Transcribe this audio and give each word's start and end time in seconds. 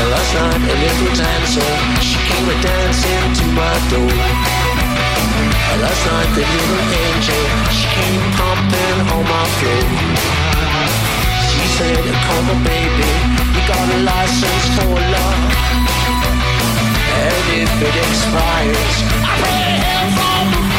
Last 0.00 0.32
night 0.34 0.64
a 0.64 0.74
little 0.80 1.12
dancer, 1.12 1.70
she 2.00 2.16
came 2.24 2.48
a 2.48 2.56
dancing 2.64 3.26
to 3.36 3.44
my 3.52 3.76
door. 3.92 4.16
Last 5.76 6.02
night 6.08 6.30
the 6.34 6.40
little 6.40 6.84
angel, 7.04 7.44
she 7.68 7.86
came 7.92 8.24
pumping 8.40 8.98
on 9.12 9.22
my 9.28 9.44
floor. 9.60 9.84
She 11.52 11.64
said, 11.76 12.04
come 12.24 12.48
on 12.48 12.60
baby, 12.64 13.12
you 13.52 13.62
got 13.68 13.86
a 13.92 13.98
license 14.08 14.66
for 14.76 14.88
love. 14.88 15.40
And 17.20 17.44
if 17.60 17.72
it 17.88 17.96
expires, 18.00 18.96
I 19.20 19.32
pray 19.40 19.68
hell 19.84 20.08
from 20.16 20.69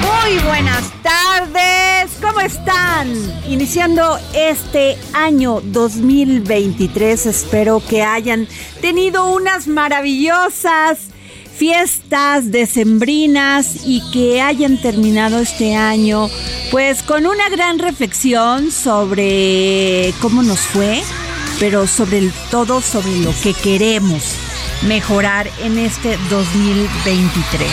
Muy 0.00 0.38
buenas 0.46 0.90
tardes, 1.02 2.10
¿cómo 2.22 2.40
están? 2.40 3.12
Iniciando 3.50 4.18
este 4.32 4.96
año 5.12 5.60
2023, 5.64 7.26
espero 7.26 7.82
que 7.86 8.02
hayan 8.02 8.48
tenido 8.80 9.30
unas 9.30 9.68
maravillosas 9.68 11.08
fiestas 11.54 12.50
decembrinas 12.50 13.84
y 13.84 14.02
que 14.10 14.40
hayan 14.40 14.80
terminado 14.80 15.40
este 15.40 15.76
año 15.76 16.30
pues 16.70 17.02
con 17.02 17.26
una 17.26 17.50
gran 17.50 17.78
reflexión 17.78 18.70
sobre 18.70 20.14
cómo 20.22 20.42
nos 20.42 20.60
fue, 20.60 21.02
pero 21.58 21.86
sobre 21.86 22.30
todo 22.50 22.80
sobre 22.80 23.18
lo 23.18 23.34
que 23.42 23.52
queremos 23.52 24.49
mejorar 24.82 25.50
en 25.60 25.78
este 25.78 26.16
2023. 26.28 27.70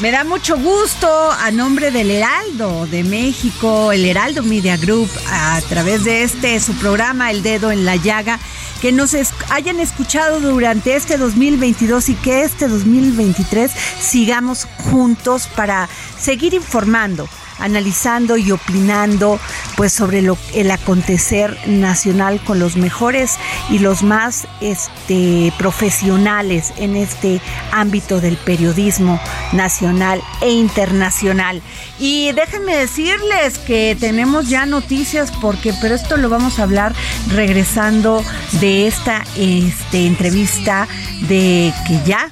Me 0.00 0.10
da 0.10 0.24
mucho 0.24 0.56
gusto 0.56 1.30
a 1.30 1.50
nombre 1.50 1.90
del 1.90 2.10
Heraldo 2.10 2.86
de 2.86 3.04
México, 3.04 3.92
el 3.92 4.06
Heraldo 4.06 4.42
Media 4.42 4.78
Group, 4.78 5.10
a 5.28 5.60
través 5.68 6.04
de 6.04 6.22
este 6.22 6.58
su 6.60 6.74
programa 6.74 7.30
El 7.30 7.42
Dedo 7.42 7.70
en 7.70 7.84
la 7.84 7.96
Llaga, 7.96 8.38
que 8.80 8.92
nos 8.92 9.14
hayan 9.50 9.78
escuchado 9.78 10.40
durante 10.40 10.96
este 10.96 11.18
2022 11.18 12.08
y 12.08 12.14
que 12.14 12.44
este 12.44 12.68
2023 12.68 13.70
sigamos 14.00 14.66
juntos 14.90 15.48
para 15.54 15.88
seguir 16.18 16.54
informando 16.54 17.28
analizando 17.60 18.36
y 18.36 18.50
opinando 18.52 19.38
pues 19.76 19.92
sobre 19.92 20.22
el 20.54 20.70
acontecer 20.70 21.56
nacional 21.66 22.40
con 22.44 22.58
los 22.58 22.76
mejores 22.76 23.36
y 23.70 23.78
los 23.78 24.02
más 24.02 24.46
este, 24.60 25.52
profesionales 25.58 26.72
en 26.76 26.96
este 26.96 27.40
ámbito 27.72 28.20
del 28.20 28.36
periodismo 28.36 29.20
nacional 29.52 30.22
e 30.40 30.50
internacional. 30.50 31.62
Y 31.98 32.32
déjenme 32.32 32.76
decirles 32.76 33.58
que 33.58 33.96
tenemos 33.98 34.48
ya 34.48 34.66
noticias 34.66 35.30
porque 35.40 35.74
pero 35.80 35.94
esto 35.94 36.16
lo 36.16 36.28
vamos 36.28 36.58
a 36.58 36.64
hablar 36.64 36.94
regresando 37.28 38.24
de 38.60 38.86
esta 38.86 39.24
este, 39.36 40.06
entrevista 40.06 40.88
de 41.28 41.72
que 41.86 42.00
ya 42.04 42.30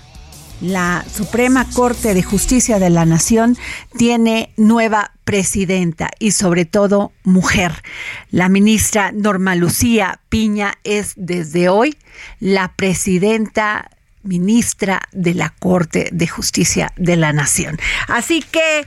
la 0.60 1.04
Suprema 1.12 1.66
Corte 1.72 2.14
de 2.14 2.22
Justicia 2.22 2.78
de 2.78 2.90
la 2.90 3.04
Nación 3.04 3.56
tiene 3.96 4.52
nueva 4.56 5.12
presidenta 5.24 6.10
y 6.18 6.32
sobre 6.32 6.64
todo 6.64 7.12
mujer. 7.22 7.82
La 8.30 8.48
ministra 8.48 9.12
Norma 9.12 9.54
Lucía 9.54 10.20
Piña 10.28 10.74
es 10.84 11.12
desde 11.16 11.68
hoy 11.68 11.96
la 12.40 12.72
presidenta 12.74 13.90
ministra 14.22 15.02
de 15.12 15.34
la 15.34 15.50
Corte 15.50 16.08
de 16.12 16.26
Justicia 16.26 16.92
de 16.96 17.16
la 17.16 17.32
Nación. 17.32 17.78
Así 18.08 18.42
que 18.42 18.84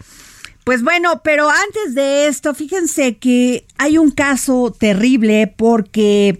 pues 0.63 0.83
bueno, 0.83 1.21
pero 1.23 1.49
antes 1.49 1.95
de 1.95 2.27
esto, 2.27 2.53
fíjense 2.53 3.17
que 3.17 3.65
hay 3.79 3.97
un 3.97 4.11
caso 4.11 4.71
terrible 4.77 5.47
porque 5.47 6.39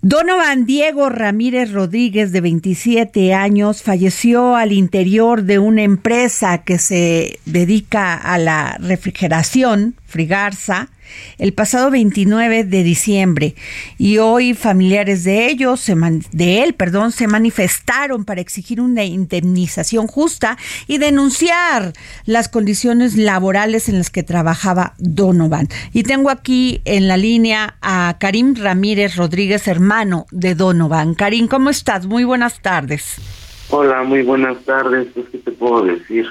Donovan 0.00 0.64
Diego 0.64 1.08
Ramírez 1.08 1.72
Rodríguez, 1.72 2.30
de 2.30 2.40
27 2.40 3.34
años, 3.34 3.82
falleció 3.82 4.54
al 4.54 4.70
interior 4.70 5.42
de 5.42 5.58
una 5.58 5.82
empresa 5.82 6.58
que 6.58 6.78
se 6.78 7.40
dedica 7.46 8.14
a 8.14 8.38
la 8.38 8.76
refrigeración, 8.78 9.96
Frigarza, 10.06 10.88
el 11.38 11.52
pasado 11.52 11.90
29 11.90 12.64
de 12.64 12.82
diciembre 12.82 13.54
y 13.98 14.18
hoy 14.18 14.54
familiares 14.54 15.24
de 15.24 15.46
ellos, 15.48 15.80
se 15.80 15.94
de 16.32 16.62
él, 16.62 16.74
perdón, 16.74 17.12
se 17.12 17.26
manifestaron 17.26 18.24
para 18.24 18.40
exigir 18.40 18.80
una 18.80 19.04
indemnización 19.04 20.06
justa 20.06 20.56
y 20.86 20.98
denunciar 20.98 21.92
las 22.24 22.48
condiciones 22.48 23.16
laborales 23.16 23.88
en 23.88 23.98
las 23.98 24.10
que 24.10 24.22
trabajaba 24.22 24.94
Donovan. 24.98 25.68
Y 25.92 26.02
tengo 26.02 26.30
aquí 26.30 26.80
en 26.84 27.08
la 27.08 27.16
línea 27.16 27.76
a 27.80 28.16
Karim 28.18 28.54
Ramírez 28.56 29.16
Rodríguez, 29.16 29.68
hermano 29.68 30.26
de 30.30 30.54
Donovan. 30.54 31.14
Karim, 31.14 31.48
¿cómo 31.48 31.70
estás? 31.70 32.06
Muy 32.06 32.24
buenas 32.24 32.60
tardes. 32.60 33.16
Hola, 33.70 34.02
muy 34.02 34.22
buenas 34.22 34.58
tardes. 34.64 35.08
Pues, 35.14 35.26
¿Qué 35.30 35.38
te 35.38 35.52
puedo 35.52 35.84
decir? 35.84 36.26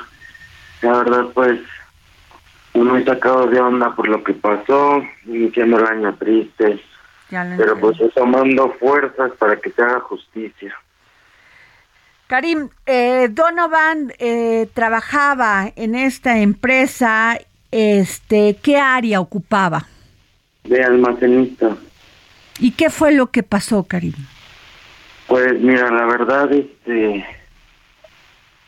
La 0.82 0.98
verdad, 1.00 1.26
pues 1.34 1.60
muy 2.84 3.04
sacado 3.04 3.48
de 3.48 3.60
onda 3.60 3.96
por 3.96 4.08
lo 4.08 4.24
que 4.24 4.34
pasó, 4.34 5.02
iniciando 5.26 5.80
el 5.80 5.86
año 5.86 6.16
triste, 6.16 6.80
pero 7.30 7.80
pues 7.80 7.98
tomando 8.14 8.72
fuerzas 8.80 9.32
para 9.38 9.56
que 9.58 9.72
se 9.72 9.82
haga 9.82 10.00
justicia. 10.02 10.76
Karim, 12.28 12.70
eh, 12.86 13.30
Donovan 13.32 14.12
eh, 14.20 14.68
trabajaba 14.74 15.72
en 15.76 15.96
esta 15.96 16.40
empresa, 16.40 17.40
este, 17.72 18.58
¿qué 18.62 18.78
área 18.78 19.22
ocupaba? 19.22 19.86
De 20.66 20.84
almacenista. 20.84 21.78
¿Y 22.60 22.72
qué 22.72 22.90
fue 22.90 23.14
lo 23.14 23.28
que 23.28 23.44
pasó, 23.44 23.84
Karim? 23.84 24.14
Pues 25.28 25.60
mira, 25.62 25.90
la 25.90 26.06
verdad, 26.06 26.52
este, 26.52 27.26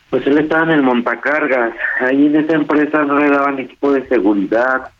pues 0.09 0.25
él 0.25 0.39
estaba 0.39 0.63
en 0.63 0.71
el 0.71 0.83
montacargas. 0.83 1.73
Ahí 2.00 2.25
en 2.25 2.35
esa 2.35 2.53
empresa 2.53 3.03
no 3.03 3.19
le 3.19 3.29
daban 3.29 3.59
equipo 3.59 3.91
de 3.91 4.07
seguridad, 4.07 4.91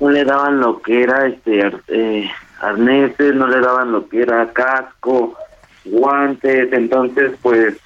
no 0.00 0.10
le 0.10 0.24
daban 0.24 0.60
lo 0.60 0.82
que 0.82 1.02
era 1.02 1.26
este 1.26 1.72
eh, 1.88 2.30
arneses, 2.60 3.34
no 3.34 3.46
le 3.46 3.60
daban 3.60 3.92
lo 3.92 4.08
que 4.08 4.22
era 4.22 4.52
casco, 4.52 5.36
guantes. 5.84 6.72
Entonces, 6.72 7.32
pues, 7.40 7.76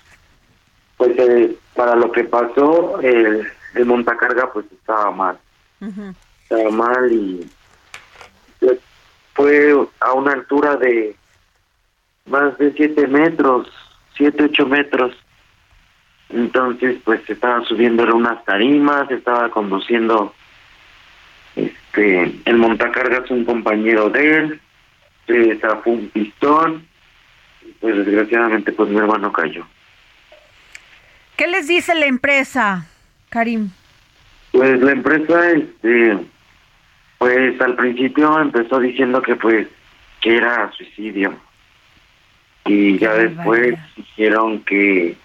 pues 0.96 1.12
eh, 1.18 1.56
para 1.74 1.94
lo 1.94 2.10
que 2.10 2.24
pasó, 2.24 3.00
el, 3.00 3.46
el 3.74 3.86
montacarga 3.86 4.52
pues 4.52 4.66
estaba 4.72 5.12
mal. 5.12 5.38
Estaba 6.42 6.70
mal 6.70 7.12
y 7.12 7.48
pues, 8.58 8.78
fue 9.34 9.86
a 10.00 10.12
una 10.14 10.32
altura 10.32 10.76
de 10.76 11.14
más 12.26 12.58
de 12.58 12.72
siete 12.72 13.06
metros, 13.06 13.68
siete, 14.16 14.44
ocho 14.44 14.66
metros 14.66 15.16
entonces, 16.32 16.98
pues 17.04 17.20
estaba 17.28 17.64
subiendo 17.64 18.04
unas 18.14 18.44
tarimas, 18.44 19.10
estaba 19.10 19.50
conduciendo 19.50 20.34
este 21.56 22.40
el 22.44 22.56
montacargas 22.56 23.30
un 23.30 23.44
compañero 23.44 24.10
de 24.10 24.36
él, 24.36 24.60
se 25.26 25.56
zafó 25.58 25.90
un 25.90 26.08
pistón, 26.08 26.86
y 27.62 27.72
pues 27.80 27.96
desgraciadamente 27.96 28.72
pues 28.72 28.90
mi 28.90 28.98
hermano 28.98 29.32
cayó. 29.32 29.66
¿Qué 31.36 31.46
les 31.46 31.68
dice 31.68 31.94
la 31.94 32.06
empresa, 32.06 32.86
Karim? 33.30 33.70
Pues 34.52 34.80
la 34.80 34.92
empresa, 34.92 35.50
este, 35.50 36.18
pues 37.18 37.60
al 37.60 37.76
principio 37.76 38.40
empezó 38.40 38.78
diciendo 38.78 39.22
que 39.22 39.36
pues 39.36 39.66
que 40.20 40.36
era 40.36 40.70
suicidio 40.72 41.34
y 42.66 42.98
ya 42.98 43.14
después 43.14 43.74
dijeron 43.96 44.60
que 44.64 45.16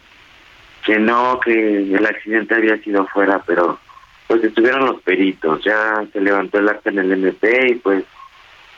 que 0.86 1.00
no, 1.00 1.40
que 1.40 1.96
el 1.96 2.06
accidente 2.06 2.56
había 2.56 2.78
sido 2.78 3.08
fuera, 3.08 3.42
pero 3.46 3.80
pues 4.28 4.44
estuvieron 4.44 4.86
los 4.86 5.02
peritos, 5.02 5.64
ya 5.64 6.04
se 6.14 6.22
levantó 6.22 6.60
el 6.60 6.70
acta 6.70 6.90
en 6.92 7.00
el 7.00 7.12
MP 7.12 7.72
y 7.72 7.76
pues, 7.76 8.04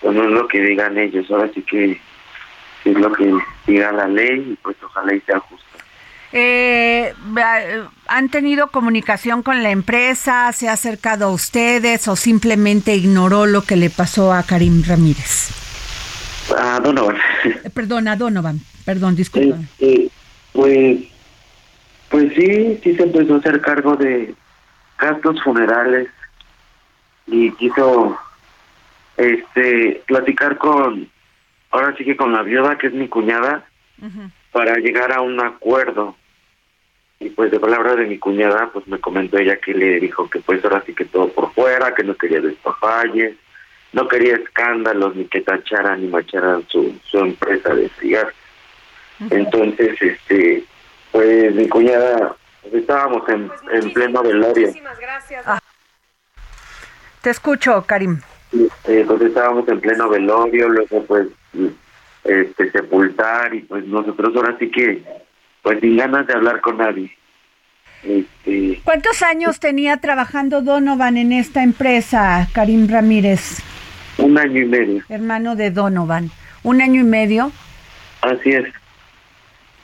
pues 0.01 0.15
no 0.15 0.23
es 0.23 0.29
lo 0.29 0.47
que 0.47 0.61
digan 0.61 0.97
ellos, 0.97 1.29
ahora 1.29 1.49
sí 1.53 1.61
que 1.61 1.99
es 2.85 2.97
lo 2.97 3.11
que 3.11 3.33
diga 3.65 3.91
la 3.91 4.07
ley 4.07 4.51
y 4.53 4.55
pues 4.61 4.77
ojalá 4.83 5.13
y 5.13 5.19
sea 5.21 5.39
justo. 5.39 5.65
Eh, 6.33 7.13
¿Han 8.07 8.29
tenido 8.29 8.67
comunicación 8.67 9.43
con 9.43 9.63
la 9.63 9.71
empresa? 9.71 10.51
¿Se 10.51 10.67
ha 10.67 10.73
acercado 10.73 11.25
a 11.25 11.31
ustedes 11.31 12.07
o 12.07 12.15
simplemente 12.15 12.95
ignoró 12.95 13.45
lo 13.45 13.61
que 13.63 13.77
le 13.77 13.89
pasó 13.89 14.33
a 14.33 14.43
Karim 14.43 14.83
Ramírez? 14.85 15.49
A 16.57 16.79
Donovan. 16.79 17.17
Eh, 17.45 17.69
perdón, 17.73 18.07
a 18.09 18.15
Donovan. 18.15 18.59
Perdón, 18.85 19.15
disculpa. 19.15 19.57
Este, 19.79 20.09
pues 20.53 20.99
pues 22.09 22.33
sí, 22.33 22.79
sí 22.83 22.95
se 22.95 23.03
empezó 23.03 23.35
a 23.35 23.37
hacer 23.37 23.61
cargo 23.61 23.95
de 23.95 24.33
gastos 24.97 25.41
funerales 25.43 26.07
y 27.25 27.51
quiso 27.53 28.17
este 29.17 30.01
platicar 30.05 30.57
con 30.57 31.09
ahora 31.71 31.95
sí 31.97 32.05
que 32.05 32.15
con 32.15 32.33
la 32.33 32.43
viuda 32.43 32.77
que 32.77 32.87
es 32.87 32.93
mi 32.93 33.07
cuñada 33.07 33.65
para 34.51 34.75
llegar 34.77 35.11
a 35.11 35.21
un 35.21 35.39
acuerdo. 35.39 36.15
Y 37.19 37.31
pues 37.31 37.49
de 37.49 37.59
palabra 37.59 37.95
de 37.95 38.05
mi 38.05 38.19
cuñada 38.19 38.69
pues 38.71 38.87
me 38.87 38.99
comentó 38.99 39.37
ella 39.37 39.57
que 39.57 39.73
le 39.73 39.99
dijo 39.99 40.29
que 40.29 40.39
pues 40.39 40.63
ahora 40.63 40.83
sí 40.85 40.93
que 40.93 41.05
todo 41.05 41.29
por 41.29 41.51
fuera 41.53 41.93
que 41.95 42.03
no 42.03 42.15
quería 42.15 42.41
despapalles 42.41 43.35
no 43.93 44.07
quería 44.07 44.35
escándalos 44.35 45.15
ni 45.15 45.25
que 45.25 45.41
tacharan 45.41 46.01
ni 46.01 46.07
macharan 46.07 46.63
su 46.67 46.95
su 47.03 47.17
empresa 47.17 47.73
de 47.73 47.89
cigarros. 47.99 48.33
Entonces 49.31 49.99
este 49.99 50.63
pues 51.11 51.55
mi 51.55 51.67
cuñada, 51.67 52.35
pues, 52.61 52.73
estábamos 52.73 53.27
en, 53.29 53.49
en 53.71 53.93
pleno 53.93 54.21
velorio. 54.23 54.67
Muchísimas 54.67 54.99
gracias. 54.99 55.43
Ah. 55.45 55.59
Te 57.21 57.29
escucho, 57.29 57.83
Karim. 57.85 58.21
Eh, 58.85 59.03
pues 59.05 59.21
estábamos 59.21 59.67
en 59.67 59.81
pleno 59.81 60.07
velorio, 60.07 60.69
luego 60.69 61.03
pues 61.03 61.27
este 62.23 62.71
sepultar 62.71 63.53
y 63.53 63.61
pues 63.61 63.85
nosotros 63.85 64.35
ahora 64.35 64.55
sí 64.59 64.69
que 64.69 65.03
pues 65.61 65.79
sin 65.81 65.97
ganas 65.97 66.27
de 66.27 66.33
hablar 66.33 66.61
con 66.61 66.77
nadie. 66.77 67.11
Este, 68.03 68.79
¿Cuántos 68.83 69.23
años 69.23 69.59
tenía 69.59 69.97
trabajando 69.97 70.61
Donovan 70.61 71.17
en 71.17 71.33
esta 71.33 71.63
empresa, 71.63 72.47
Karim 72.53 72.87
Ramírez? 72.89 73.59
Un 74.17 74.37
año 74.37 74.61
y 74.61 74.65
medio. 74.65 75.03
Hermano 75.09 75.55
de 75.55 75.71
Donovan. 75.71 76.31
¿Un 76.63 76.81
año 76.81 77.01
y 77.01 77.05
medio? 77.05 77.51
Así 78.21 78.51
es. 78.51 78.65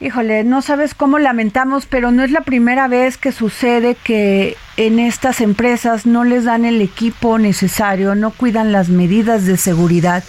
Híjole, 0.03 0.43
no 0.43 0.61
sabes 0.61 0.93
cómo 0.93 1.17
lamentamos, 1.17 1.85
pero 1.85 2.11
no 2.11 2.25
es 2.25 2.31
la 2.31 2.41
primera 2.41 2.89
vez 2.89 3.17
que 3.17 3.31
sucede 3.31 3.95
que 3.95 4.57
en 4.75 4.99
estas 4.99 5.39
empresas 5.39 6.05
no 6.05 6.25
les 6.25 6.43
dan 6.43 6.65
el 6.65 6.81
equipo 6.81 7.39
necesario, 7.39 8.13
no 8.13 8.31
cuidan 8.31 8.73
las 8.73 8.89
medidas 8.89 9.45
de 9.45 9.55
seguridad 9.55 10.21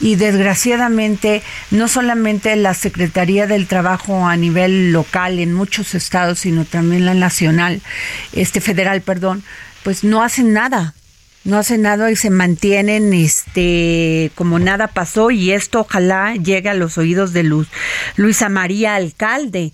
y 0.00 0.16
desgraciadamente 0.16 1.42
no 1.70 1.88
solamente 1.88 2.56
la 2.56 2.72
Secretaría 2.72 3.46
del 3.46 3.66
Trabajo 3.66 4.26
a 4.26 4.34
nivel 4.38 4.92
local 4.92 5.40
en 5.40 5.52
muchos 5.52 5.94
estados, 5.94 6.38
sino 6.38 6.64
también 6.64 7.04
la 7.04 7.12
nacional, 7.12 7.82
este 8.32 8.62
federal, 8.62 9.02
perdón, 9.02 9.44
pues 9.82 10.04
no 10.04 10.22
hacen 10.22 10.54
nada 10.54 10.94
no 11.48 11.56
hacen 11.58 11.82
nada 11.82 12.10
y 12.10 12.16
se 12.16 12.30
mantienen 12.30 13.14
este 13.14 14.30
como 14.34 14.58
nada 14.58 14.88
pasó 14.88 15.30
y 15.30 15.52
esto 15.52 15.80
ojalá 15.80 16.34
llegue 16.34 16.68
a 16.68 16.74
los 16.74 16.98
oídos 16.98 17.32
de 17.32 17.42
Luz, 17.42 17.68
Luisa 18.16 18.48
María 18.48 18.94
Alcalde 18.94 19.72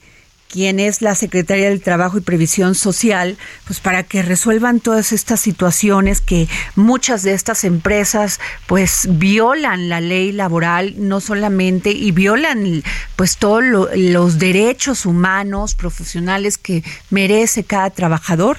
quien 0.55 0.79
es 0.79 1.03
la 1.03 1.17
secretaria 1.17 1.69
del 1.69 1.81
Trabajo 1.81 2.17
y 2.17 2.21
Previsión 2.21 2.77
Social, 2.77 3.37
pues 3.67 3.81
para 3.81 4.05
que 4.05 4.23
resuelvan 4.23 4.79
todas 4.79 5.11
estas 5.11 5.41
situaciones 5.41 6.21
que 6.21 6.47
muchas 6.77 7.25
de 7.25 7.35
estas 7.35 7.65
empresas 7.65 8.39
pues 8.69 9.09
violan 9.11 9.89
la 9.89 10.01
ley 10.01 10.31
laboral, 10.31 10.95
no 10.97 11.21
solamente, 11.21 11.91
y 11.91 12.13
violan 12.13 12.85
pues 13.17 13.37
todos 13.37 13.65
los 13.97 14.39
derechos 14.39 15.07
humanos, 15.07 15.75
profesionales 15.75 16.57
que 16.57 16.85
merece 17.11 17.65
cada 17.65 17.91
trabajador. 17.91 18.59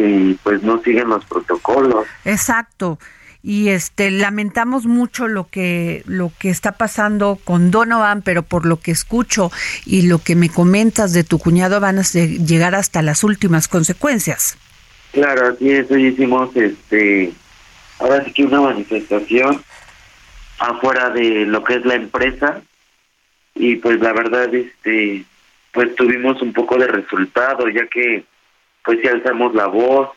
Y 0.00 0.34
pues 0.42 0.62
no 0.62 0.80
siguen 0.82 1.08
los 1.08 1.24
protocolos. 1.24 2.06
Exacto. 2.24 2.98
Y 3.42 3.68
este 3.68 4.10
lamentamos 4.10 4.86
mucho 4.86 5.28
lo 5.28 5.48
que 5.48 6.02
lo 6.06 6.32
que 6.36 6.50
está 6.50 6.72
pasando 6.72 7.38
con 7.44 7.70
Donovan, 7.70 8.22
pero 8.22 8.42
por 8.42 8.66
lo 8.66 8.80
que 8.80 8.90
escucho 8.90 9.52
y 9.84 10.02
lo 10.02 10.18
que 10.18 10.34
me 10.34 10.48
comentas 10.48 11.12
de 11.12 11.22
tu 11.22 11.38
cuñado 11.38 11.78
van 11.78 12.00
a 12.00 12.02
llegar 12.02 12.74
hasta 12.74 13.02
las 13.02 13.22
últimas 13.22 13.68
consecuencias. 13.68 14.58
Claro, 15.12 15.46
así 15.46 15.70
es, 15.70 15.88
hoy 15.90 16.06
hicimos 16.08 16.56
este 16.56 17.32
ahora 18.00 18.24
sí 18.24 18.32
que 18.32 18.44
una 18.44 18.60
manifestación 18.60 19.62
afuera 20.58 21.10
de 21.10 21.46
lo 21.46 21.62
que 21.62 21.74
es 21.74 21.84
la 21.84 21.94
empresa 21.94 22.62
y 23.54 23.76
pues 23.76 24.00
la 24.00 24.12
verdad 24.12 24.52
este 24.54 25.24
pues 25.72 25.94
tuvimos 25.94 26.40
un 26.42 26.52
poco 26.52 26.78
de 26.78 26.88
resultado 26.88 27.68
ya 27.68 27.86
que 27.86 28.24
pues 28.86 29.00
si 29.02 29.08
alzamos 29.08 29.52
la 29.54 29.66
voz, 29.66 30.10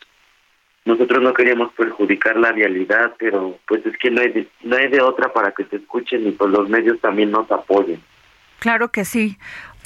nosotros 0.85 1.21
no 1.21 1.33
queríamos 1.33 1.73
perjudicar 1.73 2.37
la 2.37 2.51
vialidad, 2.51 3.13
pero 3.17 3.57
pues 3.67 3.83
es 3.85 3.97
que 3.97 4.11
no 4.11 4.21
hay 4.21 4.31
de, 4.31 4.47
no 4.61 4.77
hay 4.77 4.87
de 4.87 5.01
otra 5.01 5.33
para 5.33 5.51
que 5.51 5.65
se 5.65 5.77
escuchen 5.77 6.27
y 6.27 6.31
pues 6.31 6.51
los 6.51 6.69
medios 6.69 6.99
también 7.01 7.31
nos 7.31 7.49
apoyen. 7.51 7.99
Claro 8.59 8.89
que 8.89 9.05
sí. 9.05 9.37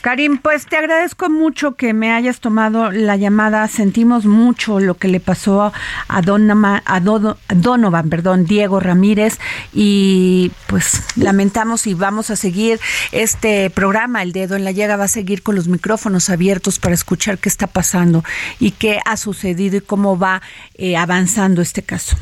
Karim, 0.04 0.38
pues 0.38 0.66
te 0.66 0.76
agradezco 0.76 1.30
mucho 1.30 1.76
que 1.76 1.94
me 1.94 2.12
hayas 2.12 2.42
tomado 2.42 2.92
la 2.92 3.16
llamada. 3.16 3.66
Sentimos 3.70 4.26
mucho 4.26 4.82
lo 4.82 4.96
que 4.96 5.08
le 5.08 5.22
pasó 5.22 5.72
a, 6.10 6.22
Donovan, 6.22 8.10
perdón, 8.10 8.44
Diego 8.44 8.82
Ramírez, 8.82 9.40
y 9.72 10.52
pues 10.68 11.06
lamentamos 11.16 11.88
y 11.88 11.94
vamos 11.94 12.32
a 12.32 12.36
seguir 12.36 12.82
este 13.14 13.70
programa. 13.70 14.22
El 14.24 14.34
dedo 14.34 14.58
en 14.58 14.66
la 14.66 14.72
llaga 14.72 14.98
va 14.98 15.06
a 15.06 15.08
seguir 15.08 15.42
con 15.42 15.56
los 15.56 15.70
micrófonos 15.70 16.30
abiertos 16.30 16.80
para 16.80 16.96
escuchar 16.96 17.38
qué 17.38 17.48
está 17.48 17.68
pasando 17.68 18.26
y 18.60 18.72
qué 18.72 19.00
ha 19.06 19.16
sucedido 19.16 19.78
y 19.78 19.82
cómo 19.82 20.20
va 20.20 20.42
eh, 20.74 20.98
avanzando 20.98 21.62
este 21.62 21.82
caso. 21.82 22.18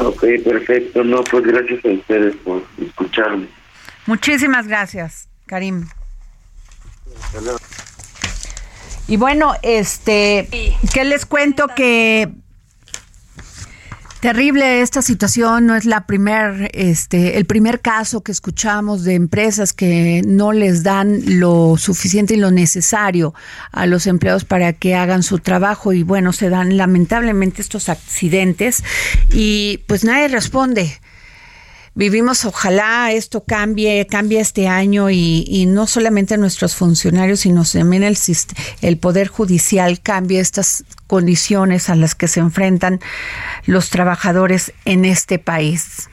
Ok, 0.00 0.22
perfecto. 0.44 1.02
No, 1.02 1.24
pues 1.24 1.44
gracias 1.44 1.82
a 1.82 1.88
ustedes 1.88 2.36
por 2.36 2.62
escucharme. 2.78 3.46
Muchísimas 4.04 4.68
gracias, 4.68 5.30
Karim. 5.46 5.86
Y 9.06 9.16
bueno, 9.16 9.54
este, 9.62 10.76
¿qué 10.92 11.04
les 11.04 11.24
cuento 11.26 11.68
que 11.68 12.30
Terrible 14.20 14.80
esta 14.80 15.00
situación, 15.00 15.66
no 15.66 15.76
es 15.76 15.84
la 15.84 16.04
primer, 16.04 16.72
este, 16.74 17.38
el 17.38 17.44
primer 17.44 17.80
caso 17.80 18.20
que 18.22 18.32
escuchamos 18.32 19.04
de 19.04 19.14
empresas 19.14 19.72
que 19.72 20.22
no 20.26 20.50
les 20.50 20.82
dan 20.82 21.38
lo 21.38 21.76
suficiente 21.76 22.34
y 22.34 22.36
lo 22.38 22.50
necesario 22.50 23.32
a 23.70 23.86
los 23.86 24.08
empleados 24.08 24.44
para 24.44 24.72
que 24.72 24.96
hagan 24.96 25.22
su 25.22 25.38
trabajo. 25.38 25.92
Y 25.92 26.02
bueno, 26.02 26.32
se 26.32 26.48
dan 26.48 26.76
lamentablemente 26.76 27.62
estos 27.62 27.88
accidentes 27.88 28.82
y 29.30 29.84
pues 29.86 30.02
nadie 30.02 30.26
responde 30.26 31.00
vivimos, 31.94 32.44
ojalá 32.44 33.12
esto 33.12 33.44
cambie, 33.44 34.06
cambie 34.06 34.40
este 34.40 34.68
año 34.68 35.10
y, 35.10 35.66
no 35.68 35.86
solamente 35.86 36.36
nuestros 36.38 36.74
funcionarios, 36.74 37.40
sino 37.40 37.64
también 37.64 38.02
el, 38.02 38.16
el 38.82 38.98
Poder 38.98 39.28
Judicial 39.28 40.00
cambie 40.00 40.40
estas 40.40 40.84
condiciones 41.06 41.88
a 41.88 41.96
las 41.96 42.14
que 42.14 42.28
se 42.28 42.40
enfrentan 42.40 43.00
los 43.66 43.90
trabajadores 43.90 44.72
en 44.84 45.04
este 45.04 45.38
país. 45.38 46.08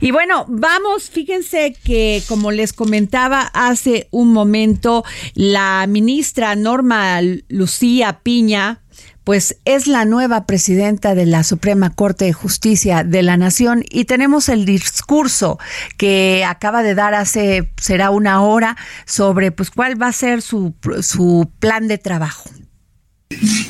Y 0.00 0.10
bueno, 0.10 0.46
vamos, 0.48 1.10
fíjense 1.10 1.76
que 1.84 2.22
como 2.26 2.50
les 2.50 2.72
comentaba 2.72 3.42
hace 3.52 4.08
un 4.10 4.32
momento, 4.32 5.04
la 5.34 5.86
ministra 5.88 6.56
Norma 6.56 7.20
Lucía 7.48 8.20
Piña 8.22 8.81
pues 9.24 9.56
es 9.64 9.86
la 9.86 10.04
nueva 10.04 10.46
presidenta 10.46 11.14
de 11.14 11.26
la 11.26 11.44
Suprema 11.44 11.90
Corte 11.90 12.24
de 12.24 12.32
Justicia 12.32 13.04
de 13.04 13.22
la 13.22 13.36
Nación 13.36 13.84
y 13.88 14.04
tenemos 14.04 14.48
el 14.48 14.64
discurso 14.64 15.58
que 15.96 16.44
acaba 16.44 16.82
de 16.82 16.94
dar 16.94 17.14
hace, 17.14 17.70
será 17.80 18.10
una 18.10 18.42
hora, 18.42 18.76
sobre 19.06 19.52
pues 19.52 19.70
cuál 19.70 20.00
va 20.00 20.08
a 20.08 20.12
ser 20.12 20.42
su, 20.42 20.74
su 21.02 21.50
plan 21.60 21.88
de 21.88 21.98
trabajo. 21.98 22.50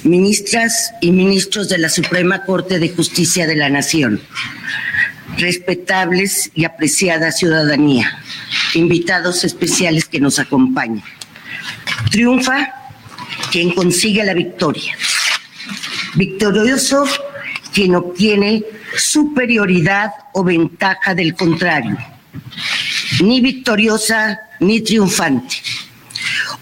Ministras 0.02 0.92
y 1.00 1.12
ministros 1.12 1.68
de 1.68 1.78
la 1.78 1.88
Suprema 1.88 2.44
Corte 2.44 2.78
de 2.78 2.88
Justicia 2.88 3.47
de 3.47 3.54
la 3.54 3.68
Nación, 3.68 4.21
respetables 5.37 6.50
y 6.54 6.64
apreciada 6.64 7.30
ciudadanía, 7.30 8.18
invitados 8.75 9.44
especiales 9.44 10.06
que 10.06 10.18
nos 10.18 10.38
acompañan. 10.38 11.04
Triunfa 12.11 12.75
quien 13.50 13.71
consigue 13.73 14.25
la 14.25 14.35
victoria 14.35 14.97
Victorioso 16.14 17.07
quien 17.73 17.95
obtiene 17.95 18.62
superioridad 18.97 20.12
o 20.35 20.45
ventaja 20.45 21.14
del 21.14 21.35
contrario. 21.35 21.97
Ni 23.23 23.40
victoriosa 23.40 24.38
ni 24.61 24.81
triunfante. 24.81 25.57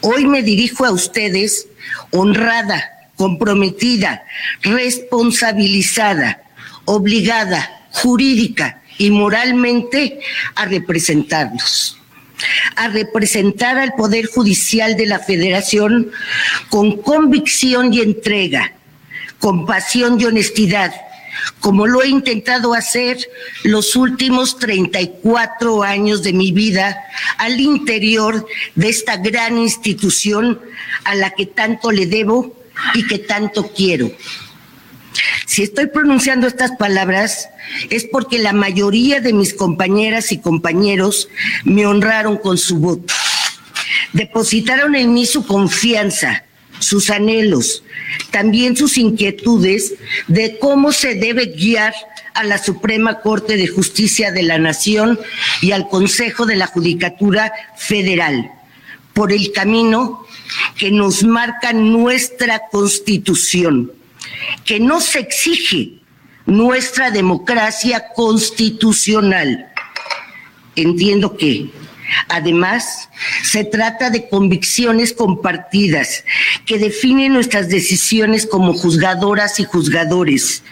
Hoy 0.02 0.26
me 0.26 0.42
dirijo 0.42 0.84
a 0.84 0.92
ustedes 0.92 1.68
honrada, 2.10 2.84
comprometida, 3.16 4.22
responsabilizada, 4.62 6.42
obligada, 6.84 7.88
jurídica 7.90 8.82
y 8.98 9.10
moralmente 9.10 10.20
a 10.54 10.64
representarlos 10.66 11.96
a 12.76 12.88
representar 12.88 13.76
al 13.76 13.92
Poder 13.92 14.24
Judicial 14.24 14.96
de 14.96 15.04
la 15.04 15.18
Federación 15.18 16.10
con 16.70 17.02
convicción 17.02 17.92
y 17.92 18.00
entrega, 18.00 18.72
compasión 19.40 20.20
y 20.20 20.26
honestidad, 20.26 20.94
como 21.58 21.86
lo 21.86 22.02
he 22.02 22.08
intentado 22.08 22.74
hacer 22.74 23.18
los 23.64 23.96
últimos 23.96 24.58
34 24.58 25.82
años 25.82 26.22
de 26.22 26.32
mi 26.32 26.52
vida 26.52 27.02
al 27.38 27.60
interior 27.60 28.46
de 28.74 28.88
esta 28.88 29.16
gran 29.16 29.58
institución 29.58 30.60
a 31.04 31.14
la 31.14 31.30
que 31.30 31.46
tanto 31.46 31.90
le 31.90 32.06
debo 32.06 32.54
y 32.94 33.06
que 33.06 33.18
tanto 33.18 33.72
quiero. 33.74 34.10
Si 35.46 35.62
estoy 35.62 35.86
pronunciando 35.86 36.46
estas 36.46 36.72
palabras 36.72 37.48
es 37.88 38.04
porque 38.04 38.38
la 38.38 38.52
mayoría 38.52 39.20
de 39.20 39.32
mis 39.32 39.54
compañeras 39.54 40.32
y 40.32 40.38
compañeros 40.38 41.28
me 41.64 41.86
honraron 41.86 42.36
con 42.36 42.58
su 42.58 42.78
voto. 42.78 43.12
Depositaron 44.12 44.94
en 44.94 45.12
mí 45.12 45.26
su 45.26 45.46
confianza, 45.46 46.44
sus 46.80 47.10
anhelos, 47.10 47.84
también 48.30 48.76
sus 48.76 48.98
inquietudes 48.98 49.94
de 50.26 50.58
cómo 50.58 50.92
se 50.92 51.14
debe 51.14 51.46
guiar 51.46 51.94
a 52.34 52.44
la 52.44 52.58
Suprema 52.58 53.20
Corte 53.20 53.56
de 53.56 53.68
Justicia 53.68 54.32
de 54.32 54.42
la 54.42 54.58
Nación 54.58 55.18
y 55.62 55.72
al 55.72 55.88
Consejo 55.88 56.46
de 56.46 56.56
la 56.56 56.66
Judicatura 56.66 57.52
Federal 57.76 58.50
por 59.12 59.32
el 59.32 59.52
camino 59.52 60.26
que 60.78 60.90
nos 60.90 61.22
marca 61.22 61.72
nuestra 61.72 62.62
Constitución, 62.70 63.92
que 64.64 64.80
nos 64.80 65.14
exige 65.16 66.00
nuestra 66.46 67.10
democracia 67.10 68.08
constitucional. 68.14 69.70
Entiendo 70.76 71.36
que 71.36 71.70
Además, 72.28 73.08
se 73.42 73.64
trata 73.64 74.10
de 74.10 74.28
convicciones 74.28 75.12
compartidas 75.12 76.24
que 76.66 76.78
definen 76.78 77.32
nuestras 77.32 77.68
decisiones 77.68 78.46
como 78.46 78.74
juzgadoras 78.74 79.60
y 79.60 79.64
juzgadores. 79.64 80.62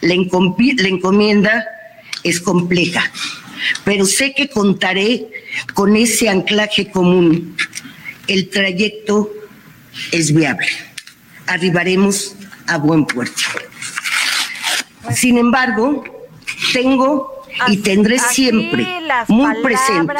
La, 0.00 0.14
encomienda 0.14 1.66
es 2.22 2.40
compleja, 2.40 3.10
pero 3.84 4.06
sé 4.06 4.34
que 4.34 4.48
contaré 4.48 5.28
con 5.74 5.96
ese 5.96 6.28
anclaje 6.28 6.90
común. 6.90 7.56
El 8.26 8.48
trayecto 8.48 9.30
es 10.12 10.32
viable. 10.32 10.68
Arribaremos 11.46 12.36
a 12.66 12.78
buen 12.78 13.04
puerto. 13.04 13.42
Sin 15.14 15.36
embargo, 15.36 16.04
tengo 16.72 17.44
y 17.68 17.76
tendré 17.78 18.18
siempre 18.18 18.86
muy 19.28 19.62
presente 19.62 20.14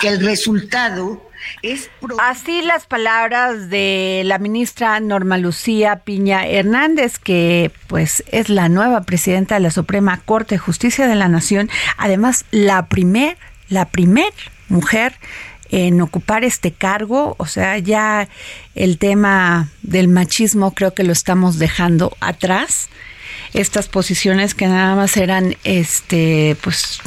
que 0.00 0.08
el 0.08 0.24
resultado 0.24 1.28
es... 1.62 1.90
Así 2.20 2.62
las 2.62 2.86
palabras 2.86 3.70
de 3.70 4.22
la 4.24 4.38
ministra 4.38 4.98
Norma 5.00 5.38
Lucía 5.38 5.96
Piña 5.96 6.46
Hernández, 6.46 7.18
que 7.18 7.70
pues 7.86 8.24
es 8.30 8.48
la 8.48 8.68
nueva 8.68 9.02
presidenta 9.02 9.54
de 9.54 9.60
la 9.60 9.70
Suprema 9.70 10.20
Corte 10.24 10.56
de 10.56 10.58
Justicia 10.58 11.06
de 11.06 11.14
la 11.14 11.28
Nación, 11.28 11.70
además 11.96 12.44
la 12.50 12.86
primer, 12.86 13.36
la 13.68 13.86
primer 13.86 14.32
mujer 14.68 15.14
en 15.70 16.00
ocupar 16.00 16.44
este 16.44 16.72
cargo, 16.72 17.34
o 17.38 17.46
sea, 17.46 17.78
ya 17.78 18.28
el 18.74 18.98
tema 18.98 19.68
del 19.82 20.08
machismo 20.08 20.74
creo 20.74 20.94
que 20.94 21.04
lo 21.04 21.12
estamos 21.12 21.58
dejando 21.58 22.16
atrás. 22.20 22.88
Estas 23.54 23.88
posiciones 23.88 24.54
que 24.54 24.66
nada 24.66 24.94
más 24.94 25.16
eran 25.16 25.56
este 25.64 26.56
pues 26.62 27.00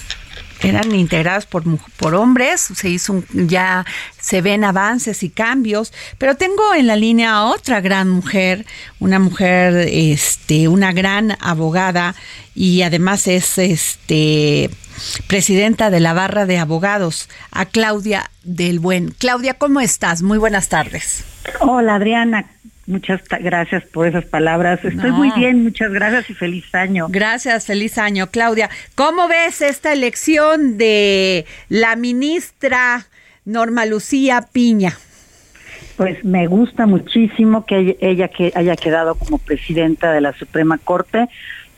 eran 0.63 0.93
integradas 0.93 1.45
por, 1.45 1.63
por 1.97 2.15
hombres, 2.15 2.61
se 2.61 2.89
hizo 2.89 3.23
ya 3.33 3.85
se 4.19 4.41
ven 4.41 4.63
avances 4.63 5.23
y 5.23 5.29
cambios, 5.29 5.93
pero 6.17 6.35
tengo 6.35 6.73
en 6.75 6.87
la 6.87 6.95
línea 6.95 7.33
a 7.33 7.45
otra 7.45 7.81
gran 7.81 8.09
mujer, 8.09 8.65
una 8.99 9.19
mujer, 9.19 9.87
este, 9.91 10.67
una 10.67 10.91
gran 10.91 11.37
abogada 11.39 12.15
y 12.53 12.81
además 12.83 13.27
es 13.27 13.57
este 13.57 14.69
presidenta 15.27 15.89
de 15.89 15.99
la 15.99 16.13
barra 16.13 16.45
de 16.45 16.57
abogados, 16.57 17.29
a 17.51 17.65
Claudia 17.65 18.29
del 18.43 18.79
Buen. 18.79 19.11
Claudia, 19.17 19.55
¿cómo 19.55 19.79
estás? 19.79 20.21
Muy 20.21 20.37
buenas 20.37 20.69
tardes. 20.69 21.23
Hola 21.59 21.95
Adriana, 21.95 22.51
Muchas 22.91 23.21
gracias 23.29 23.85
por 23.85 24.05
esas 24.05 24.25
palabras. 24.25 24.83
Estoy 24.83 25.13
muy 25.13 25.31
bien, 25.31 25.63
muchas 25.63 25.93
gracias 25.93 26.29
y 26.29 26.33
feliz 26.33 26.75
año. 26.75 27.07
Gracias, 27.09 27.65
feliz 27.65 27.97
año, 27.97 28.27
Claudia. 28.27 28.69
¿Cómo 28.95 29.29
ves 29.29 29.61
esta 29.61 29.93
elección 29.93 30.77
de 30.77 31.45
la 31.69 31.95
ministra 31.95 33.05
Norma 33.45 33.85
Lucía 33.85 34.45
Piña? 34.51 34.91
Pues 35.95 36.25
me 36.25 36.47
gusta 36.47 36.85
muchísimo 36.85 37.65
que 37.65 37.95
ella 38.01 38.27
que 38.27 38.51
haya 38.55 38.75
quedado 38.75 39.15
como 39.15 39.37
presidenta 39.37 40.11
de 40.11 40.19
la 40.19 40.33
Suprema 40.33 40.77
Corte 40.77 41.29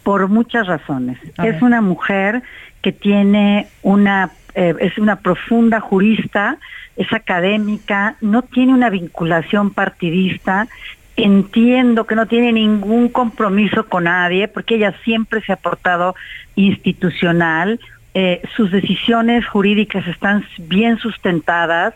por 0.02 0.28
muchas 0.30 0.66
razones. 0.66 1.20
es 1.44 1.62
una 1.62 1.82
mujer 1.82 2.42
que 2.82 2.92
tiene 2.92 3.68
una 3.84 4.32
eh, 4.56 4.74
es 4.80 4.98
una 4.98 5.18
profunda 5.18 5.80
jurista, 5.80 6.58
es 6.96 7.12
académica, 7.12 8.18
no 8.22 8.44
tiene 8.44 8.74
una 8.74 8.90
vinculación 8.90 9.72
partidista, 9.72 10.68
entiendo 11.16 12.06
que 12.06 12.16
no 12.16 12.26
tiene 12.26 12.52
ningún 12.52 13.10
compromiso 13.10 13.86
con 13.88 14.06
nadie, 14.06 14.48
porque 14.48 14.76
ella 14.76 14.94
siempre 15.04 15.42
se 15.42 15.54
ha 15.54 15.58
portado 15.58 16.16
institucional, 16.56 17.80
eh, 18.14 18.42
sus 18.56 18.72
decisiones 18.72 19.46
jurídicas 19.48 20.08
están 20.08 20.46
bien 20.58 20.98
sustentadas, 20.98 21.94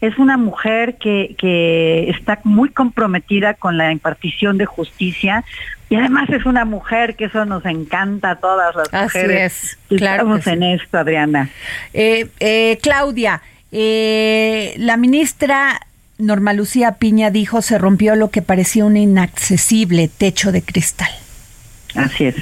es 0.00 0.16
una 0.18 0.36
mujer 0.36 0.96
que, 0.98 1.34
que 1.38 2.08
está 2.10 2.40
muy 2.44 2.68
comprometida 2.68 3.54
con 3.54 3.76
la 3.76 3.90
impartición 3.90 4.56
de 4.56 4.66
justicia 4.66 5.44
y 5.90 5.96
además 5.96 6.28
es 6.30 6.44
una 6.44 6.64
mujer 6.64 7.16
que 7.16 7.24
eso 7.24 7.44
nos 7.44 7.64
encanta 7.64 8.32
a 8.32 8.36
todas 8.36 8.76
las 8.76 8.88
Así 8.92 9.18
mujeres. 9.18 9.78
Es, 9.88 9.98
claro 9.98 10.22
Estamos 10.22 10.46
en 10.46 10.62
esto, 10.62 10.98
Adriana. 10.98 11.48
Eh, 11.94 12.28
eh, 12.40 12.78
Claudia, 12.82 13.40
eh, 13.72 14.74
la 14.76 14.96
ministra 14.96 15.80
Norma 16.18 16.52
Lucía 16.52 16.96
Piña 16.98 17.30
dijo 17.30 17.62
se 17.62 17.78
rompió 17.78 18.16
lo 18.16 18.30
que 18.30 18.42
parecía 18.42 18.84
un 18.84 18.96
inaccesible 18.96 20.08
techo 20.08 20.50
de 20.50 20.62
cristal. 20.62 21.10
Así 21.94 22.24
es, 22.26 22.36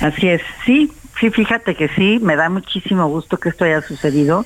así 0.00 0.28
es. 0.28 0.42
Sí, 0.64 0.90
sí, 1.20 1.30
fíjate 1.30 1.74
que 1.74 1.88
sí, 1.88 2.18
me 2.22 2.34
da 2.34 2.48
muchísimo 2.48 3.06
gusto 3.08 3.36
que 3.38 3.50
esto 3.50 3.64
haya 3.64 3.82
sucedido 3.82 4.44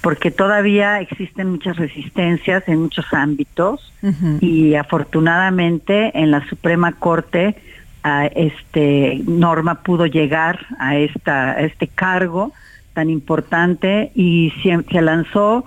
porque 0.00 0.30
todavía 0.30 1.00
existen 1.00 1.50
muchas 1.50 1.76
resistencias 1.76 2.64
en 2.66 2.82
muchos 2.82 3.06
ámbitos 3.12 3.92
y 4.40 4.74
afortunadamente 4.74 6.10
en 6.20 6.30
la 6.30 6.46
Suprema 6.48 6.92
Corte 6.92 7.56
a 8.02 8.26
este 8.26 9.22
Norma 9.26 9.82
pudo 9.82 10.04
llegar 10.04 10.66
a 10.78 10.96
esta 10.96 11.52
a 11.52 11.60
este 11.60 11.86
cargo 11.86 12.52
tan 12.92 13.08
importante 13.08 14.12
y 14.14 14.52
se, 14.62 14.82
se 14.90 15.00
lanzó 15.00 15.64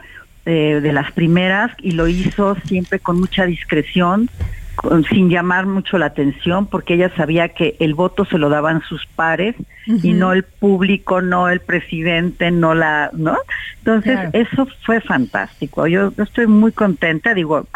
eh, 0.47 0.79
de 0.81 0.93
las 0.93 1.11
primeras 1.11 1.71
y 1.81 1.91
lo 1.91 2.07
hizo 2.07 2.55
siempre 2.65 2.99
con 2.99 3.19
mucha 3.19 3.45
discreción, 3.45 4.29
con, 4.75 5.03
sin 5.03 5.29
llamar 5.29 5.65
mucho 5.65 5.97
la 5.97 6.05
atención, 6.07 6.67
porque 6.67 6.93
ella 6.93 7.11
sabía 7.17 7.49
que 7.49 7.75
el 7.79 7.93
voto 7.93 8.23
se 8.25 8.37
lo 8.37 8.47
daban 8.47 8.81
sus 8.81 9.05
pares 9.07 9.55
y 9.85 10.13
no 10.13 10.31
el 10.33 10.43
público, 10.43 11.21
no 11.21 11.49
el 11.49 11.59
presidente, 11.59 12.49
no 12.49 12.73
la, 12.73 13.09
¿no? 13.13 13.37
Entonces 13.79 14.13
Claro. 14.13 14.29
eso 14.33 14.67
fue 14.85 15.01
fantástico. 15.01 15.85
Yo, 15.87 16.13
estoy 16.17 16.47
muy 16.47 16.71
contenta, 16.71 17.33
digo, 17.33 17.67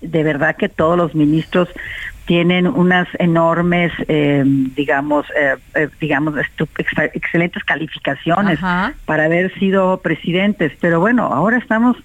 de 0.00 0.22
verdad 0.22 0.54
que 0.56 0.68
todos 0.68 0.96
los 0.96 1.14
ministros 1.14 1.68
tienen 2.28 2.66
unas 2.66 3.08
enormes, 3.18 3.90
eh, 4.06 4.44
digamos, 4.46 5.24
eh, 5.34 5.56
eh, 5.74 5.88
digamos, 5.98 6.34
excelentes 6.76 7.64
calificaciones 7.64 8.58
Ajá. 8.62 8.92
para 9.06 9.24
haber 9.24 9.52
sido 9.58 10.00
presidentes. 10.02 10.72
Pero 10.78 11.00
bueno, 11.00 11.24
ahora 11.24 11.56
estamos 11.56 11.96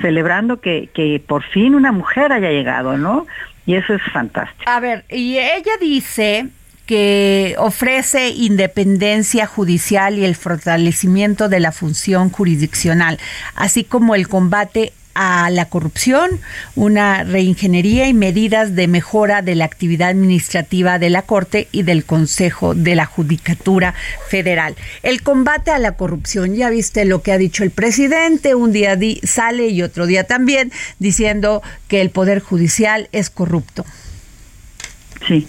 celebrando 0.00 0.60
que, 0.60 0.88
que 0.94 1.22
por 1.26 1.42
fin 1.42 1.74
una 1.74 1.92
mujer 1.92 2.32
haya 2.32 2.50
llegado, 2.50 2.96
¿no? 2.96 3.26
Y 3.66 3.74
eso 3.74 3.94
es 3.94 4.02
fantástico. 4.12 4.70
A 4.70 4.80
ver, 4.80 5.04
y 5.10 5.38
ella 5.38 5.72
dice 5.80 6.48
que 6.86 7.54
ofrece 7.58 8.30
independencia 8.30 9.46
judicial 9.46 10.18
y 10.18 10.24
el 10.24 10.34
fortalecimiento 10.34 11.48
de 11.48 11.60
la 11.60 11.72
función 11.72 12.28
jurisdiccional, 12.30 13.18
así 13.54 13.84
como 13.84 14.14
el 14.14 14.28
combate 14.28 14.92
a 15.14 15.50
la 15.50 15.66
corrupción, 15.66 16.40
una 16.74 17.24
reingeniería 17.24 18.08
y 18.08 18.14
medidas 18.14 18.74
de 18.74 18.88
mejora 18.88 19.42
de 19.42 19.54
la 19.54 19.64
actividad 19.64 20.08
administrativa 20.10 20.98
de 20.98 21.10
la 21.10 21.22
Corte 21.22 21.68
y 21.72 21.82
del 21.82 22.04
Consejo 22.04 22.74
de 22.74 22.94
la 22.94 23.06
Judicatura 23.06 23.94
Federal. 24.28 24.74
El 25.02 25.22
combate 25.22 25.70
a 25.70 25.78
la 25.78 25.92
corrupción, 25.92 26.54
ya 26.54 26.70
viste 26.70 27.04
lo 27.04 27.22
que 27.22 27.32
ha 27.32 27.38
dicho 27.38 27.64
el 27.64 27.70
presidente, 27.70 28.54
un 28.54 28.72
día 28.72 28.96
di- 28.96 29.20
sale 29.22 29.68
y 29.68 29.82
otro 29.82 30.06
día 30.06 30.24
también, 30.24 30.72
diciendo 30.98 31.62
que 31.88 32.00
el 32.00 32.10
Poder 32.10 32.40
Judicial 32.40 33.08
es 33.12 33.30
corrupto. 33.30 33.84
Sí, 35.28 35.46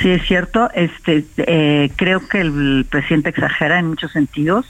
sí 0.00 0.10
es 0.10 0.26
cierto. 0.26 0.70
Este, 0.74 1.24
eh, 1.36 1.90
creo 1.96 2.26
que 2.26 2.40
el 2.40 2.86
presidente 2.88 3.28
exagera 3.30 3.78
en 3.78 3.88
muchos 3.88 4.12
sentidos 4.12 4.66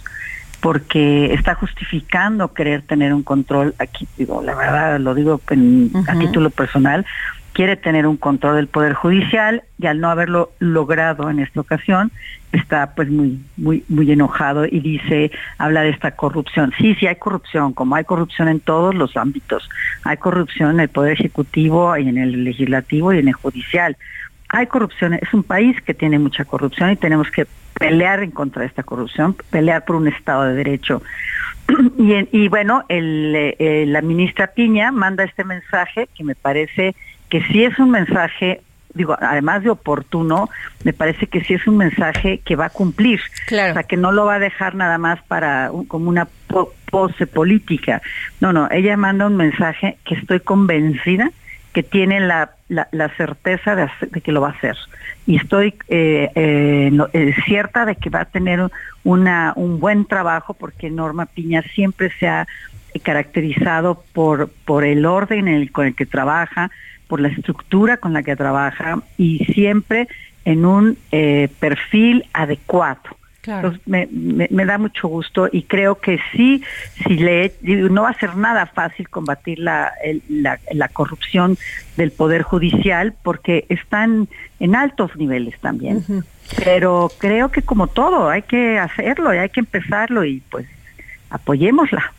porque 0.64 1.34
está 1.34 1.54
justificando 1.54 2.54
querer 2.54 2.80
tener 2.80 3.12
un 3.12 3.22
control. 3.22 3.74
Aquí 3.78 4.08
digo, 4.16 4.42
la 4.42 4.54
verdad, 4.54 4.98
lo 4.98 5.14
digo 5.14 5.38
en- 5.50 5.90
a 6.08 6.18
título 6.18 6.48
personal, 6.48 7.04
quiere 7.52 7.76
tener 7.76 8.06
un 8.06 8.16
control 8.16 8.56
del 8.56 8.68
poder 8.68 8.94
judicial 8.94 9.62
y 9.78 9.86
al 9.88 10.00
no 10.00 10.08
haberlo 10.08 10.52
logrado 10.60 11.28
en 11.28 11.38
esta 11.40 11.60
ocasión 11.60 12.10
está 12.52 12.94
pues 12.94 13.10
muy 13.10 13.40
muy 13.58 13.84
muy 13.88 14.10
enojado 14.10 14.64
y 14.64 14.80
dice 14.80 15.30
habla 15.58 15.82
de 15.82 15.90
esta 15.90 16.12
corrupción. 16.12 16.72
Sí 16.78 16.94
sí 16.94 17.06
hay 17.06 17.16
corrupción 17.16 17.74
como 17.74 17.96
hay 17.96 18.04
corrupción 18.04 18.48
en 18.48 18.60
todos 18.60 18.94
los 18.94 19.18
ámbitos. 19.18 19.68
Hay 20.04 20.16
corrupción 20.16 20.70
en 20.70 20.80
el 20.80 20.88
poder 20.88 21.12
ejecutivo 21.12 21.94
y 21.98 22.08
en 22.08 22.16
el 22.16 22.42
legislativo 22.42 23.12
y 23.12 23.18
en 23.18 23.28
el 23.28 23.34
judicial 23.34 23.98
hay 24.54 24.66
corrupción 24.66 25.14
es 25.14 25.32
un 25.34 25.42
país 25.42 25.80
que 25.82 25.94
tiene 25.94 26.18
mucha 26.18 26.44
corrupción 26.44 26.90
y 26.90 26.96
tenemos 26.96 27.30
que 27.30 27.46
pelear 27.78 28.22
en 28.22 28.30
contra 28.30 28.62
de 28.62 28.68
esta 28.68 28.82
corrupción 28.82 29.36
pelear 29.50 29.84
por 29.84 29.96
un 29.96 30.08
estado 30.08 30.44
de 30.44 30.54
derecho 30.54 31.02
y, 31.98 32.28
y 32.44 32.48
bueno, 32.48 32.84
el, 32.88 33.32
eh, 33.36 33.84
la 33.88 34.02
ministra 34.02 34.48
Piña 34.48 34.92
manda 34.92 35.24
este 35.24 35.44
mensaje 35.44 36.08
que 36.14 36.22
me 36.24 36.34
parece 36.34 36.94
que 37.28 37.42
sí 37.44 37.64
es 37.64 37.78
un 37.78 37.90
mensaje, 37.90 38.60
digo, 38.92 39.16
además 39.20 39.62
de 39.64 39.70
oportuno, 39.70 40.50
me 40.84 40.92
parece 40.92 41.26
que 41.26 41.42
sí 41.42 41.54
es 41.54 41.66
un 41.66 41.78
mensaje 41.78 42.40
que 42.44 42.54
va 42.54 42.66
a 42.66 42.70
cumplir. 42.70 43.20
Claro. 43.46 43.70
O 43.72 43.74
sea, 43.74 43.82
que 43.82 43.96
no 43.96 44.12
lo 44.12 44.26
va 44.26 44.34
a 44.34 44.38
dejar 44.38 44.74
nada 44.74 44.98
más 44.98 45.20
para 45.22 45.72
un- 45.72 45.86
como 45.86 46.08
una 46.10 46.28
po- 46.46 46.72
pose 46.90 47.26
política. 47.26 48.02
No, 48.40 48.52
no, 48.52 48.68
ella 48.70 48.96
manda 48.96 49.26
un 49.26 49.36
mensaje 49.36 49.96
que 50.04 50.14
estoy 50.14 50.40
convencida 50.40 51.30
que 51.74 51.82
tiene 51.82 52.20
la, 52.20 52.52
la, 52.68 53.08
certeza 53.16 53.74
de, 53.74 54.20
que 54.22 54.32
lo 54.32 54.40
va 54.40 54.50
a 54.50 54.52
hacer. 54.52 54.76
Y 55.26 55.36
estoy 55.36 55.74
eh, 55.88 56.30
eh, 56.36 56.90
eh, 57.12 57.34
cierta 57.44 57.84
de 57.84 57.96
que 57.96 58.10
va 58.10 58.20
a 58.20 58.24
tener 58.26 58.60
una, 59.02 59.52
un 59.56 59.80
buen 59.80 60.04
trabajo 60.04 60.54
porque 60.54 60.88
Norma 60.88 61.26
Piña 61.26 61.62
siempre 61.74 62.10
se 62.20 62.28
ha 62.28 62.46
caracterizado 63.02 64.04
por, 64.12 64.50
por 64.64 64.84
el 64.84 65.04
orden 65.04 65.66
con 65.66 65.86
el 65.86 65.96
que 65.96 66.06
trabaja, 66.06 66.70
por 67.08 67.20
la 67.20 67.28
estructura 67.28 67.96
con 67.96 68.12
la 68.12 68.22
que 68.22 68.36
trabaja 68.36 69.00
y 69.18 69.44
siempre 69.46 70.06
en 70.44 70.64
un 70.64 70.96
perfil 71.58 72.24
adecuado. 72.32 73.00
Claro. 73.44 73.68
Entonces, 73.68 73.86
me, 73.86 74.08
me- 74.10 74.48
me 74.50 74.64
da 74.64 74.78
mucho 74.78 75.06
gusto 75.06 75.48
y 75.52 75.64
creo 75.64 75.96
que 76.00 76.18
sí, 76.32 76.62
si 77.06 77.14
le, 77.18 77.52
no 77.62 78.02
va 78.04 78.08
a 78.10 78.18
ser 78.18 78.36
nada 78.36 78.64
fácil 78.64 79.08
combatir 79.10 79.58
la, 79.58 79.92
el- 80.02 80.22
la, 80.30 80.58
la 80.72 80.88
corrupción 80.88 81.58
del 81.98 82.10
Poder 82.10 82.40
Judicial 82.42 83.12
porque 83.22 83.66
están 83.68 84.28
en 84.60 84.74
altos 84.74 85.14
niveles 85.16 85.58
también. 85.60 86.02
Pero 86.64 87.10
creo 87.18 87.50
que 87.50 87.60
como 87.60 87.86
todo, 87.88 88.30
hay 88.30 88.42
que 88.42 88.78
hacerlo 88.78 89.34
y 89.34 89.38
hay 89.38 89.50
que 89.50 89.60
empezarlo 89.60 90.24
y 90.24 90.40
pues 90.50 90.66
apoyémosla. 91.30 92.12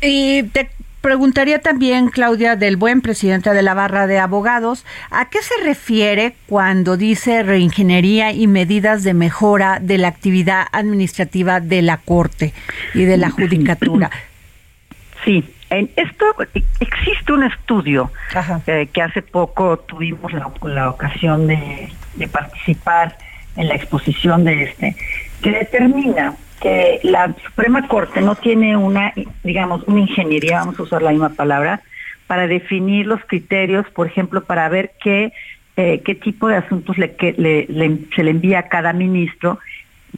Y 0.00 0.42
te 0.44 0.68
preguntaría 1.04 1.58
también, 1.58 2.08
Claudia, 2.08 2.56
del 2.56 2.78
buen 2.78 3.02
presidente 3.02 3.50
de 3.50 3.60
la 3.60 3.74
barra 3.74 4.06
de 4.06 4.18
abogados, 4.18 4.86
¿a 5.10 5.28
qué 5.28 5.42
se 5.42 5.52
refiere 5.62 6.34
cuando 6.46 6.96
dice 6.96 7.42
reingeniería 7.42 8.32
y 8.32 8.46
medidas 8.46 9.02
de 9.02 9.12
mejora 9.12 9.80
de 9.82 9.98
la 9.98 10.08
actividad 10.08 10.66
administrativa 10.72 11.60
de 11.60 11.82
la 11.82 11.98
Corte 11.98 12.54
y 12.94 13.04
de 13.04 13.18
la 13.18 13.30
Judicatura? 13.30 14.10
Sí, 15.24 15.42
en 15.70 15.90
esto 15.96 16.26
existe 16.80 17.32
un 17.32 17.44
estudio 17.44 18.12
eh, 18.66 18.88
que 18.92 19.00
hace 19.00 19.22
poco 19.22 19.78
tuvimos 19.78 20.34
la, 20.34 20.52
la 20.64 20.90
ocasión 20.90 21.46
de, 21.46 21.90
de 22.16 22.28
participar 22.28 23.16
en 23.56 23.68
la 23.68 23.74
exposición 23.74 24.44
de 24.44 24.64
este, 24.64 24.96
que 25.40 25.50
determina 25.50 26.34
que 26.64 27.00
la 27.02 27.34
Suprema 27.44 27.86
Corte 27.88 28.20
no 28.22 28.34
tiene 28.36 28.74
una, 28.76 29.12
digamos, 29.42 29.82
una 29.86 30.00
ingeniería, 30.00 30.60
vamos 30.60 30.80
a 30.80 30.82
usar 30.84 31.02
la 31.02 31.10
misma 31.10 31.28
palabra, 31.28 31.82
para 32.26 32.46
definir 32.46 33.06
los 33.06 33.20
criterios, 33.26 33.86
por 33.90 34.06
ejemplo, 34.06 34.44
para 34.44 34.66
ver 34.70 34.92
qué, 35.02 35.32
eh, 35.76 36.00
qué 36.04 36.14
tipo 36.14 36.48
de 36.48 36.56
asuntos 36.56 36.96
le, 36.96 37.16
que, 37.16 37.34
le- 37.36 37.66
le- 37.68 37.98
se 38.16 38.24
le 38.24 38.30
envía 38.30 38.60
a 38.60 38.68
cada 38.68 38.94
ministro. 38.94 39.58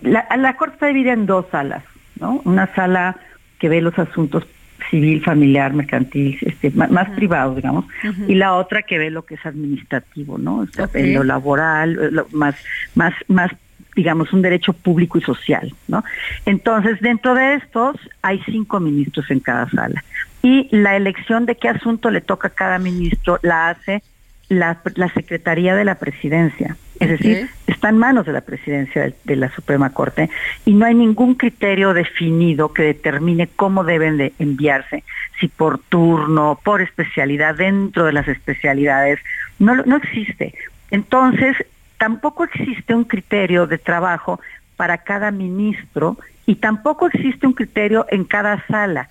La, 0.03 0.25
la 0.37 0.57
Corte 0.57 0.75
está 0.75 0.87
dividida 0.87 1.15
en 1.15 1.27
dos 1.27 1.47
salas, 1.51 1.83
¿no? 2.21 2.41
Una 2.45 2.73
sala 2.75 3.17
que 3.59 3.69
ve 3.69 3.81
los 3.81 3.99
asuntos 3.99 4.47
civil, 4.91 5.21
familiar, 5.25 5.73
mercantil, 5.73 6.39
este, 6.43 6.71
más, 6.71 7.11
privados, 7.17 7.57
digamos, 7.57 7.87
y 8.29 8.35
la 8.37 8.55
otra 8.55 8.83
que 8.83 8.99
ve 8.99 9.11
lo 9.11 9.25
que 9.25 9.35
es 9.35 9.45
administrativo, 9.45 10.39
¿no? 10.39 10.59
O 10.59 10.67
sea, 10.69 10.87
lo 11.15 11.25
laboral, 11.25 11.99
eh, 12.01 12.09
lo 12.13 12.29
más, 12.31 12.55
más, 12.95 13.13
más, 13.27 13.51
digamos, 13.97 14.33
un 14.33 14.43
derecho 14.43 14.75
público 14.75 15.19
y 15.19 15.23
social, 15.23 15.75
¿no? 15.89 16.05
Entonces, 16.45 17.01
dentro 17.01 17.35
de 17.35 17.55
estos 17.55 17.97
hay 18.23 18.41
cinco 18.45 18.79
ministros 18.79 19.31
en 19.31 19.41
cada 19.41 19.69
sala. 19.71 20.05
y 20.43 20.69
la 20.71 20.95
elección 20.95 21.45
de 21.45 21.57
qué 21.57 21.69
asunto 21.69 22.11
le 22.11 22.21
toca 22.21 22.49
a 22.49 22.51
cada 22.53 22.79
ministro 22.79 23.41
la 23.43 23.71
hace 23.71 24.03
la, 24.49 24.81
la 24.95 25.09
Secretaría 25.13 25.75
de 25.75 25.85
la 25.85 25.97
Presidencia. 25.97 26.77
Es 27.01 27.09
decir, 27.11 27.51
está 27.67 27.89
en 27.89 27.99
manos 27.99 28.27
de 28.27 28.33
la 28.33 28.43
presidencia 28.43 29.03
de, 29.03 29.15
de, 29.25 29.37
la 29.37 29.51
Suprema 29.51 29.91
Corte 29.91 30.31
y 30.65 30.73
no 30.73 30.87
hay 30.87 30.95
ningún 30.95 31.35
criterio 31.35 31.93
definido 31.93 32.73
que 32.73 32.83
determine 32.83 33.49
cómo 33.49 33.85
deben 33.85 34.17
de 34.17 34.33
enviarse, 34.39 35.05
si 35.39 35.49
por 35.49 35.79
turno, 35.79 36.59
por 36.65 36.81
especialidad, 36.81 37.57
dentro 37.57 38.05
de 38.05 38.13
las 38.13 38.29
especialidades. 38.29 39.19
No, 39.59 39.75
no 39.75 39.97
existe. 39.97 40.55
Entonces, 40.91 41.57
tampoco 41.99 42.45
existe 42.45 42.95
un 42.95 43.05
criterio 43.05 43.67
de 43.67 43.79
trabajo 43.79 44.41
para 44.77 44.99
cada 44.99 45.31
ministro 45.31 46.17
y 46.45 46.57
tampoco 46.57 47.07
existe 47.07 47.47
un 47.47 47.53
criterio 47.53 48.07
en 48.11 48.25
cada 48.25 48.65
sala. 48.67 49.09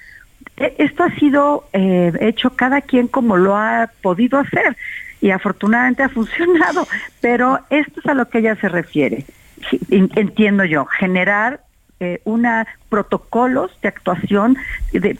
E, 0.58 0.76
esto 0.78 1.04
ha 1.04 1.12
sido 1.16 1.68
eh, 1.74 2.14
hecho 2.22 2.52
cada 2.52 2.82
quien 2.82 3.08
como 3.08 3.36
lo 3.38 3.56
ha 3.56 3.90
podido 4.02 4.40
hacer 4.40 4.78
y 5.22 5.32
afortunadamente 5.32 6.04
ha 6.04 6.10
funcionado, 6.20 6.88
pero 7.22 7.60
esto 7.70 8.00
es 8.00 8.06
a 8.06 8.14
lo 8.14 8.30
que 8.30 8.40
ella 8.40 8.56
se 8.56 8.70
refiere. 8.70 9.26
Entiendo 9.90 10.64
yo, 10.66 10.86
generar 10.86 11.62
eh, 12.00 12.22
una 12.26 12.68
protocolos 12.90 13.72
de 13.82 13.88
actuación 13.88 14.58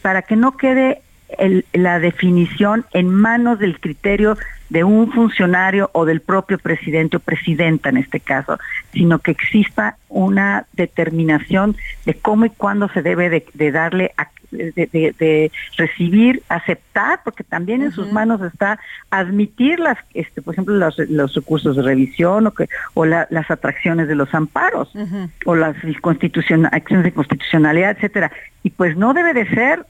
para 0.02 0.22
que 0.22 0.36
no 0.36 0.56
quede 0.56 1.02
el, 1.38 1.64
la 1.72 1.98
definición 1.98 2.84
en 2.92 3.08
manos 3.08 3.58
del 3.58 3.78
criterio 3.80 4.36
de 4.68 4.84
un 4.84 5.12
funcionario 5.12 5.90
o 5.92 6.04
del 6.04 6.20
propio 6.20 6.58
presidente 6.58 7.18
o 7.18 7.20
presidenta 7.20 7.88
en 7.88 7.98
este 7.98 8.20
caso, 8.20 8.58
sino 8.92 9.20
que 9.20 9.30
exista 9.30 9.96
una 10.08 10.66
determinación 10.72 11.76
de 12.04 12.14
cómo 12.14 12.46
y 12.46 12.50
cuándo 12.50 12.88
se 12.88 13.02
debe 13.02 13.30
de, 13.30 13.46
de 13.54 13.70
darle 13.70 14.12
a, 14.16 14.28
de, 14.50 14.72
de, 14.72 15.14
de, 15.18 15.52
recibir, 15.76 16.42
aceptar, 16.48 17.20
porque 17.24 17.44
también 17.44 17.82
en 17.82 17.88
uh 17.88 17.90
-huh. 17.90 17.94
sus 17.94 18.12
manos 18.12 18.40
está 18.42 18.78
admitir 19.10 19.78
las, 19.78 19.98
este, 20.14 20.42
por 20.42 20.54
ejemplo, 20.54 20.74
los, 20.74 20.98
los 21.10 21.34
recursos 21.34 21.76
de 21.76 21.82
revisión 21.82 22.46
o, 22.46 22.50
que, 22.52 22.68
o 22.94 23.04
la, 23.04 23.26
las 23.30 23.50
atracciones 23.50 24.08
de 24.08 24.14
los 24.14 24.34
amparos 24.34 24.92
uh 24.94 25.00
-huh. 25.00 25.30
o 25.44 25.54
las 25.54 25.76
acciones 25.76 27.04
de 27.04 27.12
constitucionalidad, 27.12 27.90
etcétera. 27.92 28.32
Y 28.62 28.70
pues 28.70 28.96
no 28.96 29.14
debe 29.14 29.32
de 29.32 29.46
ser 29.48 29.84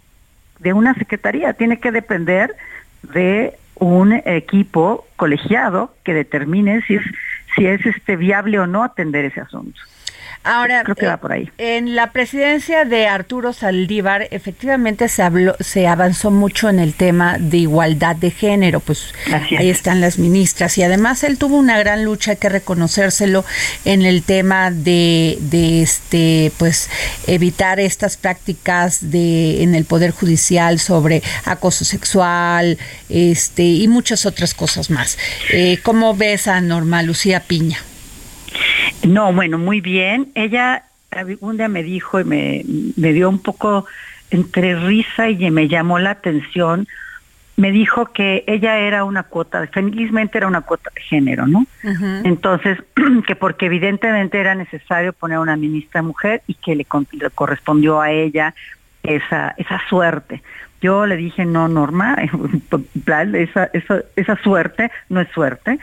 de 0.59 0.73
una 0.73 0.95
secretaría, 0.95 1.53
tiene 1.55 1.79
que 1.79 1.93
depender 1.93 2.55
de 3.03 3.57
un 3.75 4.13
equipo 4.13 5.07
colegiado 5.17 5.95
que 6.05 6.15
determine 6.15 6.83
si 6.83 6.97
es, 6.97 7.03
si 7.55 7.67
es 7.67 7.85
este 7.85 8.17
viable 8.17 8.59
o 8.59 8.67
no 8.67 8.83
atender 8.83 9.25
ese 9.27 9.41
asunto. 9.41 9.81
Ahora, 10.47 10.85
creo 10.85 10.95
que 10.95 11.07
va 11.07 11.17
por 11.17 11.33
ahí. 11.33 11.51
En 11.59 11.97
la 11.97 12.13
presidencia 12.13 12.85
de 12.85 13.09
Arturo 13.09 13.53
Saldívar, 13.53 14.29
efectivamente 14.31 15.09
se 15.09 15.23
habló, 15.23 15.57
se 15.59 15.89
avanzó 15.89 16.31
mucho 16.31 16.69
en 16.69 16.79
el 16.79 16.95
tema 16.95 17.37
de 17.39 17.59
igualdad 17.59 18.15
de 18.15 18.31
género, 18.31 18.79
pues 18.79 19.13
ahí 19.59 19.69
están 19.69 20.01
las 20.01 20.19
ministras 20.19 20.79
y 20.79 20.85
además 20.85 21.25
él 21.25 21.37
tuvo 21.37 21.57
una 21.57 21.79
gran 21.81 22.05
lucha, 22.05 22.31
hay 22.31 22.37
que 22.37 22.49
reconocérselo, 22.49 23.45
en 23.85 24.07
el 24.07 24.23
tema 24.23 24.71
de, 24.71 25.37
de 25.41 25.83
este, 25.83 26.53
pues 26.59 26.91
evitar 27.27 27.81
estas 27.81 28.17
prácticas 28.17 29.11
de 29.11 29.65
en 29.65 29.75
el 29.75 29.85
poder 29.85 30.13
judicial 30.13 30.79
sobre 30.79 31.23
acoso 31.45 31.85
sexual, 31.85 32.79
este 33.09 33.65
y 33.65 33.89
muchas 33.89 34.27
otras 34.27 34.55
cosas 34.55 34.91
más. 34.91 35.19
Eh, 35.53 35.79
¿Cómo 35.83 36.15
ves 36.15 36.47
a 36.47 36.61
Norma 36.61 37.03
Lucía 37.03 37.41
Piña? 37.41 37.79
No, 39.07 39.33
bueno, 39.33 39.59
muy 39.59 39.81
bien. 39.81 40.29
Ella 40.35 40.85
un 41.41 41.57
día 41.57 41.69
me 41.69 41.83
dijo 41.83 42.21
y 42.21 42.25
me, 42.25 42.65
me 42.97 43.13
dio 43.13 43.29
un 43.29 43.39
poco 43.39 43.87
entre 44.31 44.75
risa 44.75 45.31
y 45.31 45.51
me 45.51 45.69
llamó 45.69 45.99
la 45.99 46.11
atención. 46.11 46.87
Me 47.57 47.73
dijo 47.73 48.13
que 48.13 48.45
ella 48.47 48.79
era 48.81 49.05
una 49.05 49.23
cuota, 49.23 49.67
felizmente 49.73 50.37
era 50.37 50.47
una 50.47 50.61
cuota 50.61 50.91
de 50.95 51.01
género, 51.01 51.47
¿no? 51.47 51.61
Uh 51.85 51.89
-huh. 51.89 52.21
Entonces, 52.25 52.79
que 53.27 53.35
porque 53.35 53.67
evidentemente 53.67 54.39
era 54.39 54.55
necesario 54.55 55.15
poner 55.15 55.39
una 55.39 55.57
ministra 55.57 56.03
mujer 56.03 56.43
y 56.47 56.55
que 56.55 56.75
le, 56.77 56.87
le 57.13 57.31
correspondió 57.31 58.01
a 58.01 58.11
ella 58.11 58.55
esa, 59.03 59.55
esa 59.57 59.81
suerte. 59.89 60.43
Yo 60.81 61.07
le 61.07 61.17
dije, 61.17 61.45
no, 61.45 61.69
Norma, 61.69 62.17
esa, 63.35 63.65
esa, 63.73 64.01
esa 64.15 64.37
suerte 64.43 64.91
no 65.09 65.21
es 65.21 65.29
suerte, 65.31 65.79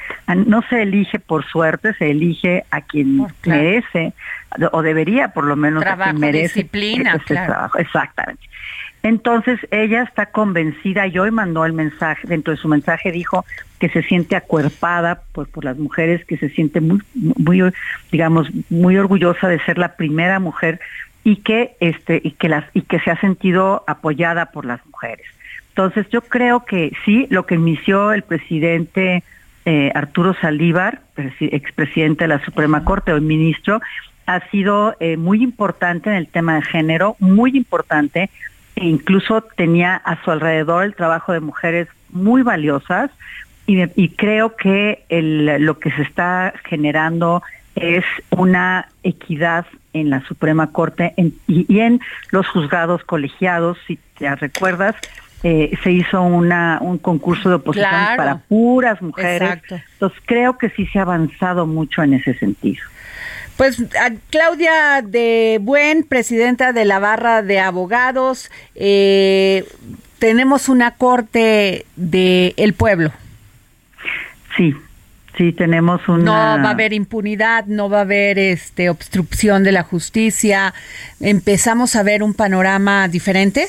no 0.46 0.62
se 0.70 0.84
elige 0.84 1.20
por 1.20 1.46
suerte, 1.46 1.94
se 1.96 2.12
elige 2.12 2.64
a 2.72 2.82
quien 2.82 3.26
claro. 3.42 3.62
merece, 3.62 4.14
o 4.72 4.82
debería 4.82 5.30
por 5.30 5.46
lo 5.46 5.56
menos 5.56 5.84
trabajo, 5.84 6.10
a 6.10 6.14
quien 6.14 6.22
merece 6.22 6.60
disciplina, 6.60 7.16
ese 7.16 7.34
claro. 7.34 7.54
trabajo. 7.54 7.78
Exactamente. 7.80 8.44
Entonces 9.04 9.60
ella 9.70 10.04
está 10.04 10.28
convencida 10.28 11.08
y 11.08 11.20
hoy 11.20 11.30
mandó 11.30 11.66
el 11.66 11.74
mensaje, 11.74 12.26
dentro 12.26 12.52
de 12.54 12.58
su 12.58 12.70
mensaje 12.70 13.12
dijo 13.12 13.46
que 13.78 13.90
se 13.90 14.02
siente 14.04 14.38
acuerpada 14.38 15.24
por, 15.34 15.50
por 15.50 15.66
las 15.66 15.78
mujeres, 15.78 16.24
que 16.24 16.38
se 16.38 16.50
siente 16.50 16.80
muy, 16.80 17.02
muy, 17.14 17.62
digamos, 18.14 18.48
muy 18.70 18.96
orgullosa 18.96 19.50
de 19.50 19.60
ser 19.66 19.78
la 19.78 19.98
primera 19.98 20.40
mujer 20.40 20.80
y 21.24 21.38
que 21.38 21.76
este 21.80 22.22
y 22.24 22.32
que 22.32 22.50
las 22.50 22.66
y 22.74 22.82
que 22.82 23.00
se 23.00 23.12
ha 23.12 23.20
sentido 23.20 23.84
apoyada 23.88 24.48
por 24.48 24.66
las 24.66 24.86
mujeres. 24.86 25.26
Entonces 25.70 26.08
yo 26.10 26.22
creo 26.22 26.66
que 26.66 26.92
sí, 27.04 27.28
lo 27.30 27.46
que 27.46 27.56
inició 27.56 28.14
el 28.14 28.22
presidente 28.22 29.24
eh, 29.66 29.92
Arturo 29.96 30.36
Saldívar, 30.36 31.02
expresidente 31.40 32.26
de 32.26 32.28
la 32.28 32.44
Suprema 32.44 32.84
Corte, 32.84 33.14
hoy 33.14 33.22
ministro, 33.22 33.82
ha 34.26 34.42
sido 34.50 34.96
eh, 35.00 35.18
muy 35.18 35.42
importante 35.42 36.10
en 36.10 36.16
el 36.18 36.28
tema 36.28 36.56
de 36.56 36.62
género, 36.64 37.16
muy 37.20 37.56
importante, 37.56 38.30
e 38.76 38.86
incluso 38.86 39.42
tenía 39.42 39.96
a 39.96 40.22
su 40.24 40.32
alrededor 40.32 40.84
el 40.84 40.96
trabajo 40.96 41.34
de 41.34 41.40
mujeres 41.40 41.88
muy 42.10 42.42
valiosas 42.42 43.10
y, 43.66 43.82
y 43.96 44.10
creo 44.10 44.56
que 44.56 45.06
el, 45.10 45.46
lo 45.64 45.80
que 45.80 45.92
se 45.92 46.02
está 46.04 46.54
generando 46.66 47.42
es 47.76 48.06
una 48.30 48.88
equidad 49.04 49.66
en 49.94 50.10
la 50.10 50.26
Suprema 50.28 50.72
Corte 50.72 51.14
en, 51.18 51.34
y, 51.48 51.66
y, 51.74 51.80
en 51.80 52.00
los 52.32 52.48
juzgados 52.48 53.04
colegiados, 53.04 53.78
si 53.88 54.00
te 54.18 54.34
recuerdas, 54.36 54.96
eh, 55.44 55.78
se 55.84 55.92
hizo 55.92 56.22
una, 56.22 56.80
un 56.82 56.98
concurso 56.98 57.50
de 57.50 57.56
oposición 57.56 57.90
claro. 57.90 58.18
para 58.18 58.38
puras 58.38 59.02
mujeres. 59.02 59.42
Exacto. 59.42 59.80
Entonces 59.94 60.20
creo 60.26 60.58
que 60.58 60.70
sí 60.70 60.86
se 60.88 61.00
ha 61.00 61.02
avanzado 61.02 61.68
mucho 61.68 62.02
en 62.02 62.14
ese 62.14 62.34
sentido. 62.36 62.82
Pues 63.58 63.82
a 63.82 64.12
Claudia 64.30 65.02
de 65.04 65.60
Buen, 65.62 66.04
presidenta 66.04 66.72
de 66.72 66.86
la 66.86 67.00
barra 67.00 67.44
de 67.44 67.60
abogados, 67.60 68.50
eh, 68.74 69.66
tenemos 70.18 70.70
una 70.70 70.92
corte 70.96 71.86
de 71.98 72.54
el 72.56 72.74
pueblo. 72.74 73.12
Sí, 74.56 74.74
Sí, 75.38 75.52
tenemos 75.52 76.08
una... 76.08 76.24
No 76.24 76.64
va 76.64 76.70
a 76.70 76.72
haber 76.72 76.94
impunidad, 76.94 77.66
no 77.66 77.90
va 77.90 78.00
a 78.00 78.02
haber 78.02 78.38
este 78.38 78.90
obstrucción 78.90 79.64
de 79.64 79.72
la 79.72 79.84
justicia. 79.84 80.74
¿Empezamos 81.20 81.96
a 81.96 82.04
ver 82.04 82.22
un 82.22 82.34
panorama 82.36 83.08
diferente? 83.08 83.68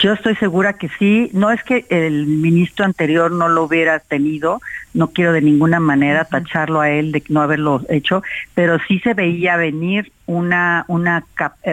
Yo 0.00 0.12
estoy 0.12 0.36
segura 0.36 0.74
que 0.74 0.88
sí. 0.98 1.30
No 1.32 1.50
es 1.50 1.62
que 1.62 1.84
el 1.88 2.26
ministro 2.26 2.84
anterior 2.84 3.32
no 3.32 3.48
lo 3.48 3.64
hubiera 3.64 3.98
tenido, 3.98 4.60
no 4.94 5.08
quiero 5.08 5.32
de 5.32 5.40
ninguna 5.40 5.80
manera 5.80 6.24
tacharlo 6.24 6.80
a 6.80 6.90
él 6.90 7.12
de 7.12 7.22
no 7.28 7.40
haberlo 7.40 7.82
hecho, 7.88 8.22
pero 8.54 8.78
sí 8.86 9.00
se 9.00 9.14
veía 9.14 9.56
venir 9.56 10.12
una, 10.26 10.84
una, 10.88 11.24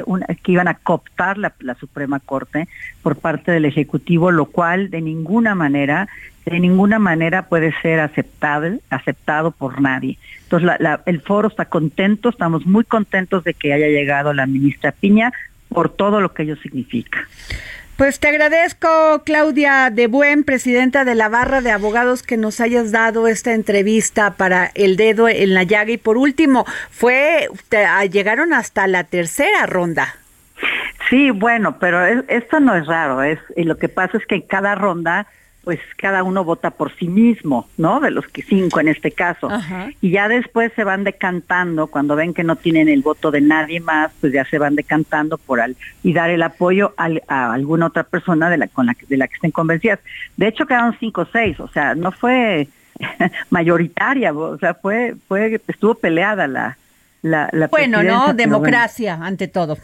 una 0.05 0.25
que 0.27 0.51
iban 0.51 0.67
a 0.67 0.75
cooptar 0.75 1.37
la, 1.37 1.53
la 1.59 1.75
Suprema 1.75 2.19
Corte 2.19 2.67
por 3.03 3.17
parte 3.17 3.51
del 3.51 3.65
Ejecutivo, 3.65 4.31
lo 4.31 4.45
cual 4.45 4.89
de 4.89 5.01
ninguna 5.01 5.55
manera 5.55 6.07
de 6.45 6.59
ninguna 6.59 6.99
manera 6.99 7.47
puede 7.47 7.73
ser 7.81 7.99
aceptable, 7.99 8.79
aceptado 8.91 9.49
por 9.49 9.81
nadie. 9.81 10.19
Entonces, 10.43 10.67
la, 10.67 10.77
la, 10.79 11.01
el 11.07 11.21
foro 11.21 11.47
está 11.47 11.65
contento, 11.65 12.29
estamos 12.29 12.67
muy 12.67 12.83
contentos 12.83 13.43
de 13.43 13.55
que 13.55 13.73
haya 13.73 13.87
llegado 13.87 14.31
la 14.31 14.45
ministra 14.45 14.91
Piña 14.91 15.33
por 15.69 15.89
todo 15.89 16.21
lo 16.21 16.33
que 16.33 16.43
ello 16.43 16.55
significa. 16.57 17.27
Pues 17.97 18.19
te 18.19 18.27
agradezco, 18.27 19.23
Claudia 19.23 19.89
de 19.89 20.07
Buen, 20.07 20.43
presidenta 20.43 21.05
de 21.05 21.15
la 21.15 21.29
Barra 21.29 21.61
de 21.61 21.71
Abogados, 21.71 22.23
que 22.23 22.35
nos 22.35 22.59
hayas 22.59 22.91
dado 22.91 23.25
esta 23.29 23.53
entrevista 23.53 24.31
para 24.31 24.69
El 24.75 24.97
Dedo 24.97 25.29
en 25.29 25.53
la 25.53 25.63
Llaga. 25.63 25.91
Y 25.91 25.97
por 25.97 26.17
último, 26.17 26.65
fue 26.91 27.47
te, 27.69 27.85
llegaron 28.09 28.51
hasta 28.51 28.87
la 28.87 29.05
tercera 29.05 29.65
ronda. 29.65 30.15
Sí, 31.09 31.31
bueno, 31.31 31.79
pero 31.79 32.05
es, 32.05 32.25
esto 32.27 32.59
no 32.59 32.75
es 32.75 32.85
raro. 32.85 33.23
Es, 33.23 33.39
y 33.55 33.63
lo 33.63 33.77
que 33.77 33.87
pasa 33.87 34.17
es 34.17 34.25
que 34.25 34.35
en 34.35 34.41
cada 34.41 34.75
ronda 34.75 35.27
pues 35.65 35.79
cada 35.97 36.23
uno 36.23 36.43
vota 36.43 36.69
por 36.69 36.95
sí 36.95 37.07
mismo, 37.07 37.67
¿no? 37.75 37.99
De 37.99 38.11
los 38.11 38.27
que 38.27 38.43
cinco 38.43 38.79
en 38.79 38.87
este 38.87 39.11
caso. 39.11 39.49
Ajá. 39.49 39.89
Y 39.99 40.11
ya 40.11 40.27
después 40.27 40.71
se 40.75 40.83
van 40.83 41.03
decantando, 41.03 41.87
cuando 41.87 42.15
ven 42.15 42.35
que 42.35 42.43
no 42.43 42.55
tienen 42.55 42.87
el 42.87 43.01
voto 43.01 43.31
de 43.31 43.41
nadie 43.41 43.79
más, 43.79 44.11
pues 44.21 44.31
ya 44.31 44.45
se 44.45 44.59
van 44.59 44.75
decantando 44.75 45.39
por 45.39 45.59
al, 45.59 45.75
y 46.03 46.13
dar 46.13 46.29
el 46.29 46.43
apoyo 46.43 46.93
al, 46.97 47.23
a 47.27 47.51
alguna 47.51 47.87
otra 47.87 48.03
persona 48.03 48.49
de 48.51 48.57
la, 48.57 48.67
con 48.67 48.85
la, 48.85 48.95
de 49.09 49.17
la 49.17 49.27
que 49.27 49.33
estén 49.33 49.49
convencidas. 49.49 49.99
De 50.37 50.47
hecho 50.47 50.67
quedaron 50.67 50.95
cinco 50.99 51.21
o 51.21 51.27
seis, 51.33 51.59
o 51.59 51.67
sea, 51.67 51.95
no 51.95 52.11
fue 52.11 52.67
mayoritaria, 53.49 54.33
o 54.33 54.59
sea, 54.59 54.75
fue, 54.75 55.15
fue, 55.27 55.59
estuvo 55.67 55.95
peleada 55.95 56.45
la, 56.45 56.77
la, 57.23 57.49
la 57.51 57.67
Bueno, 57.69 58.03
no, 58.03 58.35
democracia 58.35 59.17
ante 59.19 59.47
todo. 59.47 59.77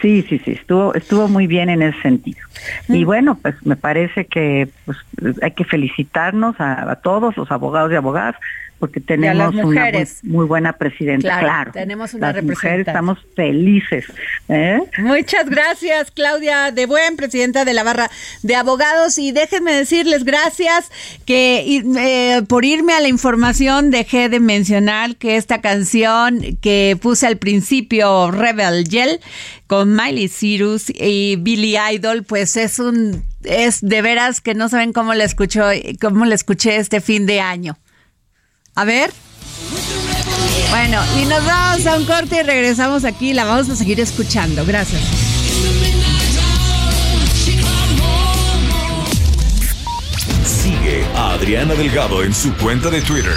Sí, 0.00 0.24
sí, 0.28 0.40
sí, 0.44 0.52
estuvo, 0.52 0.94
estuvo 0.94 1.28
muy 1.28 1.46
bien 1.46 1.68
en 1.68 1.82
ese 1.82 2.00
sentido. 2.02 2.40
Y 2.88 3.04
bueno, 3.04 3.38
pues 3.40 3.54
me 3.64 3.76
parece 3.76 4.26
que 4.26 4.68
pues, 4.84 4.98
hay 5.42 5.52
que 5.52 5.64
felicitarnos 5.64 6.58
a, 6.60 6.90
a 6.90 6.96
todos 6.96 7.36
los 7.36 7.50
abogados 7.50 7.92
y 7.92 7.94
abogadas 7.94 8.36
porque 8.82 8.98
tenemos 8.98 9.54
una 9.54 9.92
muy, 10.24 10.44
buena 10.44 10.72
presidenta, 10.72 11.38
claro. 11.38 11.70
Tenemos 11.70 12.14
una 12.14 12.32
Las 12.32 12.42
mujeres 12.42 12.88
estamos 12.88 13.16
felices. 13.36 14.06
¿eh? 14.48 14.80
Muchas 14.98 15.48
gracias, 15.48 16.10
Claudia 16.10 16.72
de 16.72 16.86
Buen, 16.86 17.14
presidenta 17.14 17.64
de 17.64 17.74
la 17.74 17.84
barra 17.84 18.10
de 18.42 18.56
abogados. 18.56 19.18
Y 19.18 19.30
déjenme 19.30 19.72
decirles 19.72 20.24
gracias 20.24 20.90
que 21.26 21.80
eh, 21.96 22.42
por 22.48 22.64
irme 22.64 22.94
a 22.94 22.98
la 22.98 23.06
información 23.06 23.92
dejé 23.92 24.28
de 24.28 24.40
mencionar 24.40 25.14
que 25.14 25.36
esta 25.36 25.60
canción 25.60 26.40
que 26.60 26.98
puse 27.00 27.28
al 27.28 27.36
principio, 27.36 28.32
Rebel 28.32 28.88
Yell, 28.88 29.20
con 29.68 29.94
Miley 29.94 30.28
Cyrus 30.28 30.90
y 30.90 31.36
Billy 31.36 31.76
Idol, 31.92 32.24
pues 32.24 32.56
es 32.56 32.80
un 32.80 33.22
es 33.44 33.80
de 33.80 34.02
veras 34.02 34.40
que 34.40 34.54
no 34.54 34.68
saben 34.68 34.92
cómo 34.92 35.14
la 35.14 35.22
escucho, 35.22 35.62
cómo 36.00 36.24
la 36.24 36.34
escuché 36.34 36.78
este 36.78 37.00
fin 37.00 37.26
de 37.26 37.40
año. 37.40 37.76
A 38.74 38.84
ver. 38.84 39.12
Bueno, 40.70 40.98
y 41.20 41.26
nos 41.26 41.44
vamos 41.44 41.86
a 41.86 41.96
un 41.96 42.06
corte 42.06 42.40
y 42.40 42.42
regresamos 42.42 43.04
aquí. 43.04 43.34
La 43.34 43.44
vamos 43.44 43.68
a 43.68 43.76
seguir 43.76 44.00
escuchando. 44.00 44.64
Gracias. 44.64 45.02
Sigue 50.46 51.04
a 51.14 51.32
Adriana 51.32 51.74
Delgado 51.74 52.22
en 52.22 52.32
su 52.32 52.54
cuenta 52.54 52.88
de 52.88 53.02
Twitter 53.02 53.36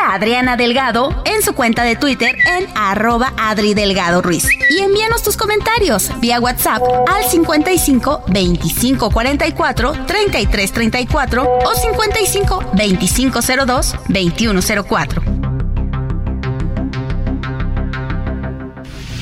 A 0.00 0.14
Adriana 0.14 0.56
Delgado 0.56 1.22
en 1.24 1.42
su 1.42 1.54
cuenta 1.54 1.84
de 1.84 1.96
Twitter 1.96 2.36
en 2.56 2.66
arroba 2.74 3.32
Adri 3.36 3.74
Delgado 3.74 4.22
Ruiz. 4.22 4.48
Y 4.70 4.78
envíanos 4.80 5.22
tus 5.22 5.36
comentarios 5.36 6.10
vía 6.20 6.40
WhatsApp 6.40 6.82
al 7.08 7.24
55 7.24 8.24
25 8.28 9.10
44 9.10 9.92
33 10.06 10.72
34 10.72 11.58
o 11.64 11.74
55 11.74 12.64
25 12.74 13.40
02 13.66 13.96
21 14.08 14.60
04. 14.88 15.22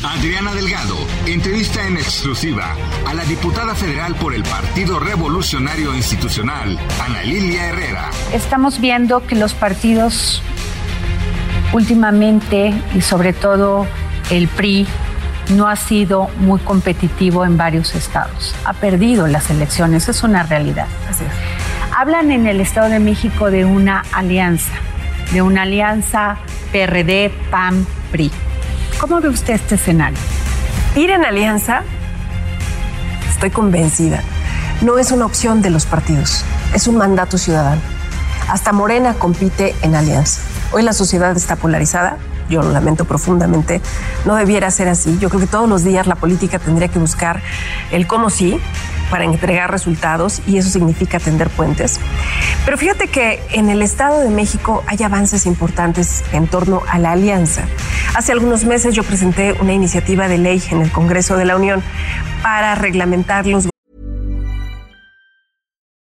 Adriana 0.05 0.55
Delgado 0.55 0.97
entrevista 1.27 1.87
en 1.87 1.97
exclusiva 1.97 2.75
a 3.07 3.15
la 3.15 3.25
diputada 3.25 3.75
federal 3.75 4.15
por 4.15 4.35
el 4.35 4.43
Partido 4.43 4.99
Revolucionario 4.99 5.95
Institucional, 5.95 6.79
Ana 7.01 7.23
Lilia 7.23 7.67
Herrera. 7.67 8.11
Estamos 8.33 8.81
viendo 8.81 9.27
que 9.27 9.35
los 9.35 9.55
partidos 9.55 10.43
últimamente 11.73 12.73
y 12.95 13.01
sobre 13.01 13.33
todo 13.33 13.87
el 14.31 14.49
PRI 14.49 14.87
no 15.51 15.69
ha 15.69 15.77
sido 15.77 16.29
muy 16.39 16.61
competitivo 16.61 17.45
en 17.45 17.57
varios 17.57 17.95
estados. 17.95 18.55
Ha 18.65 18.75
perdido 18.75 19.27
las 19.27 19.51
elecciones, 19.51 20.09
es 20.09 20.23
una 20.23 20.43
realidad. 20.43 20.87
Hablan 21.97 22.31
en 22.31 22.47
el 22.47 22.61
Estado 22.61 22.89
de 22.89 23.01
México 23.01 23.51
de 23.51 23.65
una 23.65 24.05
alianza, 24.13 24.73
de 25.33 25.43
una 25.43 25.63
alianza 25.63 26.37
PRD-PAN-PRI. 26.73 28.31
¿Cómo 29.01 29.21
ve 29.21 29.29
usted 29.29 29.55
este 29.55 29.77
escenario? 29.77 30.19
Ir 30.97 31.11
en 31.11 31.25
alianza, 31.25 31.83
estoy 33.29 33.51
convencida, 33.51 34.23
no 34.83 34.99
es 34.99 35.13
una 35.13 35.27
opción 35.27 35.63
de 35.63 35.71
los 35.71 35.87
partidos, 35.87 36.45
es 36.75 36.87
un 36.87 36.97
mandato 36.97 37.39
ciudadano. 37.39 37.81
Hasta 38.49 38.73
Morena 38.73 39.15
compite 39.15 39.75
en 39.83 39.95
alianza. 39.95 40.43
Hoy 40.73 40.83
la 40.83 40.93
sociedad 40.93 41.37
está 41.37 41.57
polarizada, 41.57 42.19
yo 42.51 42.63
lo 42.63 42.71
lamento 42.71 43.05
profundamente, 43.05 43.81
no 44.25 44.35
debiera 44.35 44.71
ser 44.71 44.89
así. 44.89 45.19
Yo 45.19 45.29
creo 45.29 45.41
que 45.41 45.47
todos 45.47 45.69
los 45.69 45.85
días 45.85 46.07
la 46.07 46.15
política 46.15 46.59
tendría 46.59 46.89
que 46.89 46.99
buscar 46.99 47.43
el 47.91 48.07
cómo 48.07 48.31
sí, 48.31 48.61
para 49.11 49.25
entregar 49.25 49.71
resultados 49.71 50.43
y 50.47 50.59
eso 50.59 50.69
significa 50.71 51.19
tender 51.19 51.49
puentes. 51.49 51.99
Pero 52.65 52.77
fíjate 52.77 53.09
que 53.09 53.43
en 53.53 53.71
el 53.71 53.83
Estado 53.83 54.21
de 54.21 54.31
México 54.31 54.85
hay 54.87 55.03
avances 55.03 55.47
importantes 55.47 56.23
en 56.33 56.47
torno 56.47 56.83
a 56.89 56.99
la 56.99 57.13
alianza. 57.13 57.63
Hace 58.15 58.33
algunos 58.33 58.65
meses 58.65 58.95
yo 58.95 59.03
presenté 59.03 59.53
una 59.61 59.73
iniciativa 59.73 60.29
de 60.29 60.39
ley 60.39 60.63
en 60.71 60.83
el 60.83 60.93
Congreso 60.93 61.37
de 61.37 61.45
la 61.45 61.57
Unión 61.57 61.83
para 62.43 62.75
reglamentar 62.75 63.47
los 63.47 63.69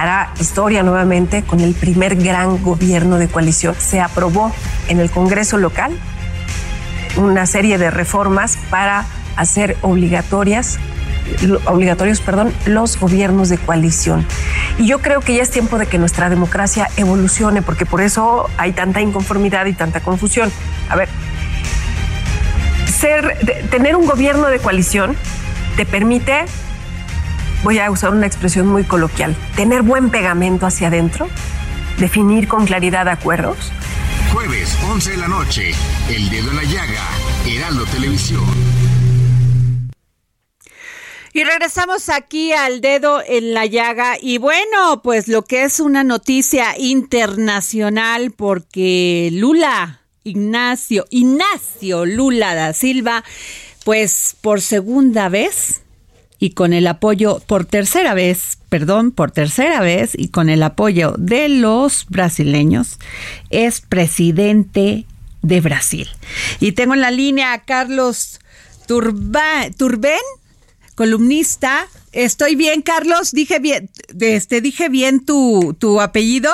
hará 0.00 0.32
historia 0.40 0.82
nuevamente 0.82 1.42
con 1.42 1.60
el 1.60 1.74
primer 1.74 2.16
gran 2.16 2.62
gobierno 2.62 3.18
de 3.18 3.28
coalición. 3.28 3.74
Se 3.78 4.00
aprobó 4.00 4.50
en 4.88 4.98
el 4.98 5.10
Congreso 5.10 5.58
local 5.58 5.92
una 7.16 7.44
serie 7.44 7.76
de 7.76 7.90
reformas 7.90 8.56
para 8.70 9.04
hacer 9.36 9.76
obligatorias 9.82 10.78
obligatorios, 11.66 12.20
perdón, 12.22 12.52
los 12.64 12.98
gobiernos 12.98 13.50
de 13.50 13.58
coalición. 13.58 14.26
Y 14.78 14.86
yo 14.86 15.00
creo 15.00 15.20
que 15.20 15.34
ya 15.34 15.42
es 15.42 15.50
tiempo 15.50 15.78
de 15.78 15.86
que 15.86 15.98
nuestra 15.98 16.30
democracia 16.30 16.88
evolucione, 16.96 17.60
porque 17.60 17.84
por 17.84 18.00
eso 18.00 18.48
hay 18.56 18.72
tanta 18.72 19.00
inconformidad 19.02 19.66
y 19.66 19.74
tanta 19.74 20.00
confusión. 20.00 20.50
A 20.88 20.96
ver, 20.96 21.08
ser, 22.86 23.36
tener 23.70 23.96
un 23.96 24.06
gobierno 24.06 24.48
de 24.48 24.58
coalición 24.58 25.14
te 25.76 25.84
permite 25.84 26.46
voy 27.62 27.78
a 27.78 27.90
usar 27.90 28.10
una 28.10 28.26
expresión 28.26 28.66
muy 28.66 28.84
coloquial, 28.84 29.36
tener 29.56 29.82
buen 29.82 30.10
pegamento 30.10 30.66
hacia 30.66 30.88
adentro, 30.88 31.28
definir 31.98 32.48
con 32.48 32.66
claridad 32.66 33.08
acuerdos. 33.08 33.72
Jueves, 34.32 34.78
11 34.88 35.10
de 35.10 35.16
la 35.16 35.28
noche, 35.28 35.72
El 36.08 36.30
Dedo 36.30 36.50
en 36.50 36.56
la 36.56 36.64
Llaga, 36.64 37.04
Heraldo 37.46 37.84
Televisión. 37.86 38.44
Y 41.32 41.44
regresamos 41.44 42.08
aquí 42.08 42.52
al 42.52 42.80
dedo 42.80 43.22
en 43.24 43.54
la 43.54 43.64
llaga 43.64 44.16
y 44.20 44.38
bueno, 44.38 45.00
pues 45.00 45.28
lo 45.28 45.44
que 45.44 45.62
es 45.62 45.78
una 45.78 46.02
noticia 46.02 46.76
internacional 46.76 48.32
porque 48.32 49.30
Lula, 49.32 50.00
Ignacio, 50.24 51.04
Ignacio 51.10 52.04
Lula 52.04 52.56
da 52.56 52.72
Silva, 52.72 53.22
pues 53.84 54.34
por 54.40 54.60
segunda 54.60 55.28
vez 55.28 55.82
y 56.40 56.50
con 56.50 56.72
el 56.72 56.86
apoyo 56.86 57.40
por 57.46 57.66
tercera 57.66 58.14
vez, 58.14 58.58
perdón, 58.70 59.12
por 59.12 59.30
tercera 59.30 59.80
vez 59.80 60.12
y 60.16 60.28
con 60.28 60.48
el 60.48 60.62
apoyo 60.62 61.14
de 61.18 61.50
los 61.50 62.06
brasileños, 62.08 62.98
es 63.50 63.82
presidente 63.82 65.06
de 65.42 65.60
Brasil. 65.60 66.08
Y 66.58 66.72
tengo 66.72 66.94
en 66.94 67.02
la 67.02 67.10
línea 67.10 67.52
a 67.52 67.64
Carlos 67.64 68.40
Turba, 68.86 69.68
columnista. 70.94 71.86
Estoy 72.12 72.56
bien, 72.56 72.82
Carlos. 72.82 73.32
Dije 73.32 73.58
bien, 73.58 73.90
este, 74.18 74.60
dije 74.60 74.88
bien 74.88 75.24
tu, 75.24 75.76
tu 75.78 76.00
apellido. 76.00 76.50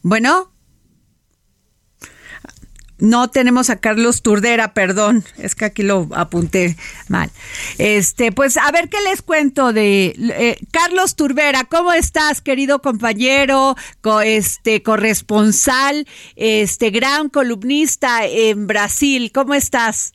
Bueno. 0.00 0.51
No 3.02 3.28
tenemos 3.30 3.68
a 3.68 3.80
Carlos 3.80 4.22
Turdera, 4.22 4.74
perdón, 4.74 5.24
es 5.36 5.56
que 5.56 5.64
aquí 5.64 5.82
lo 5.82 6.06
apunté 6.12 6.76
mal. 7.08 7.30
Este, 7.78 8.30
pues 8.30 8.56
a 8.56 8.70
ver 8.70 8.88
qué 8.88 8.98
les 9.10 9.22
cuento 9.22 9.72
de 9.72 10.14
eh, 10.16 10.56
Carlos 10.70 11.16
Turbera, 11.16 11.64
¿cómo 11.64 11.92
estás, 11.92 12.40
querido 12.40 12.80
compañero, 12.80 13.74
co, 14.02 14.20
este 14.20 14.84
corresponsal, 14.84 16.06
este 16.36 16.90
gran 16.90 17.28
columnista 17.28 18.24
en 18.24 18.68
Brasil? 18.68 19.32
¿Cómo 19.34 19.54
estás? 19.54 20.12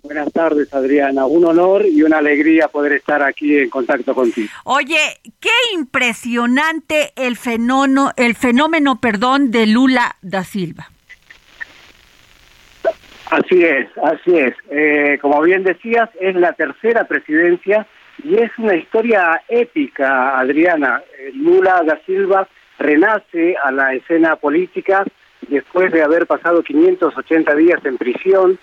Buenas 0.00 0.32
tardes, 0.32 0.72
Adriana. 0.72 1.26
Un 1.26 1.46
honor 1.46 1.84
y 1.84 2.02
una 2.04 2.18
alegría 2.18 2.68
poder 2.68 2.92
estar 2.92 3.24
aquí 3.24 3.56
en 3.56 3.70
contacto 3.70 4.14
contigo. 4.14 4.48
Oye, 4.62 5.20
qué 5.40 5.50
impresionante 5.74 7.12
el 7.16 7.36
fenómeno, 7.36 8.12
el 8.16 8.36
fenómeno, 8.36 9.00
perdón, 9.00 9.50
de 9.50 9.66
Lula 9.66 10.14
da 10.22 10.44
Silva. 10.44 10.92
Así 13.30 13.62
es, 13.62 13.88
así 14.02 14.38
es. 14.38 14.54
Eh, 14.70 15.18
como 15.20 15.40
bien 15.42 15.62
decías, 15.62 16.08
es 16.18 16.34
la 16.34 16.54
tercera 16.54 17.04
presidencia 17.04 17.86
y 18.24 18.36
es 18.36 18.50
una 18.58 18.74
historia 18.74 19.42
épica, 19.48 20.38
Adriana. 20.38 21.02
Eh, 21.18 21.32
Lula 21.34 21.82
da 21.84 22.00
Silva 22.06 22.48
renace 22.78 23.56
a 23.62 23.70
la 23.70 23.92
escena 23.92 24.36
política 24.36 25.04
después 25.48 25.92
de 25.92 26.02
haber 26.02 26.26
pasado 26.26 26.62
580 26.62 27.54
días 27.54 27.84
en 27.84 27.98
prisión 27.98 28.58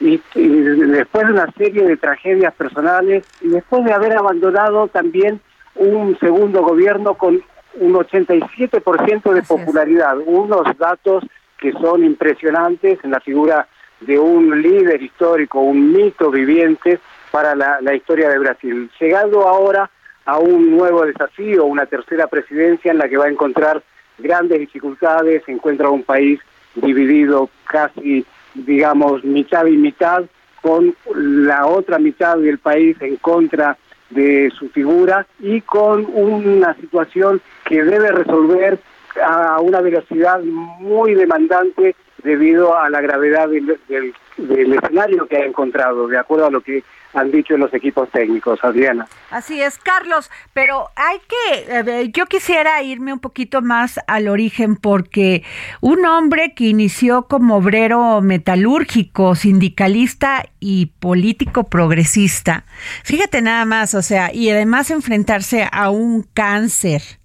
y, 0.00 0.20
y, 0.34 0.48
después 0.48 1.26
de 1.26 1.32
una 1.32 1.50
serie 1.52 1.82
de 1.84 1.96
tragedias 1.96 2.54
personales 2.54 3.24
y 3.40 3.48
después 3.48 3.84
de 3.84 3.92
haber 3.92 4.16
abandonado 4.16 4.88
también 4.88 5.40
un 5.76 6.18
segundo 6.18 6.62
gobierno 6.62 7.14
con 7.14 7.42
un 7.74 7.94
87% 7.94 9.32
de 9.32 9.42
popularidad, 9.42 10.18
unos 10.26 10.76
datos 10.78 11.24
que 11.58 11.72
son 11.72 12.04
impresionantes 12.04 12.98
en 13.02 13.12
la 13.12 13.20
figura 13.20 13.66
de 14.00 14.18
un 14.18 14.62
líder 14.62 15.02
histórico, 15.02 15.60
un 15.60 15.92
mito 15.92 16.30
viviente 16.30 16.98
para 17.30 17.54
la, 17.54 17.94
historia 17.94 18.28
de 18.28 18.38
Brasil. 18.38 18.90
Llegando 18.98 19.46
ahora 19.46 19.90
a 20.24 20.38
un 20.38 20.70
nuevo 20.70 21.04
desafío, 21.04 21.64
una 21.64 21.86
tercera 21.86 22.26
presidencia 22.26 22.90
en 22.90 22.98
la 22.98 23.08
que 23.08 23.16
va 23.16 23.26
a 23.26 23.30
encontrar 23.30 23.82
grandes 24.18 24.58
dificultades, 24.60 25.42
encuentra 25.46 25.90
un 25.90 26.02
país 26.02 26.40
dividido 26.74 27.50
casi, 27.64 28.24
digamos, 28.54 29.24
mitad 29.24 29.66
y 29.66 29.76
mitad, 29.76 30.24
con 30.60 30.94
la 31.14 31.66
otra 31.66 31.98
mitad 31.98 32.36
del 32.36 32.58
país 32.58 32.96
en 33.00 33.16
contra 33.16 33.78
de 34.10 34.50
su 34.58 34.68
figura 34.70 35.26
y 35.38 35.60
con 35.62 36.06
una 36.12 36.74
situación 36.74 37.40
que 37.64 37.82
debe 37.82 38.10
resolver 38.10 38.78
a 39.24 39.60
una 39.60 39.80
velocidad 39.80 40.40
muy 40.42 41.14
demandante 41.14 41.94
debido 42.22 42.76
a 42.76 42.88
la 42.90 43.00
gravedad 43.00 43.48
del, 43.48 43.78
del, 43.88 44.72
escenario 44.72 45.26
que 45.26 45.36
ha 45.36 45.44
encontrado, 45.44 46.08
de 46.08 46.18
acuerdo 46.18 46.46
a 46.46 46.50
lo 46.50 46.60
que 46.60 46.82
han 47.12 47.30
dicho 47.30 47.56
los 47.56 47.74
equipos 47.74 48.08
técnicos, 48.10 48.60
Adriana. 48.62 49.08
Así 49.30 49.60
es, 49.60 49.78
Carlos, 49.78 50.30
pero 50.52 50.90
hay 50.96 51.18
que, 51.18 52.10
yo 52.14 52.26
quisiera 52.26 52.82
irme 52.82 53.12
un 53.12 53.18
poquito 53.18 53.62
más 53.62 53.98
al 54.06 54.28
origen 54.28 54.76
porque 54.76 55.42
un 55.80 56.06
hombre 56.06 56.54
que 56.54 56.64
inició 56.64 57.26
como 57.26 57.56
obrero 57.56 58.20
metalúrgico, 58.20 59.34
sindicalista 59.34 60.44
y 60.60 60.86
político 61.00 61.64
progresista, 61.64 62.64
fíjate 63.04 63.42
nada 63.42 63.64
más, 63.64 63.94
o 63.94 64.02
sea, 64.02 64.32
y 64.32 64.50
además 64.50 64.90
enfrentarse 64.90 65.68
a 65.70 65.90
un 65.90 66.22
cáncer 66.22 67.19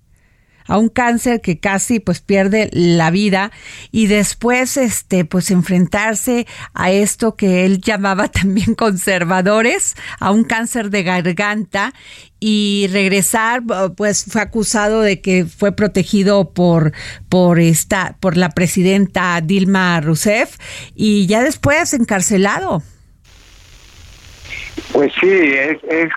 a 0.67 0.77
un 0.77 0.89
cáncer 0.89 1.41
que 1.41 1.59
casi 1.59 1.99
pues 1.99 2.21
pierde 2.21 2.69
la 2.71 3.11
vida 3.11 3.51
y 3.91 4.07
después 4.07 4.77
este 4.77 5.25
pues 5.25 5.51
enfrentarse 5.51 6.47
a 6.73 6.91
esto 6.91 7.35
que 7.35 7.65
él 7.65 7.81
llamaba 7.85 8.27
también 8.27 8.75
conservadores, 8.75 9.95
a 10.19 10.31
un 10.31 10.43
cáncer 10.43 10.89
de 10.89 11.03
garganta 11.03 11.93
y 12.39 12.87
regresar 12.91 13.63
pues 13.95 14.25
fue 14.29 14.41
acusado 14.41 15.01
de 15.01 15.21
que 15.21 15.45
fue 15.45 15.71
protegido 15.71 16.53
por 16.53 16.91
por 17.29 17.59
esta 17.59 18.17
por 18.19 18.37
la 18.37 18.49
presidenta 18.49 19.39
Dilma 19.41 20.01
Rousseff 20.01 20.57
y 20.95 21.27
ya 21.27 21.43
después 21.43 21.93
encarcelado. 21.93 22.83
Pues 24.91 25.11
sí, 25.19 25.29
es, 25.29 25.77
es 25.89 26.09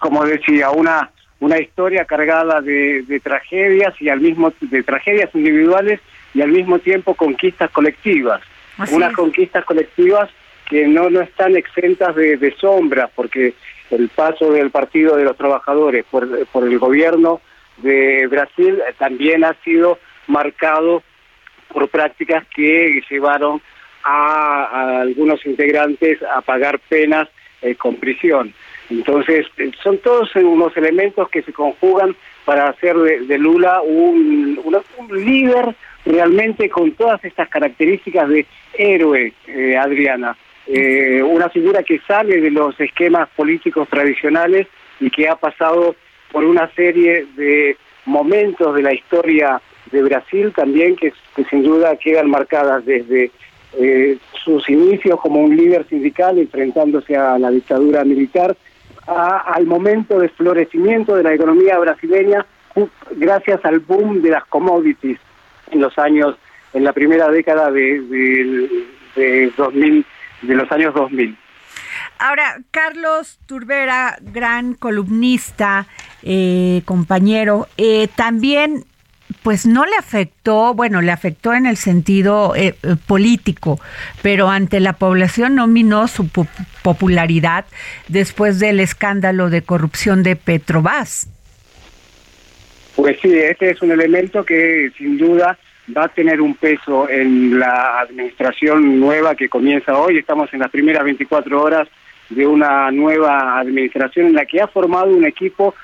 como 0.00 0.24
decía, 0.24 0.70
una 0.70 1.10
una 1.40 1.58
historia 1.58 2.04
cargada 2.04 2.60
de, 2.60 3.02
de, 3.02 3.20
tragedias 3.20 3.94
y 4.00 4.08
al 4.08 4.20
mismo 4.20 4.52
de 4.60 4.82
tragedias 4.82 5.30
individuales 5.34 6.00
y 6.34 6.40
al 6.40 6.50
mismo 6.50 6.78
tiempo 6.78 7.14
conquistas 7.14 7.70
colectivas 7.70 8.40
Así 8.78 8.94
unas 8.94 9.10
es. 9.10 9.16
conquistas 9.16 9.64
colectivas 9.64 10.30
que 10.68 10.86
no 10.86 11.10
no 11.10 11.20
están 11.20 11.56
exentas 11.56 12.14
de, 12.16 12.36
de 12.36 12.54
sombras 12.56 13.10
porque 13.14 13.54
el 13.90 14.08
paso 14.08 14.50
del 14.50 14.70
partido 14.70 15.16
de 15.16 15.24
los 15.24 15.36
trabajadores 15.36 16.04
por, 16.10 16.46
por 16.46 16.64
el 16.64 16.78
gobierno 16.78 17.40
de 17.78 18.26
Brasil 18.26 18.82
también 18.98 19.44
ha 19.44 19.54
sido 19.62 19.98
marcado 20.26 21.02
por 21.72 21.88
prácticas 21.88 22.44
que 22.54 23.02
llevaron 23.10 23.60
a, 24.02 24.64
a 24.64 25.00
algunos 25.02 25.44
integrantes 25.44 26.18
a 26.22 26.40
pagar 26.40 26.78
penas 26.78 27.28
eh, 27.62 27.74
con 27.74 27.96
prisión. 27.96 28.54
Entonces, 28.90 29.46
son 29.82 29.98
todos 29.98 30.34
unos 30.36 30.76
elementos 30.76 31.28
que 31.28 31.42
se 31.42 31.52
conjugan 31.52 32.14
para 32.44 32.68
hacer 32.68 32.96
de, 32.96 33.20
de 33.20 33.38
Lula 33.38 33.82
un, 33.82 34.60
líder 35.10 35.74
realmente 36.04 36.68
con 36.68 36.92
todas 36.92 37.24
estas 37.24 37.48
características 37.48 38.28
de 38.28 38.46
héroe, 38.74 39.32
eh, 39.48 39.76
Adriana. 39.76 40.36
Eh, 40.66 41.22
una 41.22 41.48
figura 41.48 41.82
que 41.82 42.00
sale 42.06 42.40
de 42.40 42.50
los 42.50 42.78
esquemas 42.80 43.28
políticos 43.36 43.88
tradicionales 43.88 44.66
y 45.00 45.10
que 45.10 45.28
ha 45.28 45.36
pasado 45.36 45.94
por 46.32 46.44
una 46.44 46.68
serie 46.74 47.26
de 47.36 47.76
momentos 48.04 48.74
de 48.74 48.82
la 48.82 48.92
historia 48.92 49.60
de 49.90 50.02
Brasil 50.02 50.52
también 50.54 50.96
que, 50.96 51.12
que 51.34 51.44
sin 51.44 51.62
duda 51.62 51.96
quedan 51.96 52.28
marcadas 52.30 52.84
desde 52.84 53.30
eh, 53.78 54.18
sus 54.44 54.68
inicios 54.68 55.20
como 55.20 55.40
un 55.40 55.56
líder 55.56 55.86
sindical 55.88 56.38
enfrentándose 56.38 57.16
a 57.16 57.38
la 57.38 57.50
dictadura 57.50 58.04
militar 58.04 58.56
a, 59.06 59.38
al 59.54 59.66
momento 59.66 60.18
de 60.18 60.28
florecimiento 60.30 61.14
de 61.16 61.22
la 61.22 61.34
economía 61.34 61.78
brasileña 61.78 62.46
gracias 63.12 63.64
al 63.64 63.80
boom 63.80 64.22
de 64.22 64.30
las 64.30 64.44
commodities 64.46 65.18
en 65.70 65.80
los 65.80 65.96
años, 65.98 66.36
en 66.72 66.84
la 66.84 66.92
primera 66.92 67.28
década 67.30 67.70
de, 67.70 68.00
de, 68.02 68.68
de 69.16 69.52
2000, 69.56 70.04
de 70.42 70.54
los 70.54 70.70
años 70.70 70.94
2000. 70.94 71.36
Ahora, 72.18 72.56
Carlos 72.70 73.38
Turbera, 73.46 74.16
gran 74.20 74.74
columnista, 74.74 75.86
eh, 76.22 76.82
compañero, 76.84 77.68
eh, 77.76 78.08
también 78.14 78.84
pues 79.42 79.66
no 79.66 79.84
le 79.84 79.94
afectó, 79.96 80.74
bueno, 80.74 81.02
le 81.02 81.12
afectó 81.12 81.52
en 81.52 81.66
el 81.66 81.76
sentido 81.76 82.54
eh, 82.56 82.76
eh, 82.82 82.96
político, 83.06 83.78
pero 84.22 84.48
ante 84.48 84.80
la 84.80 84.94
población 84.94 85.54
no 85.54 85.66
minó 85.66 86.08
su 86.08 86.28
popularidad 86.86 87.64
después 88.06 88.60
del 88.60 88.78
escándalo 88.78 89.50
de 89.50 89.62
corrupción 89.62 90.22
de 90.22 90.36
Petrobras. 90.36 91.28
Pues 92.94 93.18
sí, 93.20 93.36
este 93.36 93.70
es 93.70 93.82
un 93.82 93.90
elemento 93.90 94.44
que 94.44 94.92
sin 94.96 95.18
duda 95.18 95.58
va 95.96 96.04
a 96.04 96.08
tener 96.08 96.40
un 96.40 96.54
peso 96.54 97.08
en 97.10 97.58
la 97.58 97.98
administración 98.02 99.00
nueva 99.00 99.34
que 99.34 99.48
comienza 99.48 99.98
hoy. 99.98 100.18
Estamos 100.18 100.48
en 100.54 100.60
las 100.60 100.70
primeras 100.70 101.02
24 101.02 101.60
horas 101.60 101.88
de 102.30 102.46
una 102.46 102.92
nueva 102.92 103.58
administración 103.58 104.28
en 104.28 104.34
la 104.34 104.46
que 104.46 104.60
ha 104.60 104.68
formado 104.68 105.10
un 105.10 105.24
equipo 105.24 105.74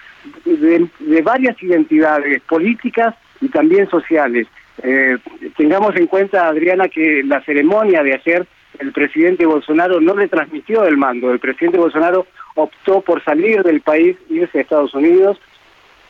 de, 0.44 1.22
varias 1.22 1.60
identidades 1.60 2.40
políticas 2.42 3.16
y 3.40 3.48
también 3.48 3.90
sociales. 3.90 4.46
Eh, 4.84 5.18
tengamos 5.56 5.96
en 5.96 6.06
cuenta, 6.06 6.46
Adriana, 6.46 6.86
que 6.86 7.24
la 7.24 7.42
ceremonia 7.42 8.04
de 8.04 8.14
ayer 8.14 8.46
el 8.83 8.92
presidente 8.92 9.46
Bolsonaro 9.46 10.00
no 10.00 10.16
le 10.16 10.26
transmitió 10.26 10.85
el 10.85 10.96
mando. 10.96 11.30
El 11.30 11.38
presidente 11.38 11.78
Bolsonaro 11.78 12.26
optó 12.56 13.00
por 13.00 13.22
salir 13.22 13.62
del 13.62 13.80
país, 13.80 14.16
irse 14.28 14.58
a 14.58 14.60
Estados 14.60 14.92
Unidos, 14.92 15.38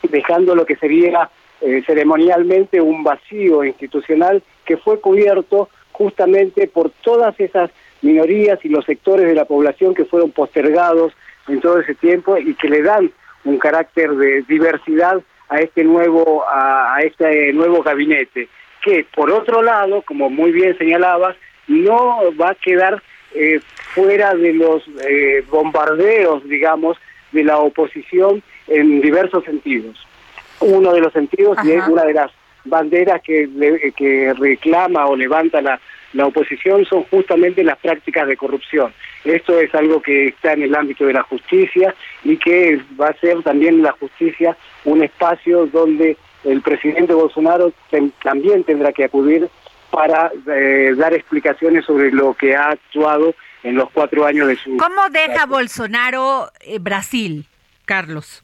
dejando 0.01 0.55
lo 0.55 0.65
que 0.65 0.75
sería 0.75 1.29
eh, 1.61 1.83
ceremonialmente 1.85 2.81
un 2.81 3.03
vacío 3.03 3.63
institucional 3.63 4.41
que 4.65 4.77
fue 4.77 4.99
cubierto 4.99 5.69
justamente 5.91 6.67
por 6.67 6.89
todas 6.89 7.39
esas 7.39 7.69
minorías 8.01 8.59
y 8.65 8.69
los 8.69 8.85
sectores 8.85 9.27
de 9.27 9.35
la 9.35 9.45
población 9.45 9.93
que 9.93 10.05
fueron 10.05 10.31
postergados 10.31 11.13
en 11.47 11.61
todo 11.61 11.79
ese 11.79 11.93
tiempo 11.93 12.37
y 12.37 12.55
que 12.55 12.69
le 12.69 12.81
dan 12.81 13.11
un 13.45 13.59
carácter 13.59 14.11
de 14.15 14.41
diversidad 14.41 15.21
a 15.47 15.59
este 15.59 15.83
nuevo 15.83 16.43
a, 16.49 16.97
este 17.03 17.53
nuevo 17.53 17.83
gabinete 17.83 18.49
que 18.81 19.05
por 19.15 19.29
otro 19.29 19.61
lado 19.61 20.01
como 20.01 20.29
muy 20.29 20.51
bien 20.51 20.77
señalabas 20.77 21.35
no 21.67 22.19
va 22.39 22.51
a 22.51 22.55
quedar 22.55 23.01
eh, 23.35 23.59
fuera 23.93 24.33
de 24.33 24.53
los 24.53 24.83
eh, 25.07 25.43
bombardeos 25.49 26.43
digamos 26.47 26.97
de 27.31 27.43
la 27.43 27.57
oposición 27.57 28.43
en 28.67 29.01
diversos 29.01 29.43
sentidos 29.43 30.05
uno 30.59 30.93
de 30.93 31.01
los 31.01 31.13
sentidos 31.13 31.57
y 31.63 31.71
es 31.71 31.87
una 31.87 32.03
de 32.03 32.13
las 32.13 32.31
banderas 32.65 33.21
que, 33.21 33.49
que 33.95 34.33
reclama 34.33 35.07
o 35.07 35.15
levanta 35.15 35.61
la, 35.61 35.79
la 36.13 36.27
oposición 36.27 36.85
son 36.85 37.03
justamente 37.05 37.63
las 37.63 37.77
prácticas 37.79 38.27
de 38.27 38.37
corrupción. 38.37 38.93
Esto 39.25 39.59
es 39.59 39.73
algo 39.75 40.01
que 40.01 40.27
está 40.27 40.53
en 40.53 40.63
el 40.63 40.75
ámbito 40.75 41.05
de 41.05 41.13
la 41.13 41.23
justicia 41.23 41.93
y 42.23 42.37
que 42.37 42.79
va 42.99 43.07
a 43.07 43.19
ser 43.19 43.41
también 43.43 43.81
la 43.81 43.91
justicia 43.93 44.55
un 44.85 45.03
espacio 45.03 45.65
donde 45.67 46.17
el 46.43 46.61
presidente 46.61 47.13
Bolsonaro 47.13 47.73
también 48.21 48.63
tendrá 48.63 48.91
que 48.91 49.05
acudir 49.05 49.49
para 49.93 50.31
eh, 50.47 50.95
dar 50.97 51.13
explicaciones 51.13 51.85
sobre 51.85 52.11
lo 52.11 52.33
que 52.33 52.55
ha 52.55 52.69
actuado 52.69 53.35
en 53.61 53.75
los 53.75 53.91
cuatro 53.91 54.25
años 54.25 54.47
de 54.47 54.55
su... 54.55 54.75
¿Cómo 54.77 55.01
deja 55.11 55.45
Bolsonaro 55.45 56.49
eh, 56.61 56.79
Brasil, 56.79 57.45
Carlos? 57.85 58.43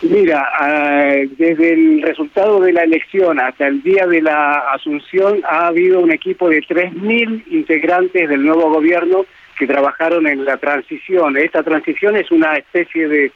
Mira, 0.00 0.48
ah, 0.58 1.12
desde 1.36 1.74
el 1.74 2.00
resultado 2.00 2.58
de 2.60 2.72
la 2.72 2.84
elección 2.84 3.38
hasta 3.38 3.66
el 3.66 3.82
día 3.82 4.06
de 4.06 4.22
la 4.22 4.70
asunción 4.72 5.42
ha 5.46 5.66
habido 5.66 6.00
un 6.00 6.10
equipo 6.10 6.48
de 6.48 6.62
3.000 6.62 7.44
integrantes 7.50 8.30
del 8.30 8.46
nuevo 8.46 8.70
gobierno 8.70 9.26
que 9.58 9.66
trabajaron 9.66 10.26
en 10.26 10.46
la 10.46 10.56
transición. 10.56 11.36
Esta 11.36 11.62
transición 11.62 12.16
es 12.16 12.30
una 12.30 12.56
especie 12.56 13.08
de 13.08 13.30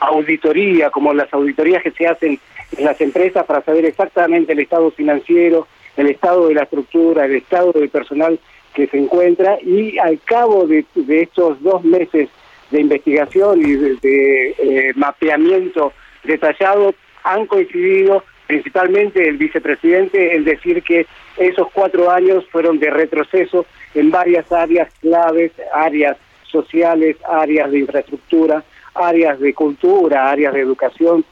auditoría, 0.00 0.90
como 0.90 1.14
las 1.14 1.32
auditorías 1.32 1.82
que 1.82 1.92
se 1.92 2.06
hacen 2.06 2.38
en 2.76 2.84
las 2.84 3.00
empresas 3.00 3.46
para 3.46 3.62
saber 3.62 3.86
exactamente 3.86 4.52
el 4.52 4.58
estado 4.58 4.90
financiero, 4.90 5.66
el 5.96 6.08
estado 6.08 6.48
de 6.48 6.54
la 6.54 6.62
estructura, 6.62 7.24
el 7.24 7.36
estado 7.36 7.72
del 7.72 7.88
personal 7.88 8.38
que 8.74 8.86
se 8.88 8.98
encuentra 8.98 9.58
y 9.62 9.98
al 9.98 10.20
cabo 10.24 10.66
de, 10.66 10.84
estos 11.08 11.62
dos 11.62 11.84
meses 11.84 12.28
de 12.70 12.80
investigación 12.80 13.60
y 13.60 13.74
de, 13.74 14.54
eh, 14.58 14.92
mapeamiento 14.96 15.92
detallado 16.24 16.94
han 17.22 17.46
coincidido 17.46 18.24
principalmente 18.46 19.26
el 19.26 19.36
vicepresidente 19.36 20.34
en 20.34 20.44
decir 20.44 20.82
que 20.82 21.06
esos 21.36 21.68
cuatro 21.72 22.10
años 22.10 22.44
fueron 22.50 22.78
de 22.78 22.90
retroceso 22.90 23.64
en 23.94 24.10
varias 24.10 24.50
áreas 24.52 24.92
claves, 25.00 25.52
áreas 25.72 26.16
sociales, 26.44 27.16
áreas 27.26 27.70
de 27.70 27.78
infraestructura, 27.78 28.62
áreas 28.94 29.40
de 29.40 29.54
cultura, 29.54 30.30
áreas 30.30 30.54
de 30.54 30.60
educación, 30.60 31.24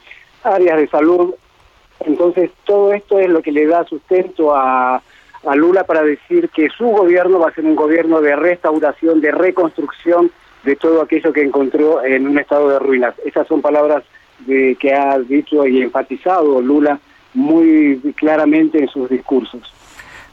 áreas 0.42 0.78
de 0.78 0.88
salud. 0.88 1.34
Entonces, 2.06 2.50
todo 2.64 2.92
esto 2.92 3.18
es 3.18 3.28
lo 3.28 3.42
que 3.42 3.52
le 3.52 3.66
da 3.66 3.84
sustento 3.84 4.54
a, 4.54 5.02
a 5.46 5.54
Lula 5.56 5.84
para 5.84 6.02
decir 6.02 6.48
que 6.50 6.68
su 6.70 6.86
gobierno 6.86 7.38
va 7.38 7.48
a 7.48 7.54
ser 7.54 7.64
un 7.64 7.76
gobierno 7.76 8.20
de 8.20 8.36
restauración, 8.36 9.20
de 9.20 9.32
reconstrucción 9.32 10.30
de 10.64 10.76
todo 10.76 11.02
aquello 11.02 11.32
que 11.32 11.42
encontró 11.42 12.04
en 12.04 12.28
un 12.28 12.38
estado 12.38 12.68
de 12.68 12.78
ruinas. 12.78 13.14
Esas 13.24 13.46
son 13.48 13.60
palabras 13.62 14.04
de, 14.40 14.76
que 14.78 14.94
ha 14.94 15.18
dicho 15.18 15.66
y 15.66 15.82
enfatizado 15.82 16.60
Lula 16.60 17.00
muy 17.34 18.00
claramente 18.16 18.78
en 18.78 18.88
sus 18.88 19.08
discursos. 19.08 19.72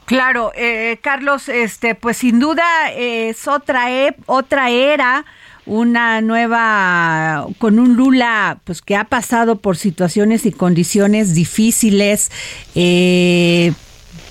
Claro, 0.05 0.51
eh, 0.55 0.97
Carlos, 1.01 1.49
este, 1.49 1.93
pues 1.93 2.17
sin 2.17 2.39
duda 2.39 2.91
es 2.95 3.47
otra 3.47 3.91
e, 3.91 4.15
otra 4.25 4.71
era, 4.71 5.23
una 5.69 6.19
nueva 6.21 7.47
con 7.59 7.77
un 7.77 7.95
Lula, 7.95 8.59
pues 8.63 8.81
que 8.81 8.95
ha 8.95 9.05
pasado 9.05 9.57
por 9.57 9.77
situaciones 9.77 10.45
y 10.45 10.51
condiciones 10.51 11.35
difíciles. 11.35 12.31
Eh, 12.73 13.71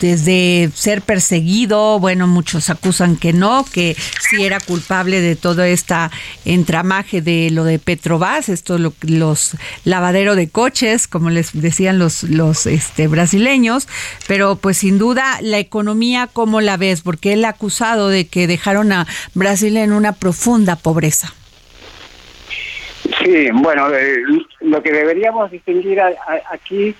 desde 0.01 0.70
ser 0.74 1.03
perseguido, 1.03 1.99
bueno, 1.99 2.26
muchos 2.26 2.70
acusan 2.70 3.16
que 3.16 3.32
no, 3.32 3.64
que 3.64 3.96
sí 4.20 4.44
era 4.44 4.61
culpable 4.61 5.20
de 5.20 5.36
todo 5.36 5.62
este 5.62 5.94
entramaje 6.44 7.20
de 7.22 7.51
lo 7.51 7.64
de 7.64 7.78
Petrobras, 7.78 8.49
esto 8.49 8.78
lo, 8.78 8.92
los 9.03 9.57
lavadero 9.84 10.36
de 10.36 10.49
coches, 10.49 11.09
como 11.09 11.30
les 11.30 11.59
decían 11.59 11.99
los 11.99 12.24
los 12.24 12.66
este 12.66 13.09
brasileños, 13.09 13.88
pero 14.26 14.57
pues 14.57 14.78
sin 14.78 14.99
duda 14.99 15.38
la 15.40 15.59
economía 15.59 16.28
cómo 16.32 16.61
la 16.61 16.76
ves, 16.76 17.03
porque 17.03 17.32
él 17.32 17.44
ha 17.44 17.51
acusado 17.51 18.09
de 18.09 18.26
que 18.26 18.46
dejaron 18.46 18.92
a 18.92 19.07
Brasil 19.34 19.76
en 19.76 19.92
una 19.92 20.12
profunda 20.12 20.76
pobreza. 20.76 21.32
Sí, 23.22 23.49
bueno, 23.53 23.92
eh, 23.94 24.22
lo 24.61 24.82
que 24.82 24.92
deberíamos 24.92 25.51
distinguir 25.51 26.01
aquí 26.51 26.94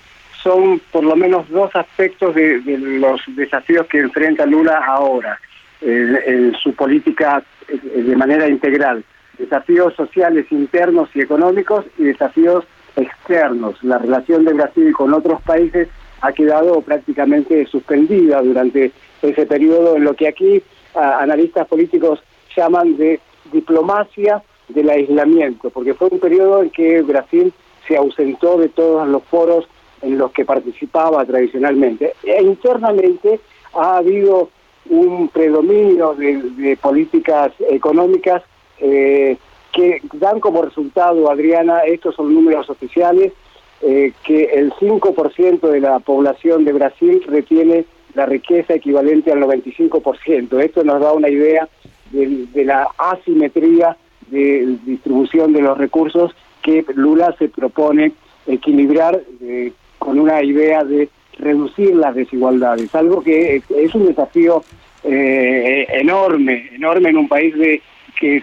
son 0.49 0.81
por 0.91 1.03
lo 1.03 1.15
menos 1.15 1.47
dos 1.49 1.69
aspectos 1.75 2.33
de, 2.33 2.59
los 2.65 3.21
desafíos 3.27 3.85
que 3.85 3.99
enfrenta 3.99 4.47
Lula 4.47 4.83
ahora 4.83 5.39
en, 5.81 6.55
su 6.55 6.73
política 6.73 7.43
eh, 7.67 8.01
de 8.01 8.15
manera 8.15 8.47
integral. 8.47 9.03
Desafíos 9.37 9.93
sociales 9.93 10.47
internos 10.51 11.09
y 11.13 11.21
económicos 11.21 11.85
y 11.99 12.05
desafíos 12.05 12.65
externos. 12.95 13.81
La 13.83 13.99
relación 13.99 14.43
de 14.43 14.53
Brasil 14.53 14.91
con 14.93 15.13
otros 15.13 15.39
países 15.43 15.87
ha 16.21 16.31
quedado 16.31 16.81
prácticamente 16.81 17.65
suspendida 17.67 18.41
durante 18.41 18.91
ese 19.21 19.45
periodo 19.45 19.97
en 19.97 20.03
lo 20.03 20.15
que 20.15 20.27
aquí 20.27 20.63
analistas 20.95 21.67
políticos 21.67 22.19
llaman 22.57 22.97
de 22.97 23.19
diplomacia 23.53 24.41
del 24.67 24.89
aislamiento, 24.89 25.69
porque 25.69 25.93
fue 25.93 26.09
un 26.11 26.19
periodo 26.19 26.63
en 26.63 26.71
que 26.71 27.01
Brasil 27.03 27.53
se 27.87 27.95
ausentó 27.95 28.57
de 28.57 28.69
todos 28.69 29.07
los 29.07 29.23
foros 29.25 29.67
en 30.01 30.17
los 30.17 30.31
que 30.31 30.45
participaba 30.45 31.25
tradicionalmente. 31.25 32.13
E 32.23 32.41
internamente 32.41 33.39
ha 33.73 33.97
habido 33.97 34.49
un 34.89 35.29
predominio 35.29 36.15
de, 36.15 36.77
políticas 36.81 37.51
económicas 37.69 38.43
eh, 38.79 39.37
que 39.71 40.01
dan 40.13 40.39
como 40.39 40.63
resultado, 40.63 41.29
Adriana, 41.29 41.81
estos 41.81 42.15
son 42.15 42.33
números 42.33 42.69
oficiales, 42.69 43.33
eh, 43.81 44.13
que 44.23 44.45
el 44.45 44.73
5% 44.73 45.59
de 45.61 45.79
la 45.79 45.99
población 45.99 46.65
de 46.65 46.73
Brasil 46.73 47.23
retiene 47.27 47.85
la 48.13 48.25
riqueza 48.25 48.73
equivalente 48.73 49.31
al 49.31 49.39
95%. 49.39 50.59
Esto 50.59 50.83
nos 50.83 50.99
da 50.99 51.13
una 51.13 51.29
idea 51.29 51.69
de, 52.11 52.65
la 52.65 52.87
asimetría 52.97 53.95
de 54.27 54.77
distribución 54.85 55.53
de 55.53 55.61
los 55.61 55.77
recursos 55.77 56.35
que 56.61 56.83
Lula 56.95 57.35
se 57.37 57.47
propone 57.47 58.11
equilibrar 58.47 59.21
eh, 59.41 59.71
con 60.09 60.19
una 60.19 60.41
idea 60.41 60.83
de 60.83 61.07
reducir 61.37 61.95
las 61.95 62.15
desigualdades, 62.15 62.95
algo 62.95 63.21
que 63.21 63.61
es 63.77 63.93
un 63.93 64.07
desafío 64.07 64.63
eh, 65.03 65.85
enorme, 65.87 66.67
enorme 66.73 67.09
en 67.09 67.17
un 67.17 67.27
país 67.27 67.55
de, 67.55 67.79
que 68.19 68.41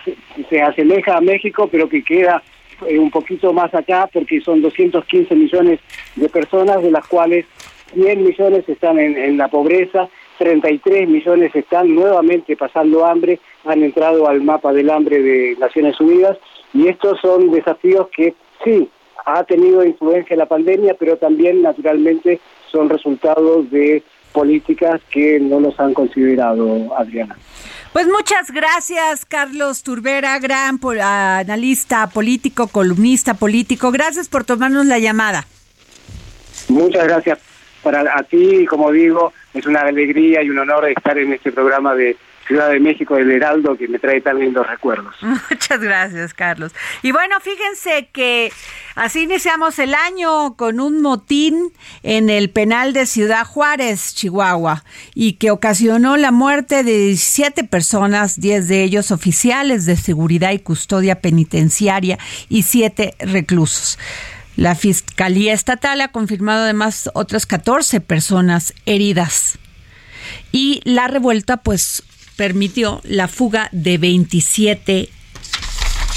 se, 0.48 0.62
asemeja 0.62 1.16
a 1.16 1.20
México, 1.20 1.68
pero 1.68 1.88
que 1.88 2.04
queda 2.04 2.40
eh, 2.86 3.00
un 3.00 3.10
poquito 3.10 3.52
más 3.52 3.74
acá 3.74 4.08
porque 4.12 4.40
son 4.42 4.62
215 4.62 5.34
millones 5.34 5.80
de 6.14 6.28
personas, 6.28 6.80
de 6.84 6.92
las 6.92 7.04
cuales 7.08 7.46
100 7.94 8.22
millones 8.22 8.68
están 8.68 9.00
en, 9.00 9.18
en 9.18 9.36
la 9.36 9.48
pobreza, 9.48 10.08
33 10.38 11.08
millones 11.08 11.50
están 11.52 11.92
nuevamente 11.92 12.54
pasando 12.54 13.04
hambre, 13.04 13.40
han 13.64 13.82
entrado 13.82 14.28
al 14.28 14.40
mapa 14.40 14.72
del 14.72 14.88
hambre 14.88 15.20
de 15.20 15.56
Naciones 15.58 15.98
Unidas 16.00 16.38
y 16.72 16.86
estos 16.86 17.18
son 17.20 17.50
desafíos 17.50 18.06
que 18.14 18.34
sí, 18.62 18.88
ha 19.24 19.44
tenido 19.44 19.84
influencia 19.84 20.36
la 20.36 20.46
pandemia, 20.46 20.94
pero 20.98 21.16
también 21.16 21.62
naturalmente 21.62 22.40
son 22.70 22.88
resultados 22.88 23.70
de 23.70 24.02
políticas 24.32 25.00
que 25.10 25.40
no 25.40 25.60
nos 25.60 25.78
han 25.80 25.94
considerado, 25.94 26.94
Adriana. 26.96 27.36
Pues 27.92 28.06
muchas 28.08 28.50
gracias, 28.50 29.24
Carlos 29.24 29.82
Turbera, 29.82 30.38
gran 30.38 30.78
analista 31.00 32.06
político, 32.08 32.68
columnista 32.68 33.34
político. 33.34 33.90
Gracias 33.90 34.28
por 34.28 34.44
tomarnos 34.44 34.84
la 34.84 34.98
llamada. 34.98 35.46
Muchas 36.68 37.04
gracias 37.04 37.38
para 37.82 38.00
a 38.00 38.22
ti, 38.24 38.66
como 38.66 38.92
digo, 38.92 39.32
es 39.54 39.64
una 39.64 39.80
alegría 39.80 40.42
y 40.42 40.50
un 40.50 40.58
honor 40.58 40.88
estar 40.88 41.16
en 41.16 41.32
este 41.32 41.52
programa 41.52 41.94
de 41.94 42.16
Ciudad 42.46 42.70
de 42.70 42.78
México 42.78 43.16
del 43.16 43.30
Heraldo 43.30 43.76
que 43.76 43.88
me 43.88 43.98
trae 43.98 44.20
tan 44.20 44.38
lindos 44.38 44.66
recuerdos. 44.66 45.14
Muchas 45.50 45.80
gracias, 45.80 46.32
Carlos. 46.32 46.72
Y 47.02 47.12
bueno, 47.12 47.36
fíjense 47.40 48.08
que 48.12 48.52
así 48.94 49.22
iniciamos 49.22 49.78
el 49.78 49.94
año 49.94 50.56
con 50.56 50.80
un 50.80 51.02
motín 51.02 51.72
en 52.02 52.30
el 52.30 52.50
penal 52.50 52.92
de 52.92 53.06
Ciudad 53.06 53.44
Juárez, 53.44 54.14
Chihuahua, 54.14 54.84
y 55.14 55.34
que 55.34 55.50
ocasionó 55.50 56.16
la 56.16 56.30
muerte 56.30 56.84
de 56.84 56.98
17 56.98 57.64
personas, 57.64 58.40
10 58.40 58.68
de 58.68 58.84
ellos 58.84 59.10
oficiales 59.10 59.86
de 59.86 59.96
seguridad 59.96 60.52
y 60.52 60.60
custodia 60.60 61.20
penitenciaria 61.20 62.18
y 62.48 62.62
7 62.62 63.14
reclusos. 63.20 63.98
La 64.56 64.74
Fiscalía 64.74 65.52
Estatal 65.52 66.00
ha 66.00 66.08
confirmado 66.08 66.62
además 66.62 67.10
otras 67.12 67.44
14 67.44 68.00
personas 68.00 68.72
heridas. 68.86 69.58
Y 70.50 70.80
la 70.84 71.08
revuelta, 71.08 71.58
pues, 71.58 72.02
permitió 72.36 73.00
la 73.04 73.28
fuga 73.28 73.68
de 73.72 73.98
27 73.98 75.08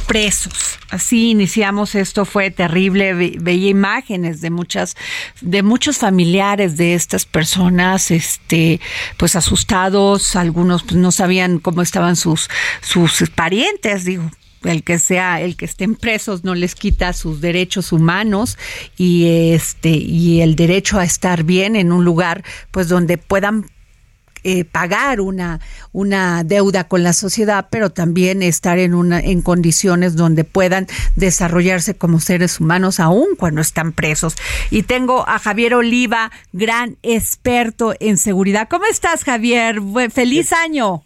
presos. 0.07 0.79
Así 0.89 1.29
iniciamos 1.29 1.93
esto, 1.93 2.25
fue 2.25 2.49
terrible. 2.49 3.13
veía 3.13 3.69
imágenes 3.69 4.41
de 4.41 4.49
muchas, 4.49 4.95
de 5.39 5.61
muchos 5.61 5.99
familiares 5.99 6.77
de 6.77 6.95
estas 6.95 7.25
personas, 7.25 8.09
este, 8.09 8.79
pues 9.17 9.35
asustados, 9.35 10.35
algunos 10.35 10.83
pues 10.83 10.95
no 10.95 11.11
sabían 11.11 11.59
cómo 11.59 11.83
estaban 11.83 12.15
sus, 12.15 12.49
sus 12.81 13.29
parientes, 13.29 14.03
digo, 14.03 14.31
el 14.63 14.83
que 14.83 14.99
sea 14.99 15.41
el 15.41 15.55
que 15.55 15.65
estén 15.65 15.95
presos 15.95 16.43
no 16.43 16.55
les 16.55 16.75
quita 16.75 17.13
sus 17.13 17.39
derechos 17.39 17.93
humanos 17.93 18.57
y 18.97 19.53
este 19.53 19.89
y 19.89 20.41
el 20.41 20.55
derecho 20.55 20.99
a 20.99 21.05
estar 21.05 21.43
bien 21.43 21.75
en 21.75 21.93
un 21.93 22.03
lugar 22.03 22.43
pues 22.71 22.89
donde 22.89 23.17
puedan 23.17 23.67
eh, 24.43 24.65
pagar 24.65 25.21
una, 25.21 25.59
una 25.91 26.43
deuda 26.43 26.85
con 26.85 27.03
la 27.03 27.13
sociedad, 27.13 27.67
pero 27.69 27.89
también 27.89 28.41
estar 28.41 28.79
en, 28.79 28.93
una, 28.93 29.19
en 29.19 29.41
condiciones 29.41 30.15
donde 30.15 30.43
puedan 30.43 30.87
desarrollarse 31.15 31.95
como 31.95 32.19
seres 32.19 32.59
humanos 32.59 32.99
aún 32.99 33.29
cuando 33.37 33.61
están 33.61 33.91
presos. 33.91 34.35
Y 34.69 34.83
tengo 34.83 35.27
a 35.27 35.39
Javier 35.39 35.75
Oliva, 35.75 36.31
gran 36.53 36.97
experto 37.03 37.93
en 37.99 38.17
seguridad. 38.17 38.67
¿Cómo 38.69 38.85
estás, 38.85 39.23
Javier? 39.23 39.79
Feliz 40.11 40.53
año. 40.53 41.03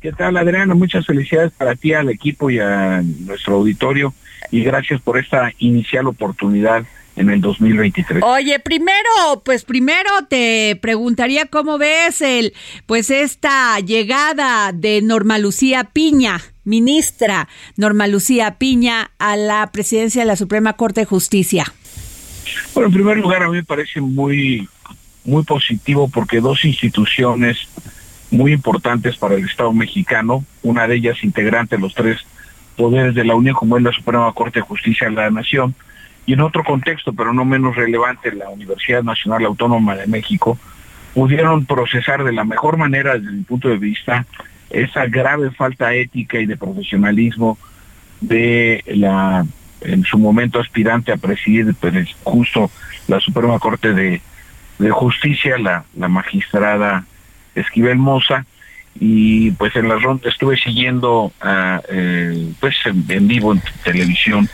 ¿Qué 0.00 0.12
tal, 0.12 0.36
Adriana? 0.36 0.74
Muchas 0.74 1.06
felicidades 1.06 1.52
para 1.52 1.74
ti, 1.74 1.92
al 1.92 2.10
equipo 2.10 2.50
y 2.50 2.60
a 2.60 3.02
nuestro 3.02 3.56
auditorio. 3.56 4.14
Y 4.50 4.62
gracias 4.62 5.00
por 5.00 5.18
esta 5.18 5.50
inicial 5.58 6.06
oportunidad 6.06 6.84
en 7.16 7.30
el 7.30 7.40
2023. 7.40 8.22
Oye, 8.22 8.60
primero, 8.60 9.42
pues 9.44 9.64
primero 9.64 10.10
te 10.28 10.78
preguntaría 10.80 11.46
cómo 11.46 11.78
ves 11.78 12.20
el, 12.20 12.52
pues 12.86 13.10
esta 13.10 13.80
llegada 13.80 14.72
de 14.72 15.00
Norma 15.02 15.38
Lucía 15.38 15.84
Piña, 15.84 16.40
ministra 16.64 17.48
Norma 17.76 18.06
Lucía 18.06 18.58
Piña 18.58 19.10
a 19.18 19.36
la 19.36 19.70
presidencia 19.72 20.22
de 20.22 20.26
la 20.26 20.36
Suprema 20.36 20.74
Corte 20.74 21.00
de 21.00 21.06
Justicia. 21.06 21.72
Bueno, 22.74 22.88
en 22.88 22.94
primer 22.94 23.16
lugar 23.16 23.42
a 23.42 23.48
mí 23.48 23.56
me 23.56 23.64
parece 23.64 24.00
muy, 24.00 24.68
muy 25.24 25.42
positivo 25.42 26.08
porque 26.08 26.40
dos 26.40 26.64
instituciones 26.64 27.58
muy 28.30 28.52
importantes 28.52 29.16
para 29.16 29.36
el 29.36 29.44
Estado 29.44 29.72
mexicano, 29.72 30.44
una 30.62 30.86
de 30.86 30.96
ellas 30.96 31.22
integrante 31.22 31.76
de 31.76 31.82
los 31.82 31.94
tres 31.94 32.18
poderes 32.76 33.14
de 33.14 33.24
la 33.24 33.34
Unión, 33.34 33.54
como 33.54 33.76
es 33.76 33.82
la 33.82 33.92
Suprema 33.92 34.30
Corte 34.32 34.60
de 34.60 34.66
Justicia 34.66 35.08
de 35.08 35.14
la 35.14 35.30
Nación, 35.30 35.74
y 36.26 36.32
en 36.32 36.40
otro 36.40 36.64
contexto, 36.64 37.12
pero 37.12 37.32
no 37.32 37.44
menos 37.44 37.76
relevante, 37.76 38.32
la 38.32 38.48
Universidad 38.50 39.02
Nacional 39.02 39.44
Autónoma 39.44 39.94
de 39.94 40.06
México, 40.06 40.58
pudieron 41.14 41.64
procesar 41.64 42.24
de 42.24 42.32
la 42.32 42.44
mejor 42.44 42.76
manera 42.76 43.16
desde 43.16 43.32
mi 43.32 43.42
punto 43.42 43.68
de 43.68 43.78
vista 43.78 44.26
esa 44.68 45.06
grave 45.06 45.50
falta 45.52 45.94
ética 45.94 46.38
y 46.38 46.46
de 46.46 46.56
profesionalismo 46.56 47.56
de 48.20 48.82
la 48.86 49.46
en 49.82 50.04
su 50.04 50.18
momento 50.18 50.58
aspirante 50.58 51.12
a 51.12 51.16
presidir 51.16 51.74
pues, 51.78 52.14
justo 52.24 52.70
la 53.08 53.20
Suprema 53.20 53.58
Corte 53.58 53.92
de, 53.92 54.20
Justicia, 54.90 55.56
la, 55.58 55.84
la 55.96 56.08
magistrada 56.08 57.04
Esquivel 57.54 57.96
Moza, 57.96 58.44
y 58.98 59.50
pues 59.52 59.74
en 59.76 59.88
la 59.88 59.96
ronda 59.96 60.28
estuve 60.28 60.56
siguiendo 60.56 61.32
ah, 61.40 61.80
eh, 61.90 62.52
pues 62.60 62.74
en, 62.84 63.28
vivo 63.28 63.52
en 63.52 63.62
televisión 63.84 64.48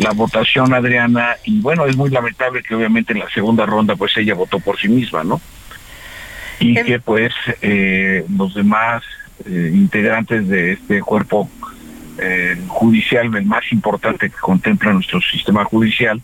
la 0.00 0.12
votación, 0.12 0.72
Adriana, 0.72 1.36
y 1.44 1.60
bueno, 1.60 1.86
es 1.86 1.96
muy 1.96 2.10
lamentable 2.10 2.62
que 2.62 2.74
obviamente 2.74 3.12
en 3.12 3.18
la 3.18 3.30
segunda 3.30 3.66
ronda 3.66 3.96
pues 3.96 4.16
ella 4.16 4.34
votó 4.34 4.58
por 4.60 4.78
sí 4.78 4.88
misma, 4.88 5.24
¿no? 5.24 5.40
Y 6.58 6.74
que 6.74 6.98
pues 7.00 7.32
eh, 7.62 8.24
los 8.36 8.54
demás 8.54 9.02
eh, 9.46 9.70
integrantes 9.72 10.46
de 10.48 10.72
este 10.72 11.00
cuerpo 11.00 11.50
eh, 12.18 12.56
judicial, 12.68 13.34
el 13.34 13.46
más 13.46 13.70
importante 13.72 14.28
que 14.30 14.36
contempla 14.36 14.92
nuestro 14.92 15.20
sistema 15.20 15.64
judicial, 15.64 16.20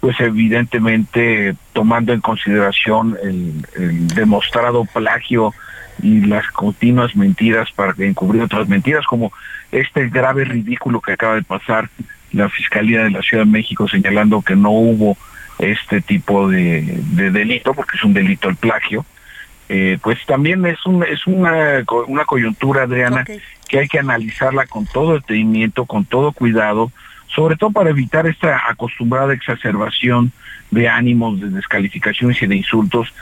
pues 0.00 0.18
evidentemente 0.20 1.54
tomando 1.72 2.12
en 2.12 2.20
consideración 2.20 3.16
el, 3.22 3.66
el 3.76 4.08
demostrado 4.08 4.84
plagio 4.84 5.54
y 6.02 6.20
las 6.22 6.46
continuas 6.48 7.14
mentiras 7.14 7.70
para 7.72 7.94
encubrir 7.98 8.42
otras 8.42 8.68
mentiras, 8.68 9.06
como 9.06 9.32
este 9.70 10.08
grave 10.08 10.44
ridículo 10.44 11.00
que 11.00 11.12
acaba 11.12 11.36
de 11.36 11.42
pasar 11.42 11.88
la 12.32 12.48
Fiscalía 12.48 13.04
de 13.04 13.10
la 13.10 13.22
Ciudad 13.22 13.44
de 13.44 13.50
México 13.50 13.88
señalando 13.88 14.42
que 14.42 14.56
no 14.56 14.70
hubo 14.70 15.16
este 15.58 16.00
tipo 16.00 16.48
de, 16.48 16.82
delito, 17.14 17.74
porque 17.74 17.96
es 17.96 18.04
un 18.04 18.12
delito 18.14 18.48
el 18.48 18.56
plagio, 18.56 19.04
eh, 19.68 19.98
pues 20.02 20.18
también 20.26 20.64
es, 20.66 20.84
un, 20.86 21.04
es 21.04 21.26
una, 21.26 21.84
una 22.08 22.24
coyuntura, 22.24 22.82
Adriana, 22.82 23.24
que 23.68 23.78
hay 23.78 23.88
que 23.88 23.98
analizarla 23.98 24.66
con 24.66 24.86
todo 24.86 25.14
detenimiento, 25.14 25.86
con 25.86 26.04
todo 26.04 26.32
cuidado, 26.32 26.90
sobre 27.34 27.56
todo 27.56 27.70
para 27.70 27.90
evitar 27.90 28.26
esta 28.26 28.68
acostumbrada 28.68 29.32
exacerbación 29.32 30.32
de 30.70 30.88
ánimos, 30.88 31.40
de 31.40 31.50
descalificaciones 31.50 32.42
y 32.42 32.46
de 32.46 32.56
insultos, 32.56 33.12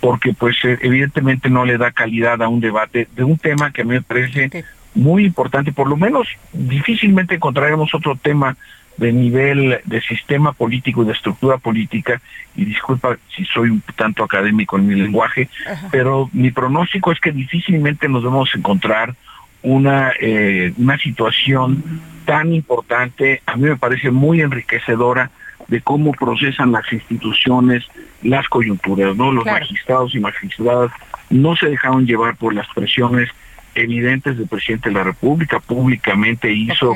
porque 0.00 0.34
pues 0.34 0.56
eh, 0.64 0.78
evidentemente 0.82 1.50
no 1.50 1.64
le 1.64 1.78
da 1.78 1.90
calidad 1.90 2.42
a 2.42 2.48
un 2.48 2.60
debate 2.60 3.08
de 3.16 3.24
un 3.24 3.38
tema 3.38 3.72
que 3.72 3.82
a 3.82 3.84
mí 3.84 3.94
me 3.94 4.02
parece 4.02 4.64
muy 4.96 5.24
importante, 5.24 5.72
por 5.72 5.88
lo 5.88 5.96
menos 5.96 6.26
difícilmente 6.52 7.36
encontraremos 7.36 7.94
otro 7.94 8.16
tema 8.16 8.56
de 8.96 9.12
nivel 9.12 9.78
de 9.84 10.00
sistema 10.00 10.52
político 10.52 11.02
y 11.02 11.06
de 11.06 11.12
estructura 11.12 11.58
política, 11.58 12.20
y 12.56 12.64
disculpa 12.64 13.18
si 13.34 13.44
soy 13.44 13.68
un 13.68 13.82
tanto 13.94 14.24
académico 14.24 14.78
en 14.78 14.86
mi 14.86 14.94
lenguaje, 14.94 15.48
pero 15.90 16.30
mi 16.32 16.50
pronóstico 16.50 17.12
es 17.12 17.20
que 17.20 17.30
difícilmente 17.30 18.08
nos 18.08 18.24
vamos 18.24 18.50
a 18.54 18.58
encontrar 18.58 19.14
una, 19.62 20.12
eh, 20.18 20.72
una 20.78 20.96
situación 20.98 22.00
tan 22.24 22.54
importante, 22.54 23.42
a 23.46 23.56
mí 23.56 23.68
me 23.68 23.76
parece 23.76 24.10
muy 24.10 24.40
enriquecedora 24.40 25.30
de 25.68 25.80
cómo 25.82 26.12
procesan 26.12 26.72
las 26.72 26.90
instituciones 26.92 27.84
las 28.22 28.48
coyunturas, 28.48 29.16
¿no? 29.16 29.30
Los 29.30 29.44
magistrados 29.44 30.14
y 30.14 30.20
magistradas 30.20 30.90
no 31.28 31.54
se 31.56 31.68
dejaron 31.68 32.06
llevar 32.06 32.36
por 32.36 32.54
las 32.54 32.66
presiones 32.74 33.28
evidentes 33.76 34.36
del 34.36 34.48
presidente 34.48 34.88
de 34.88 34.94
la 34.94 35.04
República, 35.04 35.60
públicamente 35.60 36.52
hizo 36.52 36.94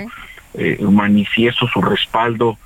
eh, 0.54 0.78
manifiesto 0.80 1.68
su 1.68 1.80
respaldo 1.80 2.58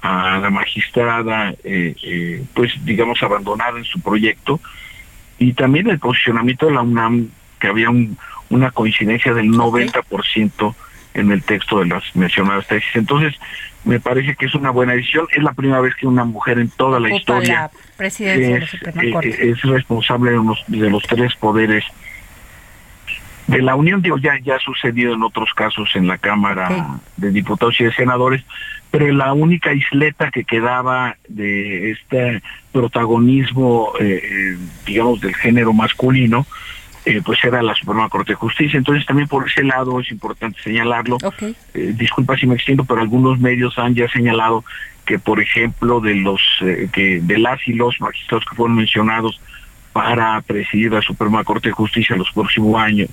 a 0.00 0.38
la 0.38 0.50
magistrada, 0.50 1.50
eh, 1.64 1.94
eh, 2.02 2.44
pues 2.54 2.72
digamos, 2.84 3.22
abandonada 3.22 3.78
en 3.78 3.84
su 3.84 4.00
proyecto, 4.00 4.60
y 5.38 5.52
también 5.52 5.88
el 5.88 5.98
posicionamiento 5.98 6.66
de 6.66 6.72
la 6.72 6.82
UNAM, 6.82 7.28
que 7.58 7.68
había 7.68 7.88
una 8.48 8.70
coincidencia 8.70 9.34
del 9.34 9.50
90% 9.50 10.74
en 11.14 11.30
el 11.30 11.42
texto 11.42 11.80
de 11.80 11.86
las 11.86 12.04
mencionadas 12.14 12.66
tesis. 12.66 12.90
Entonces, 12.94 13.34
me 13.84 14.00
parece 14.00 14.34
que 14.36 14.46
es 14.46 14.54
una 14.54 14.70
buena 14.70 14.94
decisión. 14.94 15.26
Es 15.32 15.42
la 15.42 15.52
primera 15.52 15.80
vez 15.80 15.94
que 15.96 16.06
una 16.06 16.24
mujer 16.24 16.58
en 16.58 16.70
toda 16.70 17.00
la 17.00 17.14
historia 17.14 17.70
es, 17.98 18.74
es, 19.40 19.62
responsable 19.62 20.30
de 20.30 20.36
los, 20.36 20.64
de 20.68 20.90
los 20.90 21.02
tres 21.04 21.34
poderes 21.34 21.84
de 23.46 23.62
la 23.62 23.74
Unión, 23.74 24.02
digo, 24.02 24.18
ya, 24.18 24.38
ya 24.42 24.56
ha 24.56 24.60
sucedido 24.60 25.14
en 25.14 25.22
otros 25.22 25.52
casos 25.54 25.90
en 25.94 26.06
la 26.06 26.18
Cámara 26.18 27.00
de 27.16 27.30
Diputados 27.30 27.80
y 27.80 27.84
de 27.84 27.92
Senadores, 27.92 28.42
pero 28.90 29.10
la 29.12 29.32
única 29.32 29.72
isleta 29.72 30.30
que 30.30 30.44
quedaba 30.44 31.16
de 31.28 31.92
este 31.92 32.42
protagonismo, 32.72 33.92
eh, 33.98 34.22
eh, 34.22 34.58
digamos, 34.86 35.20
del 35.20 35.34
género 35.34 35.72
masculino, 35.72 36.46
eh, 37.04 37.20
pues 37.24 37.42
era 37.42 37.62
la 37.62 37.74
Suprema 37.74 38.08
Corte 38.08 38.32
de 38.32 38.36
Justicia. 38.36 38.76
Entonces 38.76 39.06
también 39.06 39.28
por 39.28 39.48
ese 39.48 39.64
lado 39.64 39.98
es 39.98 40.10
importante 40.10 40.60
señalarlo. 40.62 41.18
disculpa 41.74 42.36
si 42.36 42.46
me 42.46 42.54
extiendo, 42.54 42.84
pero 42.84 43.00
algunos 43.00 43.40
medios 43.40 43.78
han 43.78 43.94
ya 43.94 44.08
señalado 44.08 44.64
que, 45.04 45.18
por 45.18 45.40
ejemplo, 45.40 46.00
de 46.00 46.14
los 46.14 46.42
que 46.92 47.20
de 47.20 47.38
las 47.38 47.66
y 47.66 47.72
los 47.72 48.00
magistrados 48.00 48.44
que 48.44 48.54
fueron 48.54 48.76
mencionados 48.76 49.40
para 49.92 50.40
presidir 50.40 50.92
la 50.92 51.02
Suprema 51.02 51.44
Corte 51.44 51.68
de 51.68 51.74
Justicia 51.74 52.16
los 52.16 52.30
próximos 52.32 52.80
años, 52.80 53.08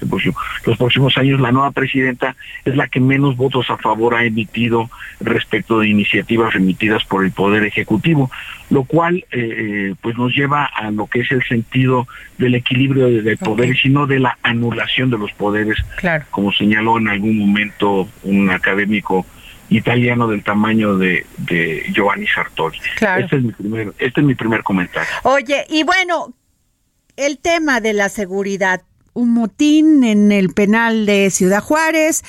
los 0.66 0.78
próximos 0.78 1.18
años, 1.18 1.42
la 1.42 1.52
nueva 1.52 1.72
presidenta 1.72 2.36
es 2.64 2.76
la 2.76 2.88
que 2.88 3.00
menos 3.00 3.36
votos 3.36 3.70
a 3.70 3.78
favor 3.78 4.16
ha 4.16 4.24
emitido 4.24 4.90
respecto 5.20 5.80
de 5.80 5.90
iniciativas 5.90 6.56
emitidas 6.56 7.04
por 7.06 7.26
el 7.26 7.32
Poder 7.32 7.64
Ejecutivo, 7.66 8.32
lo 8.70 8.84
cual 8.84 9.18
eh, 9.18 9.24
eh, 9.32 9.96
pues 10.02 10.18
nos 10.18 10.34
lleva 10.34 10.66
a 10.66 10.90
lo 10.92 11.08
que 11.08 11.22
es 11.22 11.32
el 11.32 11.44
sentido 11.44 12.08
del 12.38 12.56
equilibrio 12.56 13.10
del 13.10 13.38
poder, 13.38 13.76
sino 13.78 14.08
de 14.08 14.20
la 14.20 14.38
anulación 14.44 15.10
de 15.10 15.18
los 15.18 15.32
poderes, 15.34 15.78
como 16.30 16.54
señaló 16.54 16.98
en 16.98 17.10
algún 17.10 17.38
momento 17.38 18.08
un 18.24 18.50
académico 18.50 19.26
italiano 19.70 20.28
del 20.28 20.44
tamaño 20.44 20.98
de, 20.98 21.26
de 21.38 21.86
Giovanni 21.94 22.28
Sartori. 22.28 22.80
Este 22.96 23.36
es 23.36 23.44
mi 23.44 23.52
primer, 23.52 23.94
este 24.00 24.22
es 24.22 24.26
mi 24.26 24.36
primer 24.36 24.64
comentario. 24.64 25.10
Oye, 25.24 25.66
y 25.70 25.84
bueno, 25.84 26.34
el 27.20 27.38
tema 27.38 27.82
de 27.82 27.94
la 27.94 28.10
seguridad. 28.10 28.82
Un 29.14 29.34
motín 29.34 30.04
en 30.06 30.32
el 30.32 30.54
penal 30.54 31.06
de 31.06 31.30
Ciudad 31.32 31.62
Juárez, 31.62 32.24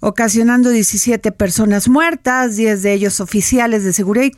ocasionando 0.00 0.68
17 0.68 1.32
personas 1.32 1.88
muertas, 1.88 2.56
10 2.56 2.82
de 2.82 2.92
ellos 2.92 3.20
oficiales 3.20 3.84
de 3.84 3.94
seguridad 3.94 4.26
y, 4.26 4.32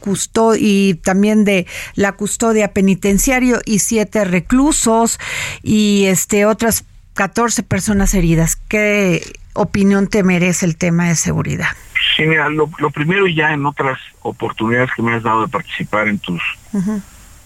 y 0.60 0.94
también 0.94 1.44
de 1.44 1.66
la 1.94 2.12
custodia 2.12 2.72
penitenciario 2.72 3.60
y 3.64 3.80
7 3.80 4.24
reclusos 4.24 5.18
y 5.64 6.04
este 6.04 6.46
otras 6.46 6.84
14 7.14 7.64
personas 7.64 8.14
heridas. 8.14 8.54
¿Qué 8.54 9.32
opinión 9.54 10.06
te 10.06 10.22
merece 10.22 10.66
el 10.66 10.76
tema 10.76 11.08
de 11.08 11.16
seguridad? 11.16 11.70
Sí, 12.14 12.22
mira, 12.22 12.48
lo, 12.48 12.70
lo 12.78 12.90
primero 12.90 13.26
ya 13.26 13.52
en 13.52 13.66
otras 13.66 13.98
oportunidades 14.22 14.90
que 14.94 15.02
me 15.02 15.14
has 15.14 15.24
dado 15.24 15.42
de 15.42 15.48
participar 15.48 16.06
en 16.06 16.18
tus 16.20 16.40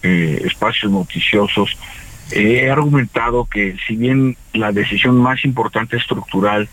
eh, 0.03 0.41
espacios 0.45 0.91
noticiosos, 0.91 1.77
he 2.31 2.69
argumentado 2.69 3.45
que 3.45 3.75
si 3.85 3.95
bien 3.95 4.37
la 4.53 4.71
decisión 4.71 5.17
más 5.17 5.43
importante 5.45 5.97
estructural 5.97 6.69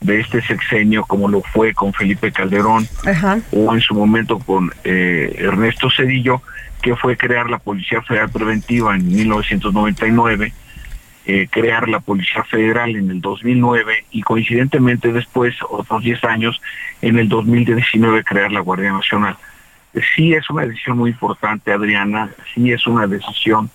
de 0.00 0.20
este 0.20 0.42
sexenio, 0.42 1.04
como 1.04 1.28
lo 1.28 1.40
fue 1.40 1.72
con 1.72 1.92
Felipe 1.92 2.30
Calderón 2.30 2.86
o 3.52 3.74
en 3.74 3.80
su 3.80 3.94
momento 3.94 4.38
con 4.38 4.70
eh, 4.84 5.34
Ernesto 5.38 5.88
Cedillo, 5.90 6.42
que 6.82 6.94
fue 6.94 7.16
crear 7.16 7.48
la 7.48 7.58
Policía 7.58 8.02
Federal 8.02 8.28
Preventiva 8.28 8.94
en 8.94 9.08
1999, 9.08 10.52
eh, 11.26 11.48
crear 11.50 11.88
la 11.88 12.00
Policía 12.00 12.44
Federal 12.44 12.94
en 12.96 13.10
el 13.10 13.22
2009 13.22 14.04
y 14.10 14.20
coincidentemente 14.20 15.10
después, 15.10 15.54
otros 15.70 16.02
10 16.02 16.22
años, 16.24 16.60
en 17.00 17.18
el 17.18 17.30
2019 17.30 18.24
crear 18.24 18.52
la 18.52 18.60
Guardia 18.60 18.92
Nacional. 18.92 19.36
Sí 20.14 20.34
es 20.34 20.50
una 20.50 20.66
decisión 20.66 20.98
muy 20.98 21.10
importante, 21.12 21.72
Adriana, 21.72 22.28
sí 22.54 22.72
es 22.72 22.86
una 22.86 23.06
decisión 23.06 23.70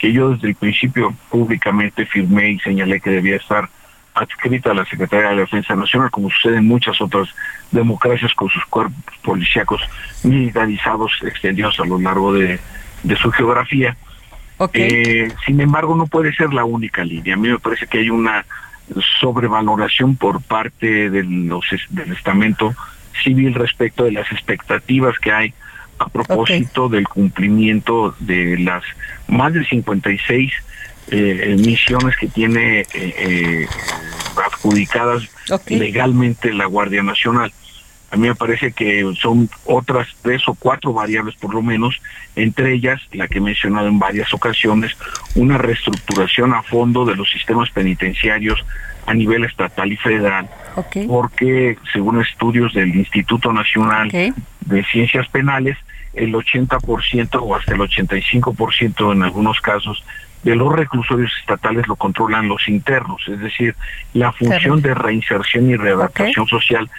que 0.00 0.12
yo 0.12 0.30
desde 0.30 0.48
el 0.48 0.54
principio 0.54 1.14
públicamente 1.28 2.06
firmé 2.06 2.52
y 2.52 2.58
señalé 2.60 3.00
que 3.00 3.10
debía 3.10 3.36
estar 3.36 3.68
adscrita 4.14 4.70
a 4.70 4.74
la 4.74 4.86
Secretaría 4.86 5.28
de 5.28 5.34
la 5.34 5.40
Defensa 5.42 5.76
Nacional, 5.76 6.10
como 6.10 6.30
sucede 6.30 6.56
en 6.56 6.66
muchas 6.66 6.98
otras 7.02 7.28
democracias 7.70 8.32
con 8.32 8.48
sus 8.48 8.64
cuerpos 8.64 8.96
policíacos 9.22 9.82
militarizados 10.24 11.12
extendidos 11.22 11.78
a 11.80 11.84
lo 11.84 11.98
largo 12.00 12.32
de, 12.32 12.58
su 13.20 13.30
geografía. 13.30 13.94
Eh, 14.72 15.30
sin 15.44 15.60
embargo, 15.60 15.94
no 15.94 16.06
puede 16.06 16.34
ser 16.34 16.52
la 16.54 16.64
única 16.64 17.04
línea. 17.04 17.34
A 17.34 17.36
mí 17.36 17.48
me 17.48 17.58
parece 17.58 17.86
que 17.86 17.98
hay 17.98 18.08
una 18.08 18.46
sobrevaloración 19.20 20.16
por 20.16 20.40
parte 20.40 21.10
del, 21.10 21.46
los, 21.46 21.64
del 21.90 22.12
estamento 22.12 22.74
civil 23.22 23.54
respecto 23.54 24.04
de 24.04 24.12
las 24.12 24.32
expectativas 24.32 25.18
que 25.18 25.30
hay 25.30 25.54
a 26.00 26.08
propósito 26.08 26.88
del 26.88 27.06
cumplimiento 27.06 28.14
de 28.20 28.58
las 28.58 28.82
más 29.28 29.52
de 29.52 29.64
56 29.64 30.50
eh, 31.10 31.56
misiones 31.58 32.16
que 32.16 32.26
tiene 32.26 32.80
eh, 32.80 32.86
eh, 32.94 33.68
adjudicadas 34.46 35.28
legalmente 35.66 36.54
la 36.54 36.64
Guardia 36.64 37.02
Nacional. 37.02 37.52
A 38.10 38.16
mí 38.16 38.28
me 38.28 38.34
parece 38.34 38.72
que 38.72 39.04
son 39.20 39.48
otras 39.66 40.08
tres 40.22 40.42
o 40.48 40.54
cuatro 40.54 40.92
variables 40.92 41.36
por 41.36 41.54
lo 41.54 41.62
menos, 41.62 42.00
entre 42.34 42.72
ellas 42.72 43.00
la 43.12 43.28
que 43.28 43.38
he 43.38 43.42
mencionado 43.42 43.86
en 43.86 43.98
varias 43.98 44.32
ocasiones, 44.32 44.96
una 45.34 45.58
reestructuración 45.58 46.54
a 46.54 46.62
fondo 46.62 47.04
de 47.04 47.14
los 47.14 47.30
sistemas 47.30 47.70
penitenciarios 47.70 48.64
a 49.06 49.14
nivel 49.14 49.44
estatal 49.44 49.92
y 49.92 49.96
federal, 49.96 50.48
porque 51.06 51.76
según 51.92 52.20
estudios 52.20 52.72
del 52.72 52.94
Instituto 52.94 53.52
Nacional 53.52 54.10
de 54.60 54.84
Ciencias 54.84 55.28
Penales, 55.28 55.76
el 56.14 56.32
80% 56.34 57.38
o 57.40 57.54
hasta 57.54 57.74
el 57.74 57.80
85% 57.80 59.12
en 59.12 59.22
algunos 59.22 59.60
casos 59.60 60.02
de 60.42 60.56
los 60.56 60.72
reclusorios 60.74 61.32
estatales 61.40 61.86
lo 61.86 61.96
controlan 61.96 62.48
los 62.48 62.68
internos, 62.68 63.22
es 63.28 63.40
decir, 63.40 63.76
la 64.14 64.32
función 64.32 64.80
de 64.80 64.94
reinserción 64.94 65.68
y 65.70 65.76
readaptación 65.76 66.46
social 66.46 66.90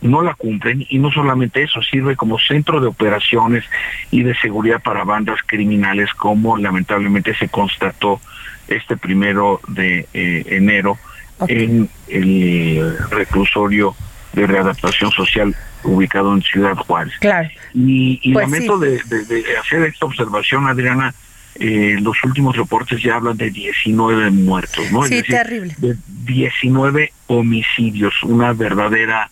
no 0.00 0.22
la 0.22 0.34
cumplen 0.34 0.86
y 0.88 0.98
no 0.98 1.10
solamente 1.10 1.62
eso, 1.62 1.82
sirve 1.82 2.16
como 2.16 2.38
centro 2.38 2.80
de 2.80 2.86
operaciones 2.86 3.64
y 4.10 4.22
de 4.22 4.34
seguridad 4.36 4.80
para 4.80 5.04
bandas 5.04 5.40
criminales 5.44 6.12
como 6.14 6.56
lamentablemente 6.56 7.34
se 7.34 7.48
constató 7.48 8.20
este 8.68 8.96
primero 8.96 9.60
de 9.68 10.06
eh, 10.12 10.44
enero 10.50 10.98
en 11.46 11.88
el 12.08 12.96
reclusorio 13.10 13.94
de 14.32 14.46
readaptación 14.46 15.10
social 15.10 15.54
ubicado 15.84 16.34
en 16.34 16.42
Ciudad 16.42 16.74
Juárez. 16.76 17.14
Claro. 17.20 17.48
Y, 17.74 18.20
y 18.22 18.32
Pues 18.32 18.46
lamento 18.50 18.78
de, 18.78 19.00
de- 19.04 19.24
de 19.24 19.56
hacer 19.58 19.82
esta 19.84 20.06
observación, 20.06 20.66
Adriana, 20.66 21.14
eh, 21.56 21.96
los 22.00 22.16
últimos 22.24 22.56
reportes 22.56 23.02
ya 23.02 23.16
hablan 23.16 23.36
de 23.36 23.50
19 23.50 24.30
muertos, 24.30 24.90
¿no? 24.92 25.02
Es 25.04 25.08
Sí, 25.08 25.14
decir, 25.16 25.34
terrible. 25.36 25.74
de 25.78 25.96
19 26.24 27.12
homicidios, 27.26 28.14
una 28.22 28.52
verdadera 28.52 29.30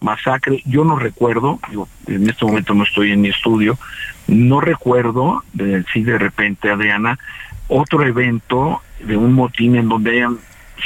masacre. 0.00 0.62
Yo 0.64 0.84
no 0.84 0.98
recuerdo, 0.98 1.60
yo 1.72 1.86
en 2.06 2.28
este 2.28 2.44
momento 2.44 2.74
no 2.74 2.84
estoy 2.84 3.12
en 3.12 3.20
mi 3.20 3.28
estudio, 3.28 3.78
no 4.26 4.60
recuerdo, 4.60 5.44
de, 5.52 5.84
sí 5.92 6.02
de 6.02 6.18
repente, 6.18 6.70
Adriana, 6.70 7.18
otro 7.68 8.02
evento 8.04 8.80
de 9.00 9.16
un 9.16 9.32
motín 9.34 9.76
en 9.76 9.88
donde 9.88 10.12
hayan 10.12 10.38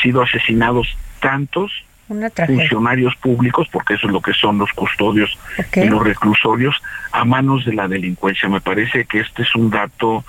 sido 0.03 0.23
asesinados 0.23 0.89
tantos 1.21 1.71
Una 2.09 2.29
funcionarios 2.31 3.17
públicos, 3.17 3.67
porque 3.73 3.95
eso 3.95 4.07
es 4.07 4.13
lo 4.13 4.21
que 4.21 4.35
son 4.35 4.59
los 4.59 4.71
custodios 4.73 5.39
Ok. 5.59 5.79
y 5.79 5.89
los 5.89 6.05
reclusorios, 6.05 6.77
a 7.13 7.25
manos 7.25 7.65
de 7.65 7.73
la 7.73 7.89
delincuencia. 7.89 8.49
Me 8.49 8.61
parece 8.61 9.07
que 9.07 9.21
este 9.21 9.43
es 9.43 9.55
un 9.55 9.71
dato 9.71 10.25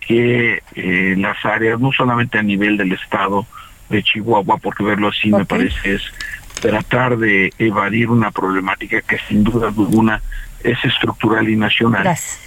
que 0.00 0.62
eh, 0.74 1.14
las 1.18 1.44
áreas, 1.44 1.80
no 1.80 1.92
solamente 1.92 2.38
a 2.38 2.42
nivel 2.42 2.76
del 2.76 2.92
estado 2.92 3.46
de 3.88 4.02
Chihuahua, 4.02 4.58
porque 4.58 4.84
verlo 4.84 5.08
así 5.08 5.30
me 5.30 5.44
parece 5.44 5.94
es 5.94 6.02
tratar 6.60 7.16
de 7.16 7.52
evadir 7.58 8.08
una 8.08 8.30
problemática 8.30 9.00
que 9.02 9.18
sin 9.28 9.42
duda 9.42 9.68
alguna 9.68 10.20
es 10.62 10.78
estructural 10.84 11.48
y 11.48 11.56
nacional. 11.56 12.04
Gracias. 12.04 12.38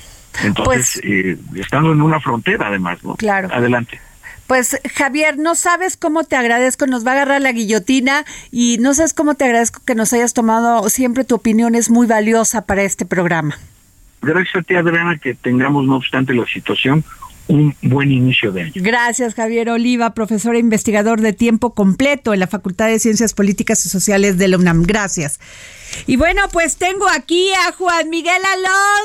Entonces, 0.43 1.01
eh, 1.03 1.37
estando 1.55 1.91
en 1.91 2.01
una 2.01 2.19
frontera 2.19 2.67
además, 2.67 3.03
¿no? 3.03 3.15
Claro. 3.15 3.49
Adelante. 3.51 3.99
Pues 4.47 4.79
Javier, 4.93 5.37
no 5.37 5.55
sabes 5.55 5.95
cómo 5.97 6.23
te 6.25 6.35
agradezco, 6.35 6.85
nos 6.85 7.05
va 7.05 7.11
a 7.11 7.13
agarrar 7.15 7.41
la 7.41 7.51
guillotina 7.51 8.25
y 8.51 8.77
no 8.79 8.93
sabes 8.93 9.13
cómo 9.13 9.35
te 9.35 9.45
agradezco 9.45 9.81
que 9.85 9.95
nos 9.95 10.11
hayas 10.13 10.33
tomado, 10.33 10.89
siempre 10.89 11.23
tu 11.23 11.35
opinión 11.35 11.75
es 11.75 11.89
muy 11.89 12.07
valiosa 12.07 12.65
para 12.65 12.83
este 12.83 13.05
programa. 13.05 13.57
Gracias 14.21 14.55
a 14.55 14.61
ti, 14.61 14.75
Adriana, 14.75 15.17
que 15.17 15.33
tengamos, 15.33 15.85
no 15.85 15.97
obstante 15.97 16.33
la 16.33 16.45
situación, 16.45 17.03
un 17.47 17.75
buen 17.81 18.11
inicio 18.11 18.51
de 18.51 18.63
año. 18.63 18.73
Gracias, 18.75 19.33
Javier 19.33 19.69
Oliva, 19.69 20.13
profesor 20.13 20.55
e 20.55 20.59
investigador 20.59 21.21
de 21.21 21.33
tiempo 21.33 21.73
completo 21.73 22.33
en 22.33 22.39
la 22.39 22.47
Facultad 22.47 22.87
de 22.87 22.99
Ciencias 22.99 23.33
Políticas 23.33 23.85
y 23.85 23.89
Sociales 23.89 24.37
de 24.37 24.47
la 24.47 24.57
UNAM. 24.57 24.83
Gracias. 24.83 25.39
Y 26.07 26.15
bueno, 26.15 26.41
pues 26.51 26.77
tengo 26.77 27.07
aquí 27.07 27.51
a 27.53 27.71
Juan 27.73 28.09
Miguel 28.09 28.41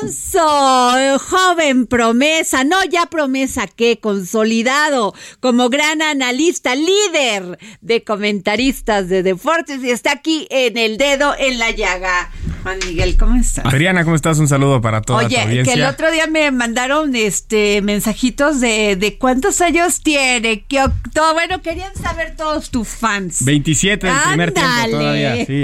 Alonso, 0.01 1.19
joven 1.19 1.85
promesa, 1.85 2.63
no 2.63 2.83
ya 2.83 3.05
promesa, 3.05 3.67
que 3.67 3.99
consolidado 3.99 5.13
como 5.39 5.69
gran 5.69 6.01
analista, 6.01 6.75
líder 6.75 7.59
de 7.81 8.03
comentaristas 8.03 9.07
de 9.07 9.23
deportes 9.23 9.83
y 9.83 9.91
está 9.91 10.13
aquí 10.13 10.47
en 10.49 10.77
el 10.77 10.97
dedo 10.97 11.35
en 11.37 11.59
la 11.59 11.71
llaga. 11.71 12.31
Juan 12.63 12.77
Miguel, 12.87 13.15
¿cómo 13.17 13.35
estás? 13.39 13.65
Adriana, 13.65 14.03
¿cómo 14.03 14.15
estás? 14.15 14.37
Un 14.39 14.47
saludo 14.47 14.81
para 14.81 15.01
toda 15.01 15.19
tu 15.21 15.25
Oye, 15.27 15.39
audiencia. 15.41 15.73
que 15.73 15.79
el 15.79 15.85
otro 15.87 16.11
día 16.11 16.27
me 16.27 16.51
mandaron 16.51 17.15
este 17.15 17.81
mensajitos 17.81 18.59
de, 18.59 18.95
de 18.95 19.17
cuántos 19.17 19.61
años 19.61 20.01
tiene, 20.01 20.63
que 20.67 20.83
todo, 21.13 21.33
bueno, 21.33 21.61
querían 21.61 21.95
saber 21.95 22.35
todos 22.35 22.69
tus 22.69 22.87
fans. 22.87 23.43
27 23.45 24.07
del 24.07 24.15
primer 24.27 24.51
tiempo 24.51 24.71
todavía, 24.91 25.35
sí. 25.45 25.61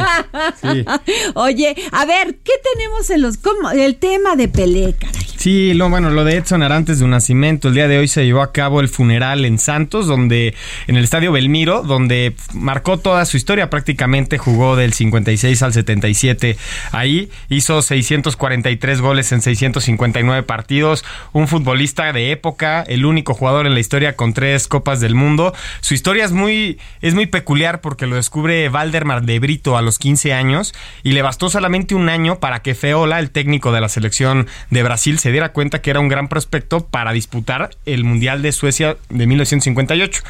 sí. 0.61 0.85
Oye, 1.35 1.75
a 1.91 2.05
ver, 2.05 2.35
¿qué 2.43 2.53
tenemos 2.73 3.09
en 3.09 3.21
los 3.21 3.37
cómo- 3.37 3.71
el 3.71 3.95
tema 3.97 4.35
de 4.35 4.47
Pelé, 4.47 4.93
caray? 4.93 5.21
Sí, 5.37 5.73
lo, 5.75 5.89
bueno, 5.91 6.09
lo 6.09 6.23
de 6.23 6.37
Edson 6.37 6.63
Arantes 6.63 6.97
de 6.97 7.05
un 7.05 7.11
nacimiento. 7.11 7.67
El 7.67 7.75
día 7.75 7.87
de 7.87 7.99
hoy 7.99 8.07
se 8.07 8.25
llevó 8.25 8.41
a 8.41 8.51
cabo 8.51 8.79
el 8.79 8.87
funeral 8.89 9.45
en 9.45 9.59
Santos, 9.59 10.07
donde 10.07 10.55
en 10.87 10.95
el 10.95 11.03
estadio 11.03 11.31
Belmiro, 11.31 11.83
donde 11.83 12.35
marcó 12.53 12.97
toda 12.97 13.23
su 13.25 13.37
historia. 13.37 13.69
Prácticamente 13.69 14.39
jugó 14.39 14.75
del 14.75 14.93
56 14.93 15.61
al 15.61 15.73
77. 15.73 16.57
Ahí 16.91 17.29
hizo 17.49 17.81
643 17.81 19.01
goles 19.01 19.31
en 19.31 19.41
659 19.41 20.43
partidos. 20.43 21.03
Un 21.33 21.47
futbolista 21.47 22.11
de 22.13 22.31
época, 22.31 22.83
el 22.87 23.05
único 23.05 23.33
jugador 23.33 23.67
en 23.67 23.73
la 23.73 23.79
historia 23.79 24.15
con 24.15 24.33
tres 24.33 24.67
copas 24.67 24.99
del 24.99 25.15
mundo. 25.15 25.53
Su 25.81 25.93
historia 25.93 26.25
es 26.25 26.31
muy, 26.31 26.79
es 27.01 27.13
muy 27.13 27.25
peculiar 27.25 27.81
porque 27.81 28.07
lo 28.07 28.15
descubre 28.15 28.69
Valdemar 28.69 29.23
de 29.23 29.39
Brito 29.39 29.77
a 29.77 29.81
los 29.81 29.99
15 29.99 30.33
años 30.33 30.73
y 31.03 31.11
le 31.11 31.21
bastó 31.21 31.49
solamente 31.49 31.95
un 31.95 32.09
año 32.09 32.39
para 32.39 32.61
que 32.61 32.75
Feola, 32.75 33.19
el 33.19 33.31
técnico 33.31 33.71
de 33.71 33.81
la 33.81 33.89
selección 33.89 34.47
de 34.69 34.83
Brasil, 34.83 35.19
se 35.19 35.31
diera 35.31 35.49
cuenta 35.53 35.81
que 35.81 35.89
era 35.89 35.99
un 35.99 36.07
gran 36.07 36.27
prospecto 36.27 36.85
para 36.85 37.11
disputar 37.11 37.71
el 37.85 38.03
Mundial 38.03 38.41
de 38.41 38.51
Suecia 38.51 38.97
de 39.09 39.27
1958. 39.27 40.23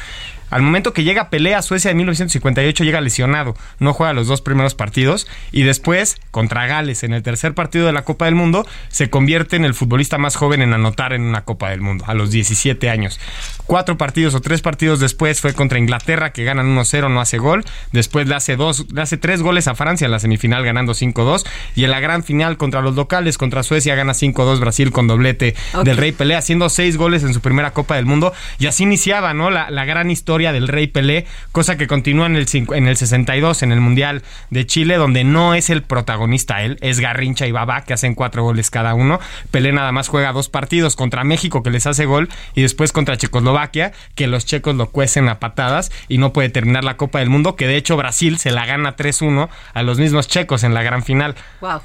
Al 0.50 0.62
momento 0.62 0.92
que 0.92 1.04
llega 1.04 1.30
Pelé 1.30 1.54
a 1.54 1.62
Suecia 1.62 1.90
de 1.90 1.94
1958 1.96 2.84
llega 2.84 3.00
lesionado, 3.00 3.56
no 3.78 3.92
juega 3.92 4.12
los 4.12 4.28
dos 4.28 4.42
primeros 4.42 4.74
partidos 4.74 5.26
y 5.52 5.62
después 5.62 6.16
contra 6.30 6.66
Gales 6.66 7.02
en 7.02 7.12
el 7.12 7.22
tercer 7.22 7.54
partido 7.54 7.86
de 7.86 7.92
la 7.92 8.02
Copa 8.02 8.26
del 8.26 8.34
Mundo 8.34 8.66
se 8.88 9.10
convierte 9.10 9.56
en 9.56 9.64
el 9.64 9.74
futbolista 9.74 10.18
más 10.18 10.36
joven 10.36 10.62
en 10.62 10.72
anotar 10.72 11.12
en 11.12 11.22
una 11.22 11.44
Copa 11.44 11.70
del 11.70 11.80
Mundo 11.80 12.04
a 12.06 12.14
los 12.14 12.30
17 12.30 12.88
años. 12.90 13.18
Cuatro 13.66 13.98
partidos 13.98 14.34
o 14.34 14.40
tres 14.40 14.62
partidos 14.62 15.00
después 15.00 15.40
fue 15.40 15.52
contra 15.52 15.78
Inglaterra 15.78 16.32
que 16.32 16.44
ganan 16.44 16.76
1-0, 16.76 17.10
no 17.10 17.20
hace 17.20 17.38
gol, 17.38 17.64
después 17.92 18.28
le 18.28 18.34
hace 18.34 18.56
dos, 18.56 18.86
le 18.92 19.02
hace 19.02 19.16
tres 19.16 19.42
goles 19.42 19.66
a 19.66 19.74
Francia 19.74 20.04
en 20.04 20.12
la 20.12 20.18
semifinal 20.20 20.64
ganando 20.64 20.92
5-2 20.92 21.44
y 21.74 21.84
en 21.84 21.90
la 21.90 22.00
gran 22.00 22.22
final 22.22 22.56
contra 22.56 22.80
los 22.82 22.94
locales 22.94 23.38
contra 23.38 23.62
Suecia 23.62 23.94
gana 23.94 24.12
5-2 24.12 24.60
Brasil 24.60 24.92
con 24.92 25.08
doblete 25.08 25.54
del 25.82 25.96
Rey 25.96 26.12
Pelé 26.12 26.36
haciendo 26.36 26.68
seis 26.68 26.96
goles 26.96 27.24
en 27.24 27.34
su 27.34 27.40
primera 27.40 27.72
Copa 27.72 27.96
del 27.96 28.06
Mundo. 28.06 28.32
Y 28.58 28.66
así 28.66 28.84
iniciaba, 28.84 29.34
¿no? 29.34 29.50
La, 29.50 29.70
la 29.70 29.84
gran 29.84 30.10
historia 30.10 30.35
historia 30.36 30.52
del 30.52 30.68
Rey 30.68 30.86
Pelé, 30.86 31.24
cosa 31.50 31.78
que 31.78 31.86
continúa 31.86 32.26
en 32.26 32.36
el, 32.36 32.46
en 32.52 32.88
el 32.88 32.96
62 32.98 33.62
en 33.62 33.72
el 33.72 33.80
Mundial 33.80 34.22
de 34.50 34.66
Chile, 34.66 34.96
donde 34.96 35.24
no 35.24 35.54
es 35.54 35.70
el 35.70 35.82
protagonista 35.82 36.62
él, 36.62 36.76
es 36.82 37.00
Garrincha 37.00 37.46
y 37.46 37.52
Baba, 37.52 37.80
que 37.86 37.94
hacen 37.94 38.14
cuatro 38.14 38.42
goles 38.42 38.70
cada 38.70 38.92
uno. 38.92 39.18
Pelé 39.50 39.72
nada 39.72 39.92
más 39.92 40.08
juega 40.08 40.32
dos 40.32 40.50
partidos 40.50 40.94
contra 40.94 41.24
México, 41.24 41.62
que 41.62 41.70
les 41.70 41.86
hace 41.86 42.04
gol, 42.04 42.28
y 42.54 42.60
después 42.60 42.92
contra 42.92 43.16
Checoslovaquia, 43.16 43.92
que 44.14 44.26
los 44.26 44.44
checos 44.44 44.74
lo 44.74 44.90
cuecen 44.90 45.30
a 45.30 45.38
patadas 45.38 45.90
y 46.06 46.18
no 46.18 46.34
puede 46.34 46.50
terminar 46.50 46.84
la 46.84 46.98
Copa 46.98 47.20
del 47.20 47.30
Mundo, 47.30 47.56
que 47.56 47.66
de 47.66 47.76
hecho 47.76 47.96
Brasil 47.96 48.36
se 48.36 48.50
la 48.50 48.66
gana 48.66 48.94
3-1 48.94 49.48
a 49.72 49.82
los 49.82 49.98
mismos 49.98 50.28
checos 50.28 50.64
en 50.64 50.74
la 50.74 50.82
gran 50.82 51.02
final. 51.02 51.34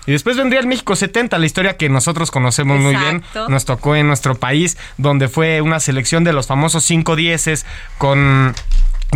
Y 0.05 0.11
después 0.11 0.35
vendría 0.35 0.59
el 0.59 0.67
México 0.67 0.97
70, 0.97 1.37
la 1.37 1.45
historia 1.45 1.77
que 1.77 1.87
nosotros 1.87 2.31
conocemos 2.31 2.81
muy 2.81 2.97
bien, 2.97 3.23
nos 3.47 3.63
tocó 3.63 3.95
en 3.95 4.07
nuestro 4.07 4.35
país, 4.35 4.77
donde 4.97 5.29
fue 5.29 5.61
una 5.61 5.79
selección 5.79 6.25
de 6.25 6.33
los 6.33 6.47
famosos 6.47 6.83
5 6.83 7.15
dieces 7.15 7.65
con 7.97 8.40
Um, 8.41 8.55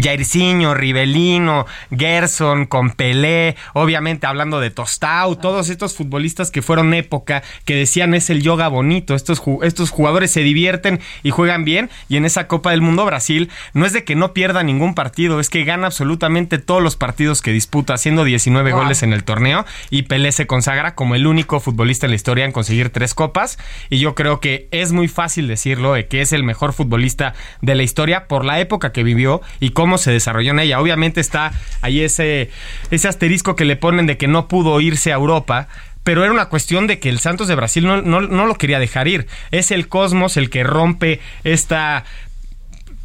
Jairzinho, 0.02 0.74
Rivelino, 0.74 1.66
Gerson, 1.96 2.66
con 2.66 2.92
Pelé, 2.92 3.56
obviamente 3.74 4.28
hablando 4.28 4.60
de 4.60 4.70
Tostau, 4.70 5.38
todos 5.38 5.70
estos 5.70 5.96
futbolistas 5.96 6.52
que 6.52 6.62
fueron 6.62 6.94
época, 6.94 7.44
que 7.64 7.76
decían 7.76 8.14
es 8.14 8.30
el 8.30 8.42
yoga 8.42 8.68
bonito, 8.68 9.16
estos, 9.16 9.42
estos 9.64 9.90
jugadores 9.90 10.32
se 10.32 10.42
divierten 10.42 11.00
y 11.24 11.32
juegan 11.32 11.64
bien, 11.64 11.90
y 12.10 12.18
en 12.18 12.26
esa 12.26 12.48
Copa 12.48 12.72
del 12.72 12.82
Mundo 12.82 13.06
Brasil 13.06 13.50
no 13.74 13.86
es 13.86 13.94
de 13.94 14.04
que 14.04 14.16
no 14.16 14.34
pierda 14.34 14.64
ningún 14.64 14.96
partido, 14.96 15.40
es 15.40 15.50
que 15.50 15.64
gana 15.64 15.88
absolutamente 15.88 16.58
todos 16.58 16.84
los 16.84 16.96
partidos 16.96 17.42
que 17.42 17.52
disputa, 17.52 17.94
haciendo 17.94 18.24
19 18.24 18.74
goles 18.74 19.02
en 19.04 19.14
el 19.14 19.24
torneo, 19.24 19.66
y 19.90 20.04
Pelé 20.04 20.32
se 20.32 20.48
consagra 20.48 20.96
como 20.96 21.16
el 21.16 21.26
único 21.26 21.60
futbolista 21.60 22.06
en 22.06 22.12
la 22.12 22.16
historia 22.16 22.46
en 22.46 22.52
conseguir 22.52 22.90
tres 22.90 23.14
copas, 23.14 23.58
y 23.90 24.00
yo 24.00 24.14
creo 24.14 24.40
que 24.40 24.68
es 24.72 24.92
muy 24.92 25.08
fácil 25.08 25.48
decirlo, 25.48 25.94
de 25.94 26.08
que 26.08 26.22
es 26.22 26.34
el 26.34 26.44
mejor 26.44 26.74
futbolista 26.74 27.34
de 27.62 27.76
la 27.76 27.84
historia 27.84 28.28
por 28.28 28.44
la 28.44 28.60
época 28.60 28.92
que 28.92 29.04
vivió 29.04 29.42
y 29.60 29.70
cómo 29.70 29.85
cómo 29.86 30.00
se 30.00 30.12
desarrolló 30.12 30.50
en 30.50 30.58
ella. 30.58 30.82
Obviamente 30.82 31.22
está 31.22 31.52
ahí 31.82 32.02
ese, 32.02 32.50
ese 32.90 33.08
asterisco 33.08 33.56
que 33.56 33.66
le 33.66 33.76
ponen 33.76 34.08
de 34.08 34.18
que 34.18 34.28
no 34.28 34.48
pudo 34.48 34.82
irse 34.82 35.12
a 35.12 35.16
Europa, 35.16 35.68
pero 36.04 36.24
era 36.24 36.34
una 36.34 36.50
cuestión 36.50 36.88
de 36.88 36.98
que 36.98 37.08
el 37.08 37.20
Santos 37.20 37.48
de 37.48 37.54
Brasil 37.54 37.86
no, 37.86 38.02
no, 38.02 38.20
no, 38.22 38.48
lo 38.48 38.56
quería 38.56 38.80
dejar 38.80 39.08
ir. 39.08 39.28
Es 39.52 39.70
el 39.70 39.88
Cosmos 39.88 40.38
el 40.38 40.50
que 40.50 40.64
rompe 40.64 41.20
esta 41.44 42.04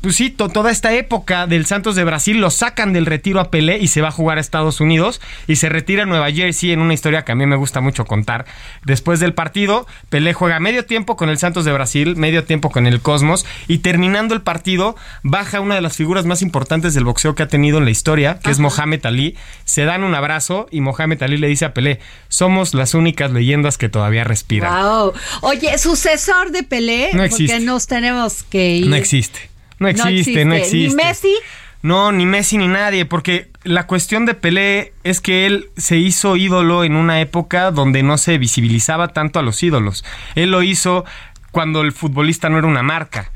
pues 0.01 0.17
sí, 0.17 0.31
toda 0.31 0.71
esta 0.71 0.95
época 0.95 1.47
del 1.47 1.67
Santos 1.67 1.95
de 1.95 2.05
Brasil 2.05 2.41
lo 2.41 2.51
sacan 2.51 2.95
del 2.95 3.05
retiro 3.05 3.39
a 3.39 3.51
Pelé 3.51 3.79
y 3.79 3.89
se 3.89 4.01
va 4.01 4.09
a 4.09 4.13
jugar 4.13 4.39
a 4.39 4.41
Estados 4.41 4.81
Unidos 4.81 5.21
y 5.47 5.57
se 5.57 5.69
retira 5.69 6.05
a 6.05 6.07
Nueva 6.07 6.31
Jersey 6.31 6.73
en 6.73 6.81
una 6.81 6.95
historia 6.95 7.23
que 7.25 7.33
a 7.33 7.35
mí 7.35 7.45
me 7.45 7.57
gusta 7.57 7.83
mucho 7.83 8.07
contar. 8.07 8.47
Después 8.83 9.21
del 9.21 9.35
partido, 9.35 9.87
Pelé 10.09 10.33
juega 10.33 10.59
medio 10.59 10.87
tiempo 10.87 11.17
con 11.17 11.29
el 11.29 11.37
Santos 11.37 11.67
de 11.67 11.73
Brasil, 11.73 12.17
medio 12.17 12.45
tiempo 12.45 12.71
con 12.71 12.87
el 12.87 13.03
Cosmos 13.03 13.45
y 13.69 13.79
terminando 13.79 14.33
el 14.35 14.41
partido 14.41 14.97
baja 15.23 15.61
una 15.61 15.75
de 15.75 15.83
las 15.83 15.97
figuras 15.97 16.25
más 16.25 16.41
importantes 16.41 16.95
del 16.95 17.05
boxeo 17.05 17.35
que 17.35 17.43
ha 17.43 17.49
tenido 17.49 17.77
en 17.77 17.85
la 17.85 17.91
historia, 17.91 18.39
que 18.39 18.51
es 18.51 18.59
Mohamed 18.59 19.05
Ali. 19.05 19.37
Se 19.67 19.85
dan 19.85 20.03
un 20.03 20.15
abrazo 20.15 20.67
y 20.71 20.81
Mohamed 20.81 21.23
Ali 21.23 21.37
le 21.37 21.49
dice 21.49 21.67
a 21.67 21.75
Pelé, 21.75 22.01
somos 22.29 22.73
las 22.73 22.95
únicas 22.95 23.33
leyendas 23.33 23.77
que 23.77 23.91
todavía 23.91 24.25
respiran. 24.25 24.73
Wow. 24.73 25.13
Oye, 25.43 25.77
sucesor 25.77 26.53
de 26.53 26.63
Pelé, 26.63 27.11
no 27.13 27.23
existe. 27.23 27.53
porque 27.53 27.67
nos 27.67 27.87
tenemos 27.87 28.45
que 28.45 28.77
ir. 28.77 28.87
No 28.87 28.97
existe. 28.97 29.50
No 29.81 29.89
existe, 29.89 30.45
no 30.45 30.55
existe. 30.55 30.97
¿Ni 30.97 31.05
Messi? 31.05 31.35
No, 31.83 32.13
ni 32.13 32.27
Messi 32.27 32.59
ni 32.59 32.69
nadie, 32.69 33.07
porque 33.07 33.49
la 33.65 33.87
cuestión 33.87 34.27
de 34.27 34.35
Pelé 34.35 34.93
es 35.03 35.21
que 35.21 35.47
él 35.47 35.71
se 35.77 35.97
hizo 35.97 36.37
ídolo 36.37 36.85
en 36.85 36.95
una 36.95 37.21
época 37.21 37.71
donde 37.71 38.03
no 38.03 38.19
se 38.19 38.37
visibilizaba 38.37 39.09
tanto 39.09 39.39
a 39.39 39.43
los 39.43 39.63
ídolos. 39.63 40.05
Él 40.35 40.51
lo 40.51 40.63
hizo 40.63 41.07
cuando 41.51 41.81
el 41.81 41.93
futbolista 41.93 42.51
no 42.51 42.59
era 42.59 42.67
una 42.67 42.83
marca. 42.83 43.33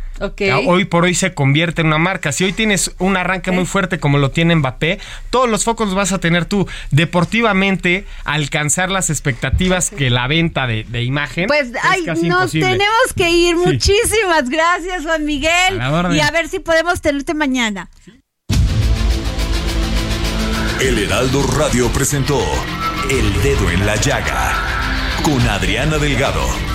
Hoy 0.66 0.84
por 0.84 1.04
hoy 1.04 1.14
se 1.14 1.34
convierte 1.34 1.80
en 1.80 1.88
una 1.88 1.98
marca. 1.98 2.32
Si 2.32 2.44
hoy 2.44 2.52
tienes 2.52 2.92
un 2.98 3.16
arranque 3.16 3.50
muy 3.50 3.66
fuerte 3.66 3.98
como 3.98 4.18
lo 4.18 4.30
tiene 4.30 4.54
Mbappé, 4.54 4.98
todos 5.30 5.48
los 5.48 5.64
focos 5.64 5.88
los 5.88 5.96
vas 5.96 6.12
a 6.12 6.18
tener 6.18 6.44
tú. 6.44 6.68
Deportivamente, 6.90 8.06
alcanzar 8.24 8.90
las 8.90 9.10
expectativas 9.10 9.90
que 9.90 10.10
la 10.10 10.26
venta 10.26 10.66
de, 10.66 11.02
imagen. 11.02 11.46
Pues 11.46 11.72
ay, 11.82 12.04
nos 12.22 12.52
tenemos 12.52 13.12
que 13.16 13.30
ir. 13.30 13.56
Muchísimas 13.56 14.48
gracias, 14.48 15.04
Juan 15.04 15.24
Miguel. 15.24 15.80
y 16.12 16.20
a 16.20 16.30
ver 16.30 16.48
si 16.48 16.60
podemos 16.60 17.00
tenerte 17.00 17.34
mañana. 17.34 17.90
El 20.80 20.98
Heraldo 20.98 21.42
Radio 21.56 21.88
presentó 21.90 22.40
El 23.10 23.42
Dedo 23.42 23.70
en 23.70 23.86
la 23.86 23.96
Llaga 23.96 24.52
con 25.22 25.40
Adriana 25.48 25.98
Delgado. 25.98 26.73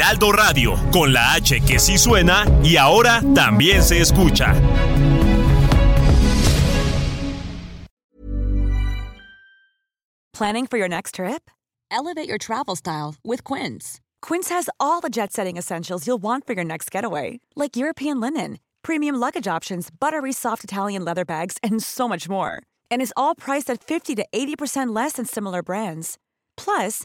Heraldo 0.00 0.32
Radio, 0.32 0.76
con 0.90 1.12
la 1.12 1.34
H 1.34 1.60
que 1.60 1.78
sí 1.78 1.98
suena 1.98 2.46
y 2.64 2.78
ahora 2.78 3.20
también 3.34 3.82
se 3.82 4.00
escucha. 4.00 4.54
Planning 10.32 10.66
for 10.66 10.78
your 10.78 10.88
next 10.88 11.16
trip? 11.16 11.50
Elevate 11.90 12.26
your 12.26 12.38
travel 12.38 12.76
style 12.76 13.16
with 13.22 13.44
Quince. 13.44 14.00
Quince 14.22 14.48
has 14.48 14.70
all 14.80 15.02
the 15.02 15.10
jet 15.10 15.34
setting 15.34 15.58
essentials 15.58 16.06
you'll 16.06 16.22
want 16.22 16.46
for 16.46 16.54
your 16.54 16.64
next 16.64 16.90
getaway, 16.90 17.38
like 17.54 17.76
European 17.76 18.20
linen, 18.20 18.58
premium 18.82 19.16
luggage 19.16 19.46
options, 19.46 19.90
buttery 19.90 20.32
soft 20.32 20.64
Italian 20.64 21.04
leather 21.04 21.26
bags, 21.26 21.58
and 21.62 21.82
so 21.82 22.08
much 22.08 22.26
more. 22.26 22.62
And 22.90 23.02
is 23.02 23.12
all 23.18 23.34
priced 23.34 23.68
at 23.68 23.84
50 23.84 24.14
to 24.14 24.24
80% 24.32 24.96
less 24.96 25.16
than 25.16 25.26
similar 25.26 25.62
brands. 25.62 26.16
Plus, 26.56 27.04